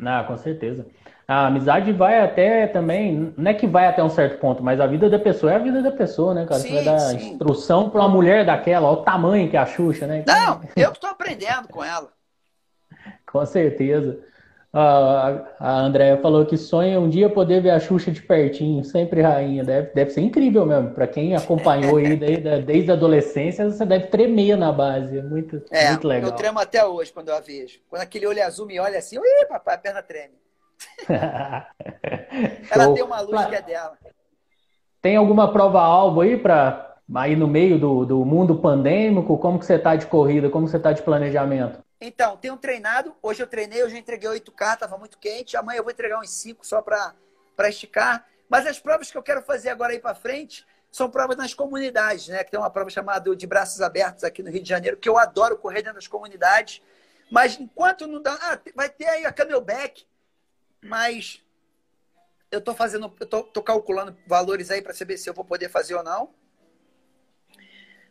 Ah, 0.05 0.23
com 0.25 0.37
certeza. 0.37 0.85
A 1.27 1.47
amizade 1.47 1.91
vai 1.91 2.21
até 2.21 2.65
também, 2.65 3.33
não 3.35 3.51
é 3.51 3.53
que 3.53 3.67
vai 3.67 3.87
até 3.87 4.01
um 4.01 4.09
certo 4.09 4.39
ponto, 4.39 4.63
mas 4.63 4.79
a 4.79 4.87
vida 4.87 5.09
da 5.09 5.19
pessoa 5.19 5.51
é 5.51 5.57
a 5.57 5.59
vida 5.59 5.81
da 5.81 5.91
pessoa, 5.91 6.33
né, 6.33 6.45
cara? 6.45 6.61
Sim, 6.61 6.69
Você 6.69 6.75
vai 6.75 6.83
dar 6.85 6.99
sim. 6.99 7.31
instrução 7.31 7.89
para 7.89 7.99
uma 7.99 8.07
mulher 8.07 8.45
daquela, 8.45 8.87
olha 8.87 8.99
o 8.99 9.03
tamanho 9.03 9.49
que 9.49 9.57
é 9.57 9.59
a 9.59 9.65
Xuxa, 9.65 10.07
né? 10.07 10.23
Não, 10.25 10.61
eu 10.77 10.91
que 10.91 10.97
estou 10.97 11.09
aprendendo 11.09 11.67
com 11.67 11.83
ela. 11.83 12.09
com 13.29 13.45
certeza. 13.45 14.17
A, 14.77 15.55
a 15.57 15.79
Andréia 15.79 16.17
falou 16.17 16.45
que 16.45 16.57
sonha 16.57 16.99
um 16.99 17.07
dia 17.07 17.29
poder 17.29 17.61
ver 17.61 17.69
a 17.69 17.79
Xuxa 17.79 18.11
de 18.11 18.21
pertinho, 18.21 18.83
sempre 18.83 19.21
rainha. 19.21 19.63
Deve, 19.63 19.93
deve 19.93 20.11
ser 20.11 20.19
incrível 20.19 20.65
mesmo. 20.65 20.89
Para 20.89 21.07
quem 21.07 21.33
acompanhou 21.33 21.95
aí 21.95 22.17
desde, 22.17 22.59
desde 22.59 22.91
a 22.91 22.93
adolescência, 22.93 23.71
você 23.71 23.85
deve 23.85 24.07
tremer 24.07 24.57
na 24.57 24.73
base. 24.73 25.21
Muito, 25.21 25.63
é, 25.71 25.91
muito 25.91 26.05
legal. 26.05 26.29
Eu 26.29 26.35
tremo 26.35 26.59
até 26.59 26.85
hoje 26.85 27.13
quando 27.13 27.29
eu 27.29 27.35
a 27.35 27.39
vejo. 27.39 27.79
Quando 27.89 28.01
aquele 28.01 28.27
olho 28.27 28.43
azul 28.43 28.65
me 28.65 28.77
olha 28.77 28.99
assim, 28.99 29.17
ui, 29.17 29.45
papai, 29.47 29.75
a 29.75 29.77
perna 29.77 30.03
treme. 30.03 30.33
Ela 32.69 32.93
tem 32.93 33.03
uma 33.03 33.21
luz 33.21 33.45
que 33.45 33.55
é 33.55 33.61
dela. 33.61 33.97
Tem 35.01 35.15
alguma 35.15 35.53
prova-alvo 35.53 36.19
aí 36.19 36.35
para 36.35 36.97
aí 37.13 37.33
no 37.33 37.47
meio 37.47 37.79
do, 37.79 38.05
do 38.05 38.25
mundo 38.25 38.57
pandêmico? 38.57 39.37
Como 39.37 39.57
que 39.57 39.65
você 39.65 39.75
está 39.75 39.95
de 39.95 40.05
corrida? 40.05 40.49
Como 40.49 40.67
você 40.67 40.75
está 40.75 40.91
de 40.91 41.01
planejamento? 41.01 41.84
Então, 41.99 42.37
tenho 42.37 42.57
treinado. 42.57 43.15
Hoje 43.21 43.41
eu 43.41 43.47
treinei, 43.47 43.83
hoje 43.83 43.95
eu 43.95 43.99
entreguei 43.99 44.29
8K, 44.29 44.73
estava 44.73 44.97
muito 44.97 45.17
quente. 45.17 45.55
Amanhã 45.55 45.79
eu 45.79 45.83
vou 45.83 45.91
entregar 45.91 46.19
uns 46.19 46.29
5 46.29 46.65
só 46.65 46.81
para 46.81 47.13
esticar. 47.69 48.27
Mas 48.49 48.67
as 48.67 48.79
provas 48.79 49.09
que 49.09 49.17
eu 49.17 49.23
quero 49.23 49.41
fazer 49.41 49.69
agora 49.69 49.93
aí 49.93 49.99
para 49.99 50.13
frente 50.13 50.65
são 50.91 51.09
provas 51.09 51.35
nas 51.35 51.53
comunidades, 51.53 52.27
né? 52.27 52.43
Que 52.43 52.51
tem 52.51 52.59
uma 52.59 52.69
prova 52.69 52.89
chamada 52.89 53.35
de 53.35 53.47
braços 53.47 53.81
abertos 53.81 54.23
aqui 54.23 54.43
no 54.43 54.49
Rio 54.49 54.63
de 54.63 54.69
Janeiro, 54.69 54.97
que 54.97 55.09
eu 55.09 55.17
adoro 55.17 55.57
correr 55.57 55.81
dentro 55.81 55.95
das 55.95 56.07
comunidades. 56.07 56.81
Mas 57.31 57.59
enquanto 57.59 58.07
não 58.07 58.21
dá. 58.21 58.33
Ah, 58.41 58.59
vai 58.75 58.89
ter 58.89 59.07
aí 59.07 59.25
a 59.25 59.31
Camelback, 59.31 60.05
mas 60.81 61.41
eu 62.51 62.59
estou 62.59 62.75
fazendo, 62.75 63.13
eu 63.19 63.25
tô, 63.25 63.43
tô 63.43 63.63
calculando 63.63 64.15
valores 64.27 64.69
aí 64.71 64.81
para 64.81 64.93
saber 64.93 65.17
se 65.17 65.29
eu 65.29 65.33
vou 65.33 65.43
poder 65.43 65.69
fazer 65.69 65.95
ou 65.95 66.03
não. 66.03 66.33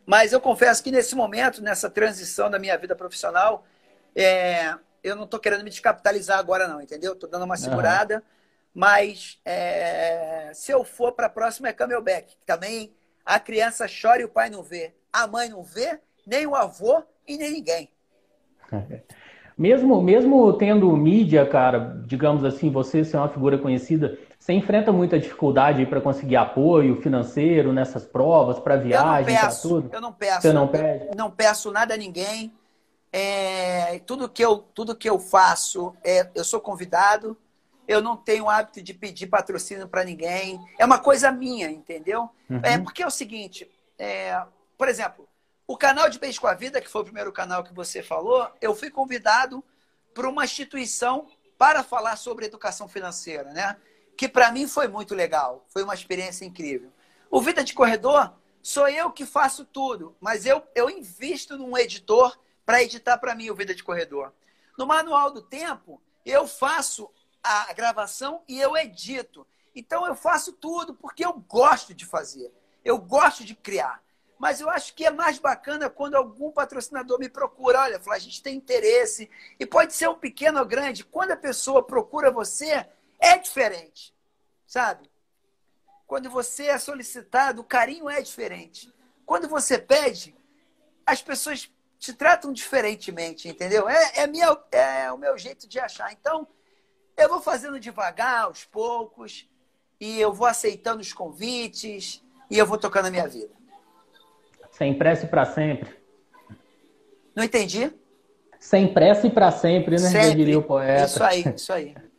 Mas 0.05 0.33
eu 0.33 0.39
confesso 0.39 0.83
que 0.83 0.91
nesse 0.91 1.15
momento, 1.15 1.63
nessa 1.63 1.89
transição 1.89 2.49
da 2.49 2.59
minha 2.59 2.77
vida 2.77 2.95
profissional, 2.95 3.65
é, 4.15 4.75
eu 5.03 5.15
não 5.15 5.25
estou 5.25 5.39
querendo 5.39 5.63
me 5.63 5.69
descapitalizar 5.69 6.39
agora, 6.39 6.67
não, 6.67 6.81
entendeu? 6.81 7.13
Estou 7.13 7.29
dando 7.29 7.45
uma 7.45 7.57
segurada. 7.57 8.15
Uhum. 8.15 8.21
Mas 8.73 9.39
é, 9.45 10.51
se 10.53 10.71
eu 10.71 10.83
for 10.83 11.13
para 11.13 11.27
a 11.27 11.29
próxima 11.29 11.69
é 11.69 11.73
Camelback. 11.73 12.35
Também 12.45 12.93
a 13.25 13.39
criança 13.39 13.85
chora 13.87 14.21
e 14.21 14.25
o 14.25 14.29
pai 14.29 14.49
não 14.49 14.61
vê. 14.61 14.93
A 15.11 15.25
mãe 15.27 15.49
não 15.49 15.63
vê, 15.63 15.99
nem 16.27 16.45
o 16.45 16.55
avô 16.55 17.03
e 17.27 17.37
nem 17.37 17.51
ninguém. 17.51 17.89
Mesmo, 19.57 20.01
mesmo 20.01 20.51
tendo 20.51 20.91
mídia, 20.97 21.45
cara, 21.45 22.03
digamos 22.05 22.43
assim, 22.43 22.69
você 22.69 23.05
ser 23.05 23.15
uma 23.15 23.29
figura 23.29 23.57
conhecida, 23.57 24.19
você 24.37 24.51
enfrenta 24.51 24.91
muita 24.91 25.17
dificuldade 25.17 25.85
para 25.85 26.01
conseguir 26.01 26.35
apoio 26.35 27.01
financeiro 27.01 27.71
nessas 27.71 28.03
provas, 28.03 28.59
para 28.59 28.75
viagem, 28.75 29.33
para 29.33 29.55
tudo? 29.55 29.89
Eu 29.93 30.01
não 30.01 30.11
peço. 30.11 30.41
Você 30.41 30.51
não 30.51 30.67
pede? 30.67 31.15
Não 31.15 31.31
peço 31.31 31.71
nada 31.71 31.93
a 31.93 31.97
ninguém. 31.97 32.51
É, 33.17 33.99
tudo, 33.99 34.27
que 34.27 34.43
eu, 34.43 34.57
tudo 34.57 34.93
que 34.93 35.09
eu 35.09 35.17
faço, 35.17 35.95
é, 36.03 36.29
eu 36.35 36.43
sou 36.43 36.59
convidado. 36.59 37.37
Eu 37.87 38.01
não 38.01 38.17
tenho 38.17 38.49
hábito 38.49 38.81
de 38.81 38.93
pedir 38.93 39.27
patrocínio 39.27 39.87
para 39.87 40.03
ninguém. 40.03 40.59
É 40.77 40.83
uma 40.83 40.99
coisa 40.99 41.31
minha, 41.31 41.71
entendeu? 41.71 42.29
Uhum. 42.49 42.59
É 42.61 42.77
porque 42.77 43.01
é 43.01 43.07
o 43.07 43.11
seguinte, 43.11 43.71
é, 43.97 44.43
por 44.77 44.89
exemplo, 44.89 45.25
o 45.65 45.77
canal 45.77 46.09
de 46.09 46.19
Beijo 46.19 46.41
com 46.41 46.47
a 46.47 46.53
Vida, 46.53 46.81
que 46.81 46.89
foi 46.89 47.03
o 47.03 47.05
primeiro 47.05 47.31
canal 47.31 47.63
que 47.63 47.73
você 47.73 48.03
falou, 48.03 48.51
eu 48.59 48.75
fui 48.75 48.89
convidado 48.89 49.63
por 50.13 50.25
uma 50.25 50.43
instituição 50.43 51.25
para 51.57 51.83
falar 51.83 52.17
sobre 52.17 52.47
educação 52.47 52.85
financeira, 52.85 53.49
né? 53.53 53.77
Que 54.17 54.27
para 54.27 54.51
mim 54.51 54.67
foi 54.67 54.89
muito 54.89 55.15
legal, 55.15 55.65
foi 55.69 55.83
uma 55.83 55.93
experiência 55.93 56.43
incrível. 56.43 56.91
O 57.31 57.39
Vida 57.39 57.63
de 57.63 57.73
Corredor 57.73 58.33
sou 58.61 58.89
eu 58.89 59.09
que 59.09 59.25
faço 59.25 59.63
tudo, 59.63 60.17
mas 60.19 60.45
eu, 60.45 60.61
eu 60.75 60.89
invisto 60.89 61.57
num 61.57 61.77
editor 61.77 62.37
para 62.65 62.81
editar 62.81 63.17
para 63.17 63.35
mim 63.35 63.49
o 63.49 63.55
Vida 63.55 63.75
de 63.75 63.83
Corredor. 63.83 64.33
No 64.77 64.85
Manual 64.85 65.31
do 65.31 65.41
Tempo, 65.41 66.01
eu 66.25 66.47
faço 66.47 67.09
a 67.43 67.71
gravação 67.73 68.43
e 68.47 68.59
eu 68.59 68.75
edito. 68.75 69.45
Então 69.75 70.05
eu 70.07 70.15
faço 70.15 70.53
tudo 70.53 70.93
porque 70.95 71.23
eu 71.23 71.33
gosto 71.33 71.93
de 71.93 72.05
fazer. 72.05 72.51
Eu 72.83 72.97
gosto 72.97 73.43
de 73.43 73.53
criar. 73.53 74.03
Mas 74.37 74.59
eu 74.59 74.69
acho 74.69 74.93
que 74.93 75.05
é 75.05 75.11
mais 75.11 75.37
bacana 75.37 75.89
quando 75.89 76.15
algum 76.15 76.51
patrocinador 76.51 77.19
me 77.19 77.29
procura. 77.29 77.81
Olha, 77.81 77.99
Flá, 77.99 78.15
a 78.15 78.19
gente 78.19 78.41
tem 78.41 78.55
interesse. 78.55 79.29
E 79.59 79.65
pode 79.65 79.93
ser 79.93 80.09
um 80.09 80.15
pequeno 80.15 80.59
ou 80.59 80.65
grande. 80.65 81.05
Quando 81.05 81.31
a 81.31 81.37
pessoa 81.37 81.83
procura 81.83 82.31
você, 82.31 82.85
é 83.19 83.37
diferente. 83.37 84.13
Sabe? 84.67 85.09
Quando 86.05 86.29
você 86.29 86.67
é 86.67 86.77
solicitado, 86.77 87.61
o 87.61 87.65
carinho 87.65 88.09
é 88.09 88.21
diferente. 88.21 88.93
Quando 89.25 89.47
você 89.47 89.77
pede, 89.77 90.35
as 91.05 91.21
pessoas 91.21 91.71
te 92.05 92.13
tratam 92.13 92.53
diferentemente, 92.53 93.49
entendeu? 93.49 93.89
É, 93.89 94.19
é, 94.19 94.27
minha, 94.27 94.55
é 94.71 95.11
o 95.11 95.17
meu 95.17 95.37
jeito 95.37 95.67
de 95.67 95.79
achar. 95.79 96.11
Então, 96.13 96.47
eu 97.17 97.27
vou 97.27 97.41
fazendo 97.41 97.79
devagar, 97.79 98.43
aos 98.43 98.63
poucos, 98.63 99.49
e 99.99 100.19
eu 100.19 100.31
vou 100.31 100.47
aceitando 100.47 101.01
os 101.01 101.11
convites, 101.11 102.23
e 102.49 102.57
eu 102.57 102.65
vou 102.65 102.77
tocando 102.77 103.07
a 103.07 103.11
minha 103.11 103.27
vida. 103.27 103.53
Sem 104.71 104.97
pressa 104.97 105.25
e 105.25 105.29
para 105.29 105.45
sempre. 105.45 105.95
Não 107.35 107.43
entendi? 107.43 107.91
Sem 108.59 108.93
pressa 108.93 109.27
e 109.27 109.31
para 109.31 109.51
sempre, 109.51 109.91
né? 109.91 109.97
Sempre. 109.97 110.27
Eu 110.27 110.35
diria 110.35 110.59
o 110.59 110.63
poeta. 110.63 111.05
Isso 111.05 111.23
aí, 111.23 111.43
isso 111.55 111.73
aí. 111.73 111.95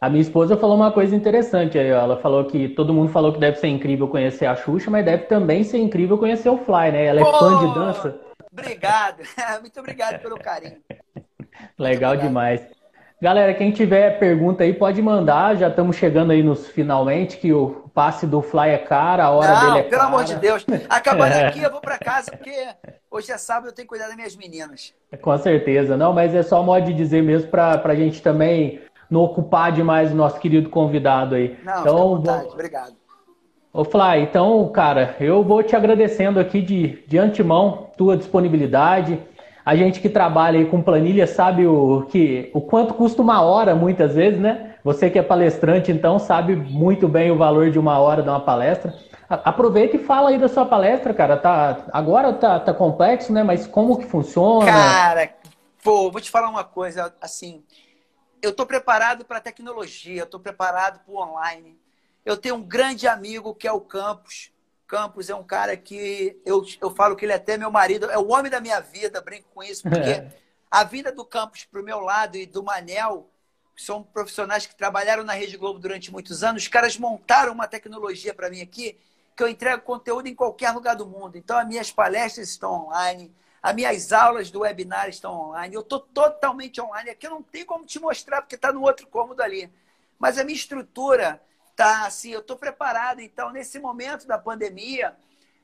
A 0.00 0.10
minha 0.10 0.20
esposa 0.20 0.56
falou 0.56 0.74
uma 0.74 0.90
coisa 0.90 1.14
interessante 1.14 1.78
aí. 1.78 1.86
Ela 1.86 2.16
falou 2.16 2.44
que 2.46 2.70
todo 2.70 2.92
mundo 2.92 3.12
falou 3.12 3.32
que 3.32 3.38
deve 3.38 3.58
ser 3.58 3.68
incrível 3.68 4.08
conhecer 4.08 4.46
a 4.46 4.56
Xuxa, 4.56 4.90
mas 4.90 5.04
deve 5.04 5.26
também 5.26 5.62
ser 5.62 5.78
incrível 5.78 6.18
conhecer 6.18 6.48
o 6.48 6.58
Fly, 6.58 6.90
né? 6.90 7.04
Ela 7.04 7.20
é 7.20 7.24
Pô, 7.24 7.38
fã 7.38 7.68
de 7.68 7.72
dança. 7.72 8.20
Obrigado. 8.52 9.22
Muito 9.60 9.80
obrigado 9.80 10.20
pelo 10.20 10.38
carinho. 10.38 10.80
Legal 11.78 12.16
demais. 12.16 12.60
Galera, 13.20 13.54
quem 13.54 13.70
tiver 13.70 14.18
pergunta 14.18 14.64
aí 14.64 14.74
pode 14.74 15.00
mandar. 15.00 15.56
Já 15.56 15.68
estamos 15.68 15.94
chegando 15.96 16.32
aí 16.32 16.42
nos 16.42 16.66
finalmente, 16.66 17.36
que 17.36 17.52
o 17.52 17.88
passe 17.94 18.26
do 18.26 18.42
Fly 18.42 18.70
é 18.70 18.78
caro, 18.78 19.22
a 19.22 19.30
hora 19.30 19.54
Não, 19.54 19.60
dele 19.60 19.78
é 19.78 19.82
pelo 19.84 20.00
cara. 20.02 20.12
amor 20.12 20.24
de 20.24 20.34
Deus. 20.36 20.66
Acabando 20.88 21.34
é. 21.34 21.46
aqui, 21.46 21.62
eu 21.62 21.70
vou 21.70 21.80
para 21.80 21.98
casa, 21.98 22.32
porque 22.32 22.52
hoje 23.08 23.30
é 23.30 23.38
sábado, 23.38 23.68
eu 23.68 23.72
tenho 23.72 23.86
que 23.86 23.90
cuidar 23.90 24.08
das 24.08 24.16
minhas 24.16 24.34
meninas. 24.34 24.92
Com 25.20 25.38
certeza. 25.38 25.96
Não, 25.96 26.12
mas 26.12 26.34
é 26.34 26.42
só 26.42 26.62
modo 26.64 26.84
de 26.84 26.92
dizer 26.92 27.22
mesmo 27.22 27.48
para 27.48 27.80
a 27.80 27.94
gente 27.94 28.20
também 28.20 28.80
não 29.08 29.20
ocupar 29.20 29.70
demais 29.70 30.10
o 30.10 30.16
nosso 30.16 30.40
querido 30.40 30.68
convidado 30.68 31.36
aí. 31.36 31.56
Não, 31.62 31.80
então, 31.80 31.96
vontade. 32.16 32.44
Vou... 32.44 32.52
Obrigado. 32.54 33.01
Ô 33.72 33.84
Fly, 33.84 34.22
então, 34.22 34.68
cara, 34.68 35.16
eu 35.18 35.42
vou 35.42 35.62
te 35.62 35.74
agradecendo 35.74 36.38
aqui 36.38 36.60
de, 36.60 37.02
de 37.06 37.18
antemão 37.18 37.90
tua 37.96 38.16
disponibilidade 38.16 39.18
a 39.64 39.76
gente 39.76 40.00
que 40.00 40.08
trabalha 40.08 40.58
aí 40.58 40.66
com 40.66 40.82
planilha 40.82 41.26
sabe 41.26 41.66
o, 41.66 42.02
que, 42.10 42.50
o 42.52 42.60
quanto 42.60 42.94
custa 42.94 43.22
uma 43.22 43.42
hora, 43.42 43.74
muitas 43.76 44.14
vezes, 44.14 44.40
né? 44.40 44.74
Você 44.82 45.08
que 45.08 45.18
é 45.18 45.22
palestrante, 45.22 45.92
então, 45.92 46.18
sabe 46.18 46.56
muito 46.56 47.06
bem 47.06 47.30
o 47.30 47.38
valor 47.38 47.70
de 47.70 47.78
uma 47.78 47.98
hora 48.00 48.22
de 48.22 48.28
uma 48.28 48.40
palestra. 48.40 48.92
Aproveita 49.28 49.96
e 49.96 50.04
fala 50.04 50.30
aí 50.30 50.38
da 50.38 50.48
sua 50.48 50.66
palestra, 50.66 51.14
cara. 51.14 51.36
Tá, 51.36 51.86
agora 51.92 52.32
tá, 52.32 52.58
tá 52.58 52.74
complexo, 52.74 53.32
né? 53.32 53.44
Mas 53.44 53.64
como 53.64 53.96
que 53.96 54.04
funciona? 54.04 54.66
Cara, 54.66 55.32
pô, 55.82 56.10
vou 56.10 56.20
te 56.20 56.30
falar 56.30 56.50
uma 56.50 56.64
coisa, 56.64 57.14
assim, 57.20 57.62
eu 58.42 58.52
tô 58.52 58.66
preparado 58.66 59.24
para 59.24 59.40
tecnologia, 59.40 60.22
eu 60.22 60.26
tô 60.26 60.40
preparado 60.40 60.98
para 61.06 61.14
online. 61.14 61.78
Eu 62.24 62.36
tenho 62.36 62.56
um 62.56 62.62
grande 62.62 63.06
amigo 63.08 63.54
que 63.54 63.66
é 63.66 63.72
o 63.72 63.80
Campos, 63.80 64.52
Campos 64.92 65.30
é 65.30 65.34
um 65.34 65.42
cara 65.42 65.74
que 65.74 66.38
eu, 66.44 66.62
eu 66.78 66.94
falo 66.94 67.16
que 67.16 67.24
ele 67.24 67.32
é 67.32 67.36
até 67.36 67.56
meu 67.56 67.70
marido, 67.70 68.10
é 68.10 68.18
o 68.18 68.28
homem 68.30 68.50
da 68.50 68.60
minha 68.60 68.78
vida, 68.78 69.22
brinco 69.22 69.48
com 69.54 69.62
isso, 69.62 69.82
porque 69.82 70.10
é. 70.10 70.28
a 70.70 70.84
vida 70.84 71.10
do 71.10 71.24
Campos 71.24 71.64
para 71.64 71.80
o 71.80 71.84
meu 71.84 71.98
lado 71.98 72.36
e 72.36 72.44
do 72.44 72.62
Manel, 72.62 73.26
que 73.74 73.82
são 73.82 74.02
profissionais 74.02 74.66
que 74.66 74.76
trabalharam 74.76 75.24
na 75.24 75.32
Rede 75.32 75.56
Globo 75.56 75.78
durante 75.78 76.12
muitos 76.12 76.44
anos, 76.44 76.64
os 76.64 76.68
caras 76.68 76.98
montaram 76.98 77.54
uma 77.54 77.66
tecnologia 77.66 78.34
para 78.34 78.50
mim 78.50 78.60
aqui 78.60 78.98
que 79.34 79.42
eu 79.42 79.48
entrego 79.48 79.82
conteúdo 79.82 80.28
em 80.28 80.34
qualquer 80.34 80.72
lugar 80.72 80.94
do 80.94 81.06
mundo. 81.06 81.38
Então, 81.38 81.56
as 81.56 81.66
minhas 81.66 81.90
palestras 81.90 82.50
estão 82.50 82.86
online, 82.86 83.34
as 83.62 83.74
minhas 83.74 84.12
aulas 84.12 84.50
do 84.50 84.60
webinar 84.60 85.08
estão 85.08 85.48
online, 85.48 85.74
eu 85.74 85.80
estou 85.80 86.00
totalmente 86.00 86.80
online. 86.82 87.08
Aqui 87.08 87.26
eu 87.26 87.30
não 87.30 87.42
tenho 87.42 87.64
como 87.64 87.86
te 87.86 87.98
mostrar, 87.98 88.42
porque 88.42 88.56
está 88.56 88.70
no 88.70 88.82
outro 88.82 89.06
cômodo 89.06 89.42
ali. 89.42 89.72
Mas 90.18 90.36
a 90.36 90.44
minha 90.44 90.54
estrutura 90.54 91.40
tá 91.76 92.06
assim, 92.06 92.30
eu 92.30 92.40
estou 92.40 92.56
preparado. 92.56 93.20
Então, 93.20 93.50
nesse 93.50 93.78
momento 93.78 94.26
da 94.26 94.38
pandemia, 94.38 95.16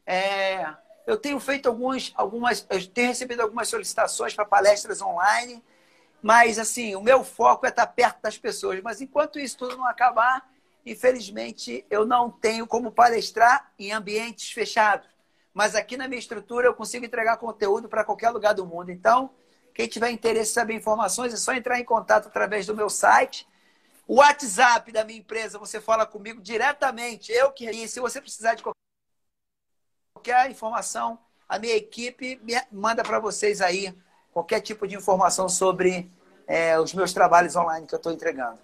é, 0.07 0.67
eu 1.07 1.17
tenho 1.17 1.39
feito 1.41 1.69
alguns, 1.69 2.13
algumas, 2.17 2.67
eu 2.69 2.87
tenho 2.89 3.09
recebido 3.09 3.41
algumas 3.41 3.69
solicitações 3.69 4.35
para 4.35 4.45
palestras 4.45 5.01
online, 5.01 5.65
mas 6.23 6.59
assim, 6.59 6.95
o 6.95 7.01
meu 7.01 7.23
foco 7.25 7.67
é 7.67 7.69
estar 7.69 7.87
perto 7.87 8.21
das 8.23 8.37
pessoas. 8.37 8.81
Mas 8.83 9.01
enquanto 9.01 9.39
isso 9.39 9.57
tudo 9.57 9.77
não 9.77 9.87
acabar, 9.87 10.49
infelizmente, 10.85 11.87
eu 11.91 12.05
não 12.05 12.31
tenho 12.31 12.67
como 12.67 12.91
palestrar 12.91 13.73
em 13.79 13.93
ambientes 13.93 14.51
fechados. 14.51 15.09
Mas 15.55 15.75
aqui 15.75 15.97
na 15.97 16.07
minha 16.09 16.19
estrutura 16.19 16.67
eu 16.67 16.75
consigo 16.75 17.05
entregar 17.05 17.37
conteúdo 17.37 17.89
para 17.89 18.05
qualquer 18.05 18.31
lugar 18.31 18.55
do 18.55 18.67
mundo. 18.67 18.91
Então, 18.91 19.31
quem 19.75 19.87
tiver 19.87 20.11
interesse 20.11 20.51
em 20.51 20.55
saber 20.55 20.75
informações, 20.75 21.33
é 21.33 21.37
só 21.37 21.53
entrar 21.53 21.79
em 21.79 21.85
contato 21.85 22.29
através 22.29 22.67
do 22.67 22.75
meu 22.75 22.91
site 22.91 23.47
o 24.09 24.17
WhatsApp 24.17 24.91
da 24.91 25.05
minha 25.05 25.19
empresa, 25.19 25.59
você 25.59 25.83
fala 25.83 26.07
comigo 26.07 26.41
diretamente. 26.41 27.31
Eu 27.31 27.53
que. 27.53 27.69
E 27.69 27.87
se 27.87 28.01
você 28.01 28.23
precisar 28.23 28.55
de 28.55 28.65
qualquer 30.15 30.51
informação, 30.51 31.19
a 31.47 31.59
minha 31.59 31.77
equipe 31.77 32.41
manda 32.73 33.05
para 33.05 33.21
vocês 33.21 33.61
aí 33.61 33.95
qualquer 34.33 34.61
tipo 34.61 34.89
de 34.89 34.97
informação 34.97 35.47
sobre 35.47 36.11
é, 36.47 36.81
os 36.81 36.95
meus 36.95 37.13
trabalhos 37.13 37.55
online 37.55 37.87
que 37.87 37.95
eu 37.95 37.99
estou 37.99 38.11
entregando. 38.11 38.59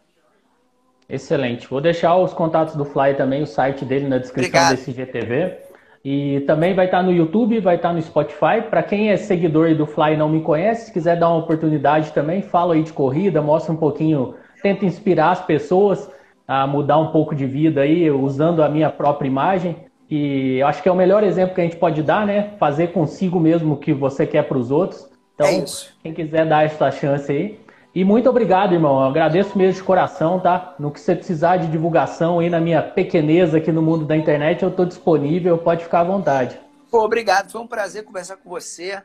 Excelente. 1.06 1.68
Vou 1.68 1.82
deixar 1.82 2.16
os 2.16 2.32
contatos 2.32 2.74
do 2.74 2.86
Fly 2.86 3.14
também, 3.14 3.42
o 3.42 3.46
site 3.46 3.84
dele 3.84 4.08
na 4.08 4.16
descrição 4.16 4.48
Obrigado. 4.48 4.76
desse 4.76 4.92
GTV. 4.92 5.58
E 6.02 6.40
também 6.46 6.74
vai 6.74 6.86
estar 6.86 7.02
no 7.02 7.12
YouTube, 7.12 7.60
vai 7.60 7.76
estar 7.76 7.92
no 7.92 8.00
Spotify. 8.00 8.62
Para 8.70 8.82
quem 8.82 9.10
é 9.10 9.16
seguidor 9.18 9.74
do 9.74 9.86
Fly 9.86 10.14
e 10.14 10.16
não 10.16 10.28
me 10.28 10.42
conhece, 10.42 10.86
se 10.86 10.92
quiser 10.92 11.18
dar 11.18 11.28
uma 11.28 11.38
oportunidade 11.38 12.12
também, 12.12 12.40
fala 12.40 12.74
aí 12.74 12.82
de 12.82 12.92
corrida, 12.92 13.42
mostra 13.42 13.72
um 13.72 13.76
pouquinho, 13.76 14.34
tenta 14.64 14.86
inspirar 14.86 15.30
as 15.32 15.42
pessoas 15.42 16.10
a 16.48 16.66
mudar 16.66 16.96
um 16.96 17.08
pouco 17.08 17.34
de 17.34 17.44
vida 17.44 17.82
aí, 17.82 18.10
usando 18.10 18.62
a 18.62 18.68
minha 18.68 18.88
própria 18.88 19.28
imagem. 19.28 19.76
E 20.10 20.62
acho 20.62 20.82
que 20.82 20.88
é 20.88 20.92
o 20.92 20.96
melhor 20.96 21.22
exemplo 21.22 21.54
que 21.54 21.60
a 21.60 21.64
gente 21.64 21.76
pode 21.76 22.02
dar, 22.02 22.26
né? 22.26 22.54
Fazer 22.58 22.86
consigo 22.86 23.38
mesmo 23.38 23.74
o 23.74 23.76
que 23.76 23.92
você 23.92 24.26
quer 24.26 24.44
para 24.44 24.56
os 24.56 24.70
outros. 24.70 25.06
Então, 25.34 25.46
é 25.46 25.64
quem 26.02 26.14
quiser 26.14 26.46
dar 26.46 26.64
essa 26.64 26.90
chance 26.90 27.30
aí. 27.30 27.60
E 27.94 28.04
muito 28.06 28.28
obrigado, 28.30 28.72
irmão. 28.72 29.02
Eu 29.02 29.06
agradeço 29.06 29.56
mesmo 29.56 29.74
de 29.74 29.82
coração, 29.82 30.40
tá? 30.40 30.74
No 30.78 30.90
que 30.90 30.98
você 30.98 31.14
precisar 31.14 31.58
de 31.58 31.66
divulgação 31.66 32.38
aí 32.38 32.48
na 32.48 32.58
minha 32.58 32.80
pequeneza 32.80 33.58
aqui 33.58 33.70
no 33.70 33.82
mundo 33.82 34.06
da 34.06 34.16
internet, 34.16 34.62
eu 34.62 34.70
estou 34.70 34.86
disponível, 34.86 35.58
pode 35.58 35.84
ficar 35.84 36.00
à 36.00 36.04
vontade. 36.04 36.58
Pô, 36.90 37.04
obrigado. 37.04 37.50
Foi 37.50 37.60
um 37.60 37.66
prazer 37.66 38.02
conversar 38.02 38.38
com 38.38 38.48
você. 38.48 39.02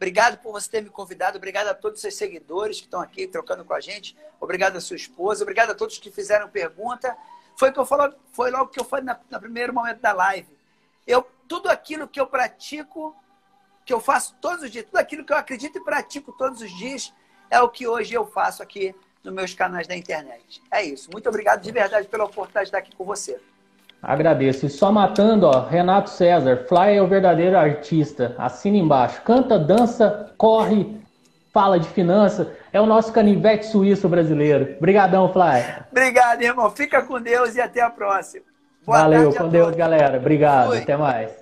Obrigado 0.00 0.38
por 0.38 0.52
você 0.52 0.66
ter 0.66 0.80
me 0.80 0.88
convidado. 0.88 1.36
Obrigado 1.36 1.68
a 1.68 1.74
todos 1.74 1.98
os 1.98 2.00
seus 2.00 2.14
seguidores 2.14 2.78
que 2.78 2.86
estão 2.86 3.02
aqui 3.02 3.26
trocando 3.26 3.66
com 3.66 3.74
a 3.74 3.80
gente. 3.80 4.16
Obrigado 4.40 4.76
a 4.76 4.80
sua 4.80 4.96
esposa. 4.96 5.42
Obrigado 5.42 5.72
a 5.72 5.74
todos 5.74 5.98
que 5.98 6.10
fizeram 6.10 6.48
pergunta. 6.48 7.14
Foi 7.54 7.70
que 7.70 7.78
eu 7.78 7.84
falo, 7.84 8.14
foi 8.32 8.50
logo 8.50 8.70
que 8.70 8.80
eu 8.80 8.84
falei 8.84 9.14
no 9.30 9.38
primeiro 9.38 9.74
momento 9.74 10.00
da 10.00 10.14
live. 10.14 10.48
Eu 11.06 11.30
tudo 11.46 11.68
aquilo 11.68 12.08
que 12.08 12.18
eu 12.18 12.26
pratico, 12.26 13.14
que 13.84 13.92
eu 13.92 14.00
faço 14.00 14.34
todos 14.40 14.64
os 14.64 14.70
dias, 14.70 14.86
tudo 14.86 14.96
aquilo 14.96 15.22
que 15.22 15.34
eu 15.34 15.36
acredito 15.36 15.76
e 15.76 15.84
pratico 15.84 16.32
todos 16.32 16.62
os 16.62 16.70
dias, 16.78 17.12
é 17.50 17.60
o 17.60 17.68
que 17.68 17.86
hoje 17.86 18.14
eu 18.14 18.26
faço 18.26 18.62
aqui 18.62 18.94
nos 19.22 19.34
meus 19.34 19.52
canais 19.52 19.86
da 19.86 19.94
internet. 19.94 20.62
É 20.70 20.82
isso. 20.82 21.10
Muito 21.12 21.28
obrigado 21.28 21.60
de 21.60 21.70
verdade 21.70 22.08
pela 22.08 22.24
oportunidade 22.24 22.64
de 22.64 22.68
estar 22.68 22.78
aqui 22.78 22.96
com 22.96 23.04
você. 23.04 23.38
Agradeço. 24.02 24.66
E 24.66 24.70
só 24.70 24.90
matando, 24.90 25.46
ó, 25.46 25.66
Renato 25.66 26.10
César, 26.10 26.64
Fly 26.68 26.96
é 26.96 27.02
o 27.02 27.06
verdadeiro 27.06 27.56
artista. 27.56 28.34
Assina 28.38 28.76
embaixo. 28.76 29.20
Canta, 29.22 29.58
dança, 29.58 30.32
corre, 30.38 31.00
fala 31.52 31.78
de 31.78 31.88
finança. 31.88 32.52
É 32.72 32.80
o 32.80 32.86
nosso 32.86 33.12
canivete 33.12 33.66
suíço 33.66 34.08
brasileiro. 34.08 34.76
Obrigadão, 34.78 35.32
Fly. 35.32 35.64
Obrigado, 35.90 36.42
irmão. 36.42 36.70
Fica 36.70 37.02
com 37.02 37.20
Deus 37.20 37.56
e 37.56 37.60
até 37.60 37.80
a 37.82 37.90
próxima. 37.90 38.44
Boa 38.86 39.00
Valeu, 39.00 39.34
com 39.34 39.48
Deus, 39.48 39.74
galera. 39.76 40.16
Obrigado. 40.16 40.68
Fui. 40.68 40.78
Até 40.78 40.96
mais. 40.96 41.39